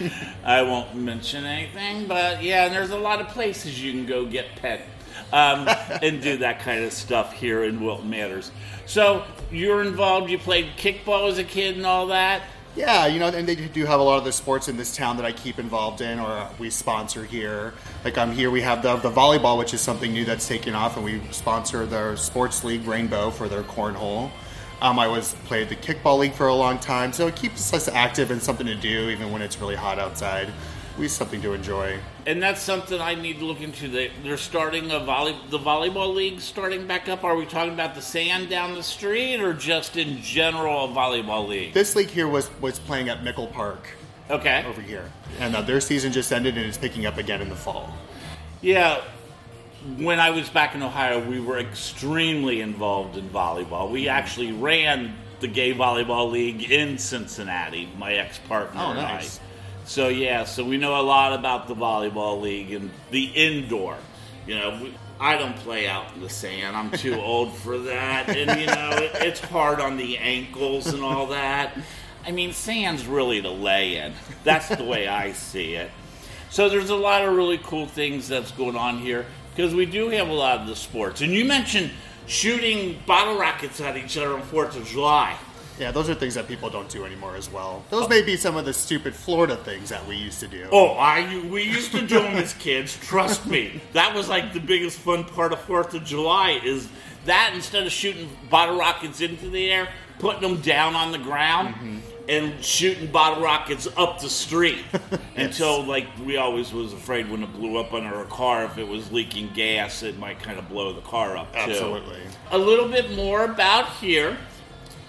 I 0.43 0.63
won't 0.63 0.95
mention 0.97 1.45
anything, 1.45 2.07
but 2.09 2.43
yeah, 2.43 2.65
and 2.65 2.75
there's 2.75 2.91
a 2.91 2.99
lot 2.99 3.21
of 3.21 3.29
places 3.29 3.83
you 3.83 3.93
can 3.93 4.07
go 4.07 4.25
get 4.25 4.47
pet 4.57 4.87
um, 5.35 5.69
and 6.03 6.23
do 6.23 6.39
that 6.39 6.61
kind 6.61 6.83
of 6.83 6.95
stuff 6.95 7.35
here 7.35 7.65
in 7.65 7.85
Wilton 7.85 8.09
Manors. 8.09 8.51
So 8.87 9.25
you're 9.51 9.83
involved. 9.83 10.31
You 10.31 10.39
played 10.39 10.77
kickball 10.77 11.31
as 11.31 11.39
a 11.39 11.45
kid 11.45 11.77
and 11.77 11.87
all 11.87 12.07
that. 12.09 12.43
Yeah, 12.77 13.09
you 13.09 13.19
know, 13.19 13.27
and 13.27 13.49
they 13.49 13.57
do 13.57 13.85
have 13.85 13.99
a 13.99 14.03
lot 14.03 14.19
of 14.19 14.25
the 14.25 14.31
sports 14.31 14.69
in 14.69 14.77
this 14.77 14.95
town 14.95 15.17
that 15.17 15.27
I 15.27 15.33
keep 15.33 15.59
involved 15.59 16.01
in 16.01 16.21
or 16.21 16.49
we 16.61 16.71
sponsor 16.71 17.25
here. 17.25 17.75
Like 18.05 18.17
I'm 18.17 18.31
here, 18.31 18.51
we 18.51 18.61
have 18.61 18.83
the, 18.83 18.95
the 18.97 19.11
volleyball, 19.11 19.59
which 19.59 19.75
is 19.75 19.81
something 19.81 20.13
new 20.13 20.25
that's 20.25 20.47
taken 20.47 20.75
off, 20.75 20.97
and 20.97 21.05
we 21.05 21.21
sponsor 21.33 21.85
their 21.85 22.17
sports 22.17 22.63
league 22.63 22.87
Rainbow 22.87 23.31
for 23.31 23.49
their 23.49 23.65
cornhole. 23.65 24.31
Um, 24.81 24.99
I 24.99 25.09
was 25.09 25.35
played 25.45 25.69
the 25.69 25.77
kickball 25.77 26.19
league 26.19 26.33
for 26.33 26.47
a 26.47 26.55
long 26.55 26.79
time, 26.79 27.13
so 27.13 27.27
it 27.27 27.35
keeps 27.35 27.73
us 27.75 27.89
active 27.89 28.31
and 28.31 28.41
something 28.41 28.67
to 28.67 28.77
do, 28.77 29.11
even 29.11 29.33
when 29.33 29.43
it's 29.43 29.61
really 29.61 29.75
hot 29.75 29.99
outside. 29.99 30.49
Have 31.03 31.11
something 31.13 31.41
to 31.43 31.53
enjoy. 31.55 31.99
And 32.27 32.43
that's 32.43 32.61
something 32.61 33.01
I 33.01 33.15
need 33.15 33.39
to 33.39 33.45
look 33.45 33.61
into. 33.61 33.89
They, 33.89 34.11
they're 34.23 34.37
starting 34.37 34.91
a 34.91 35.01
volley, 35.01 35.37
the 35.49 35.59
volleyball 35.59 36.15
league 36.15 36.41
starting 36.41 36.87
back 36.87 37.09
up. 37.09 37.25
Are 37.25 37.35
we 37.37 37.47
talking 37.47 37.73
about 37.73 37.95
the 37.95 38.03
sand 38.03 38.49
down 38.51 38.75
the 38.75 38.83
street, 38.83 39.41
or 39.41 39.55
just 39.55 39.97
in 39.97 40.21
general 40.23 40.85
a 40.85 40.89
volleyball 40.89 41.49
league? 41.49 41.73
This 41.73 41.97
league 41.97 42.09
here 42.09 42.29
was 42.29 42.51
was 42.61 42.79
playing 42.79 43.09
at 43.09 43.23
Mickel 43.25 43.51
Park 43.53 43.89
Okay. 44.31 44.65
over 44.67 44.81
here, 44.81 45.11
and 45.41 45.57
uh, 45.57 45.63
their 45.63 45.81
season 45.81 46.13
just 46.13 46.33
ended 46.33 46.57
and 46.57 46.67
it's 46.67 46.79
picking 46.79 47.07
up 47.07 47.17
again 47.19 47.41
in 47.41 47.49
the 47.49 47.57
fall. 47.57 47.93
Yeah. 48.61 49.01
When 49.97 50.21
I 50.21 50.29
was 50.31 50.51
back 50.51 50.75
in 50.75 50.83
Ohio, 50.83 51.27
we 51.27 51.41
were 51.41 51.59
extremely 51.59 52.61
involved 52.61 53.17
in 53.17 53.31
volleyball. 53.31 53.91
We 53.91 54.09
actually 54.09 54.53
ran 54.53 55.17
the 55.41 55.49
gay 55.49 55.73
volleyball 55.73 56.31
league 56.31 56.71
in 56.71 56.99
Cincinnati. 56.99 57.89
My 57.97 58.13
ex 58.13 58.39
partner 58.47 58.79
Oh, 58.79 58.91
and 58.91 58.99
nice. 58.99 59.41
So 59.91 60.07
yeah, 60.07 60.45
so 60.45 60.63
we 60.63 60.77
know 60.77 61.01
a 61.01 61.03
lot 61.03 61.33
about 61.33 61.67
the 61.67 61.75
volleyball 61.75 62.41
league 62.41 62.71
and 62.71 62.93
the 63.11 63.25
indoor. 63.25 63.97
You 64.47 64.55
know, 64.55 64.79
we, 64.81 64.95
I 65.19 65.37
don't 65.37 65.57
play 65.57 65.89
out 65.89 66.15
in 66.15 66.21
the 66.21 66.29
sand. 66.29 66.77
I'm 66.77 66.93
too 66.93 67.15
old 67.21 67.53
for 67.57 67.77
that, 67.77 68.29
and 68.29 68.61
you 68.61 68.67
know, 68.67 68.91
it, 68.93 69.11
it's 69.17 69.41
hard 69.41 69.81
on 69.81 69.97
the 69.97 70.17
ankles 70.19 70.87
and 70.87 71.03
all 71.03 71.27
that. 71.27 71.77
I 72.25 72.31
mean, 72.31 72.53
sand's 72.53 73.05
really 73.05 73.43
to 73.43 73.51
lay 73.51 73.97
in. 73.97 74.13
That's 74.45 74.69
the 74.69 74.85
way 74.85 75.09
I 75.09 75.33
see 75.33 75.75
it. 75.75 75.91
So 76.51 76.69
there's 76.69 76.91
a 76.91 76.95
lot 76.95 77.25
of 77.25 77.35
really 77.35 77.59
cool 77.59 77.87
things 77.87 78.29
that's 78.29 78.53
going 78.53 78.77
on 78.77 78.99
here 78.99 79.27
because 79.57 79.75
we 79.75 79.87
do 79.87 80.09
have 80.11 80.29
a 80.29 80.33
lot 80.33 80.61
of 80.61 80.69
the 80.69 80.77
sports. 80.77 81.21
And 81.21 81.33
you 81.33 81.45
mentioned 81.45 81.91
shooting 82.29 83.03
bottle 83.07 83.37
rockets 83.37 83.81
at 83.81 83.97
each 83.97 84.17
other 84.17 84.35
on 84.35 84.43
Fourth 84.43 84.77
of 84.77 84.87
July. 84.87 85.37
Yeah, 85.81 85.91
those 85.91 86.11
are 86.11 86.15
things 86.15 86.35
that 86.35 86.47
people 86.47 86.69
don't 86.69 86.91
do 86.91 87.07
anymore 87.07 87.37
as 87.37 87.51
well. 87.51 87.83
Those 87.89 88.07
may 88.07 88.21
be 88.21 88.37
some 88.37 88.57
of 88.59 88.67
the 88.67 88.73
stupid 88.75 89.15
Florida 89.15 89.57
things 89.57 89.89
that 89.89 90.07
we 90.07 90.15
used 90.15 90.39
to 90.41 90.47
do. 90.47 90.69
Oh, 90.71 90.91
I 90.91 91.43
we 91.51 91.63
used 91.63 91.93
to 91.93 92.07
do 92.07 92.21
them 92.21 92.37
as 92.37 92.53
kids. 92.55 92.99
Trust 92.99 93.47
me, 93.47 93.81
that 93.95 94.15
was 94.15 94.29
like 94.29 94.53
the 94.53 94.61
biggest 94.61 94.99
fun 94.99 95.25
part 95.25 95.55
of 95.55 95.61
Fourth 95.63 95.95
of 95.95 96.05
July. 96.05 96.61
Is 96.63 96.87
that 97.25 97.53
instead 97.55 97.87
of 97.87 97.93
shooting 97.93 98.29
bottle 98.51 98.79
rockets 98.79 99.23
into 99.23 99.49
the 99.49 99.71
air, 99.71 99.89
putting 100.19 100.43
them 100.43 100.61
down 100.61 100.95
on 100.95 101.13
the 101.13 101.19
ground 101.19 101.75
mm-hmm. 101.75 101.99
and 102.29 102.63
shooting 102.63 103.11
bottle 103.11 103.43
rockets 103.43 103.89
up 103.97 104.21
the 104.21 104.29
street 104.29 104.85
until 105.37 105.83
like 105.83 106.07
we 106.27 106.37
always 106.37 106.75
was 106.75 106.93
afraid 106.93 107.29
when 107.31 107.43
it 107.43 107.53
blew 107.55 107.79
up 107.79 107.95
under 107.95 108.21
a 108.21 108.27
car 108.27 108.67
if 108.67 108.77
it 108.77 108.87
was 108.87 109.11
leaking 109.11 109.51
gas, 109.55 110.03
it 110.03 110.19
might 110.19 110.39
kind 110.41 110.59
of 110.59 110.69
blow 110.69 110.93
the 110.93 111.01
car 111.01 111.39
up 111.39 111.53
too. 111.55 111.59
Absolutely. 111.59 112.21
A 112.51 112.59
little 112.59 112.87
bit 112.87 113.17
more 113.17 113.45
about 113.45 113.89
here. 113.95 114.37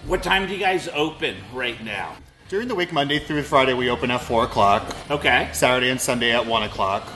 What 0.06 0.20
time 0.20 0.48
do 0.48 0.52
you 0.52 0.58
guys 0.58 0.88
open 0.88 1.36
right 1.52 1.82
now? 1.84 2.16
During 2.48 2.66
the 2.66 2.74
week, 2.74 2.92
Monday 2.92 3.20
through 3.20 3.44
Friday, 3.44 3.72
we 3.72 3.88
open 3.88 4.10
at 4.10 4.20
4 4.20 4.44
o'clock. 4.44 4.96
Okay. 5.08 5.48
Saturday 5.52 5.90
and 5.90 6.00
Sunday 6.00 6.32
at 6.32 6.44
1 6.44 6.64
o'clock. 6.64 7.06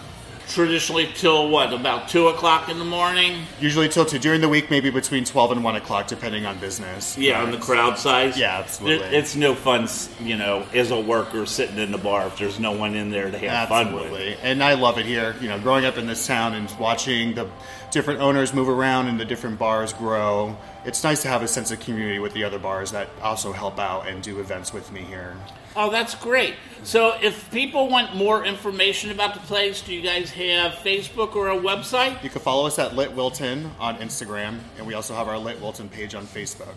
Traditionally 0.49 1.09
till 1.14 1.49
what? 1.49 1.72
About 1.72 2.09
two 2.09 2.28
o'clock 2.28 2.68
in 2.68 2.78
the 2.78 2.84
morning. 2.84 3.42
Usually 3.61 3.88
till 3.88 4.05
2. 4.05 4.18
During 4.20 4.40
the 4.40 4.49
week, 4.49 4.70
maybe 4.70 4.90
between 4.90 5.24
12 5.24 5.51
and 5.53 5.64
1 5.64 5.76
o'clock, 5.76 6.07
depending 6.07 6.47
on 6.47 6.57
business. 6.59 7.18
Yeah, 7.18 7.42
on 7.42 7.51
the 7.51 7.59
crowd 7.59 7.99
size. 7.99 8.38
Yeah, 8.38 8.59
absolutely. 8.59 9.07
It- 9.09 9.14
It's 9.14 9.34
no 9.34 9.55
fun, 9.57 9.88
you 10.20 10.36
know, 10.36 10.64
as 10.72 10.92
a 10.92 11.01
worker 11.01 11.47
sitting 11.47 11.78
in 11.78 11.90
the 11.90 11.99
bar 11.99 12.26
if 12.28 12.38
there's 12.38 12.61
no 12.61 12.70
one 12.72 12.94
in 12.94 13.11
there 13.11 13.30
to 13.30 13.38
have 13.38 13.68
fun 13.68 13.92
with. 13.92 14.05
Absolutely. 14.05 14.36
And 14.42 14.62
I 14.62 14.74
love 14.74 14.99
it 14.99 15.07
here. 15.07 15.34
You 15.40 15.49
know, 15.49 15.59
growing 15.59 15.84
up 15.84 15.99
in 15.99 16.07
this 16.07 16.26
town 16.26 16.55
and 16.55 16.70
watching 16.78 17.34
the 17.34 17.49
different 17.90 18.20
owners 18.20 18.55
move 18.55 18.68
around 18.68 19.09
and 19.09 19.18
the 19.18 19.24
different 19.24 19.59
bars 19.59 19.92
grow. 19.92 20.57
It's 20.84 21.03
nice 21.03 21.22
to 21.22 21.28
have 21.28 21.42
a 21.42 21.49
sense 21.49 21.72
of 21.72 21.80
community 21.80 22.20
with 22.20 22.34
the 22.34 22.44
other 22.44 22.59
bars 22.61 22.92
that 22.92 23.09
also 23.20 23.53
help 23.53 23.80
out 23.80 24.07
and 24.07 24.22
do 24.22 24.38
events 24.38 24.72
with 24.72 24.92
me 24.92 25.01
here. 25.01 25.34
Oh, 25.79 25.91
that's 25.91 26.14
great. 26.14 26.55
So, 26.85 27.18
if 27.20 27.51
people 27.51 27.89
want 27.89 28.16
more 28.16 28.47
information 28.47 29.11
about 29.11 29.35
the 29.35 29.41
place, 29.41 29.83
do 29.83 29.93
you 29.93 30.01
guys 30.01 30.31
have 30.31 30.72
Facebook 30.72 31.37
or 31.37 31.51
a 31.51 31.57
website? 31.57 32.22
You 32.24 32.31
can 32.31 32.41
follow 32.41 32.66
us 32.66 32.79
at 32.79 32.97
Lit 32.97 33.12
Wilton 33.12 33.70
on 33.79 33.97
Instagram, 33.99 34.59
and 34.79 34.87
we 34.87 34.95
also 34.95 35.14
have 35.14 35.29
our 35.29 35.37
Lit 35.37 35.61
Wilton 35.61 35.91
page 35.91 36.14
on 36.14 36.27
Facebook. 36.27 36.74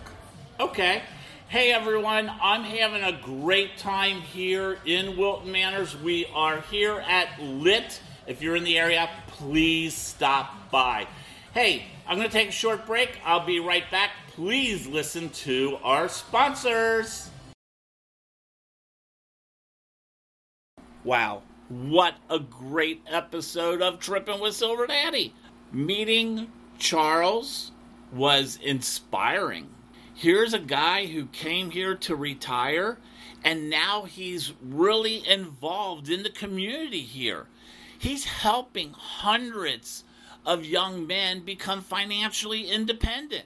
Okay. 0.59 1.01
Hey 1.47 1.71
everyone, 1.71 2.29
I'm 2.43 2.63
having 2.63 3.01
a 3.01 3.19
great 3.23 3.77
time 3.77 4.21
here 4.21 4.77
in 4.85 5.17
Wilton 5.17 5.51
Manors. 5.51 5.97
We 5.97 6.27
are 6.35 6.61
here 6.69 6.99
at 7.07 7.41
Lit. 7.41 8.01
If 8.27 8.43
you're 8.43 8.55
in 8.55 8.63
the 8.63 8.77
area, 8.77 9.09
please 9.27 9.95
stop 9.95 10.69
by. 10.69 11.07
Hey, 11.53 11.85
I'm 12.05 12.17
going 12.17 12.27
to 12.27 12.33
take 12.33 12.49
a 12.49 12.51
short 12.51 12.85
break. 12.85 13.19
I'll 13.25 13.45
be 13.45 13.59
right 13.59 13.89
back. 13.89 14.11
Please 14.33 14.85
listen 14.85 15.29
to 15.29 15.79
our 15.83 16.07
sponsors. 16.07 17.31
Wow, 21.05 21.43
what 21.69 22.15
a 22.29 22.39
great 22.39 23.03
episode 23.07 23.81
of 23.81 23.99
Tripping 23.99 24.41
with 24.41 24.53
Silver 24.53 24.85
Daddy. 24.85 25.33
Meeting 25.71 26.51
Charles 26.77 27.71
was 28.11 28.59
inspiring. 28.61 29.69
Here's 30.13 30.53
a 30.53 30.59
guy 30.59 31.05
who 31.05 31.27
came 31.27 31.71
here 31.71 31.95
to 31.95 32.17
retire, 32.17 32.97
and 33.45 33.69
now 33.69 34.03
he's 34.03 34.51
really 34.61 35.25
involved 35.25 36.09
in 36.09 36.23
the 36.23 36.29
community 36.29 37.01
here. 37.01 37.45
He's 37.97 38.25
helping 38.25 38.91
hundreds 38.91 40.03
of 40.45 40.65
young 40.65 41.07
men 41.07 41.45
become 41.45 41.81
financially 41.81 42.69
independent. 42.69 43.45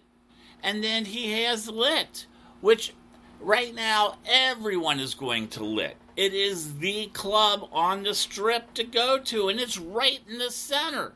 And 0.63 0.83
then 0.83 1.05
he 1.05 1.43
has 1.43 1.69
Lit, 1.69 2.25
which 2.61 2.95
right 3.39 3.75
now 3.75 4.17
everyone 4.25 4.99
is 4.99 5.13
going 5.13 5.49
to 5.49 5.63
Lit. 5.63 5.97
It 6.15 6.33
is 6.33 6.77
the 6.77 7.07
club 7.07 7.67
on 7.71 8.03
the 8.03 8.13
strip 8.13 8.73
to 8.75 8.83
go 8.83 9.17
to, 9.19 9.49
and 9.49 9.59
it's 9.59 9.77
right 9.77 10.19
in 10.29 10.37
the 10.37 10.51
center. 10.51 11.13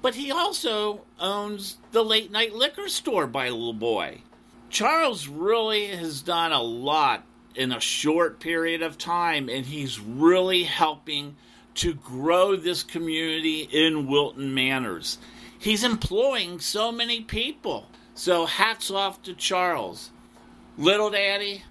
But 0.00 0.14
he 0.14 0.30
also 0.30 1.02
owns 1.18 1.78
the 1.90 2.04
late 2.04 2.30
night 2.30 2.54
liquor 2.54 2.88
store 2.88 3.26
by 3.26 3.48
LeBoy. 3.48 4.20
Charles 4.70 5.26
really 5.26 5.86
has 5.86 6.22
done 6.22 6.52
a 6.52 6.62
lot 6.62 7.24
in 7.54 7.72
a 7.72 7.80
short 7.80 8.38
period 8.38 8.82
of 8.82 8.96
time, 8.96 9.48
and 9.48 9.66
he's 9.66 9.98
really 9.98 10.62
helping 10.62 11.34
to 11.74 11.94
grow 11.94 12.54
this 12.54 12.82
community 12.84 13.68
in 13.72 14.06
Wilton 14.06 14.54
Manors. 14.54 15.18
He's 15.58 15.82
employing 15.82 16.60
so 16.60 16.92
many 16.92 17.22
people. 17.22 17.88
So, 18.14 18.46
hats 18.46 18.90
off 18.90 19.22
to 19.22 19.34
Charles. 19.34 20.10
Little 20.76 21.10
Daddy, 21.10 21.64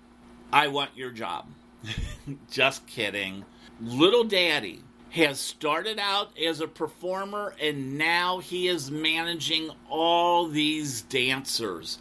I 0.51 0.67
want 0.67 0.91
your 0.95 1.11
job. 1.11 1.45
Just 2.51 2.85
kidding. 2.87 3.45
Little 3.81 4.23
Daddy 4.23 4.81
has 5.11 5.39
started 5.39 5.99
out 5.99 6.37
as 6.37 6.59
a 6.59 6.67
performer 6.67 7.55
and 7.61 7.97
now 7.97 8.39
he 8.39 8.67
is 8.67 8.91
managing 8.91 9.69
all 9.89 10.47
these 10.47 11.01
dancers 11.03 11.99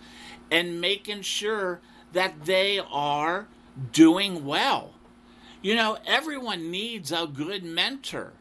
and 0.50 0.80
making 0.80 1.22
sure 1.22 1.80
that 2.12 2.44
they 2.44 2.80
are 2.90 3.46
doing 3.92 4.44
well. 4.44 4.92
You 5.62 5.74
know, 5.74 5.98
everyone 6.06 6.70
needs 6.70 7.12
a 7.12 7.26
good 7.26 7.64
mentor. 7.64 8.32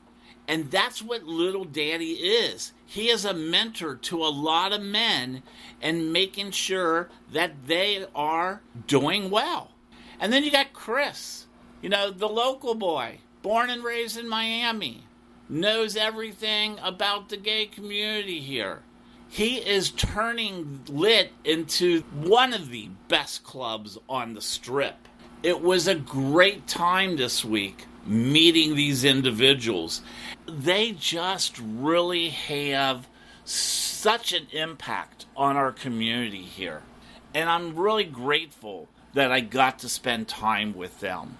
And 0.47 0.69
that's 0.69 1.01
what 1.01 1.23
Little 1.23 1.65
Daddy 1.65 2.13
is. 2.13 2.71
He 2.85 3.09
is 3.09 3.25
a 3.25 3.33
mentor 3.33 3.95
to 3.95 4.23
a 4.23 4.27
lot 4.29 4.73
of 4.73 4.81
men 4.81 5.41
and 5.81 6.13
making 6.13 6.51
sure 6.51 7.09
that 7.31 7.65
they 7.65 8.05
are 8.13 8.61
doing 8.85 9.31
well. 9.31 9.71
And 10.19 10.31
then 10.31 10.43
you 10.43 10.51
got 10.51 10.73
Chris, 10.73 11.45
you 11.81 11.89
know, 11.89 12.11
the 12.11 12.27
local 12.27 12.75
boy, 12.75 13.19
born 13.41 13.69
and 13.69 13.83
raised 13.83 14.17
in 14.17 14.27
Miami, 14.27 15.03
knows 15.49 15.95
everything 15.95 16.77
about 16.81 17.29
the 17.29 17.37
gay 17.37 17.65
community 17.65 18.39
here. 18.39 18.81
He 19.29 19.57
is 19.57 19.91
turning 19.91 20.81
Lit 20.87 21.33
into 21.43 22.01
one 22.13 22.53
of 22.53 22.69
the 22.69 22.89
best 23.07 23.43
clubs 23.43 23.97
on 24.07 24.33
the 24.33 24.41
strip. 24.41 24.95
It 25.43 25.61
was 25.61 25.87
a 25.87 25.95
great 25.95 26.67
time 26.67 27.17
this 27.17 27.43
week 27.43 27.85
meeting 28.05 28.75
these 28.75 29.03
individuals. 29.03 30.01
They 30.47 30.91
just 30.91 31.59
really 31.59 32.29
have 32.29 33.07
such 33.43 34.33
an 34.33 34.47
impact 34.51 35.25
on 35.35 35.57
our 35.57 35.71
community 35.71 36.43
here. 36.43 36.83
And 37.33 37.49
I'm 37.49 37.75
really 37.75 38.03
grateful 38.03 38.87
that 39.15 39.31
I 39.31 39.39
got 39.39 39.79
to 39.79 39.89
spend 39.89 40.27
time 40.27 40.75
with 40.75 40.99
them. 40.99 41.37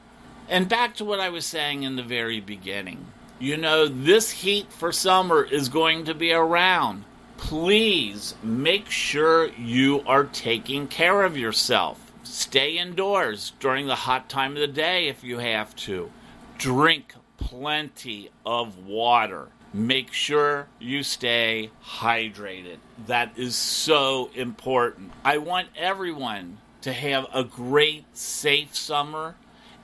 And 0.50 0.68
back 0.68 0.96
to 0.96 1.06
what 1.06 1.20
I 1.20 1.30
was 1.30 1.46
saying 1.46 1.84
in 1.84 1.96
the 1.96 2.04
very 2.04 2.40
beginning. 2.40 3.06
You 3.38 3.58
know, 3.58 3.88
this 3.88 4.32
heat 4.32 4.72
for 4.72 4.92
summer 4.92 5.44
is 5.44 5.70
going 5.70 6.06
to 6.06 6.14
be 6.14 6.32
around. 6.32 7.04
Please 7.38 8.34
make 8.42 8.90
sure 8.90 9.50
you 9.54 10.02
are 10.08 10.24
taking 10.24 10.88
care 10.88 11.24
of 11.24 11.38
yourself. 11.38 12.14
Stay 12.24 12.78
indoors 12.78 13.52
during 13.60 13.88
the 13.88 13.96
hot 13.96 14.30
time 14.30 14.54
of 14.54 14.60
the 14.60 14.68
day 14.68 15.10
if 15.10 15.24
you 15.24 15.40
have 15.40 15.76
to. 15.76 16.10
Drink 16.58 17.14
plenty 17.38 18.30
of 18.46 18.86
water. 18.86 19.50
Make 19.74 20.14
sure 20.14 20.68
you 20.80 21.04
stay 21.04 21.72
hydrated. 21.84 22.78
That 23.08 23.38
is 23.38 23.58
so 23.58 24.30
important. 24.34 25.12
I 25.26 25.40
want 25.40 25.68
everyone 25.76 26.60
to 26.86 26.94
have 26.94 27.26
a 27.34 27.44
great, 27.44 28.06
safe 28.16 28.76
summer 28.76 29.34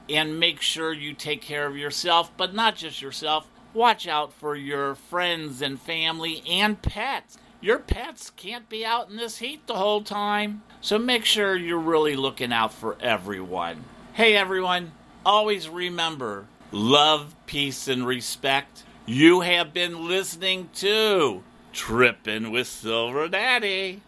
and 0.08 0.40
make 0.40 0.62
sure 0.62 0.94
you 0.94 1.16
take 1.16 1.42
care 1.42 1.66
of 1.66 1.76
yourself, 1.76 2.32
but 2.38 2.54
not 2.54 2.76
just 2.76 3.02
yourself. 3.02 3.48
Watch 3.74 4.08
out 4.08 4.32
for 4.32 4.56
your 4.56 4.94
friends 4.94 5.64
and 5.64 5.82
family 5.82 6.44
and 6.48 6.80
pets. 6.80 7.40
Your 7.60 7.80
pets 7.80 8.30
can't 8.30 8.70
be 8.70 8.86
out 8.86 9.10
in 9.10 9.18
this 9.18 9.40
heat 9.40 9.66
the 9.66 9.78
whole 9.78 10.04
time, 10.04 10.62
so 10.80 11.00
make 11.00 11.26
sure 11.26 11.56
you're 11.56 11.80
really 11.80 12.16
looking 12.16 12.54
out 12.54 12.72
for 12.72 12.96
everyone. 13.00 13.84
Hey 14.14 14.36
everyone, 14.36 14.92
always 15.26 15.68
remember 15.68 16.46
love, 16.72 17.34
peace, 17.48 17.88
and 17.88 18.06
respect. 18.06 18.84
You 19.08 19.40
have 19.40 19.74
been 19.74 20.08
listening 20.08 20.70
to 20.76 21.42
Trippin' 21.74 22.52
with 22.52 22.68
Silver 22.68 23.28
Daddy. 23.28 24.02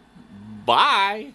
Bye. 0.64 1.32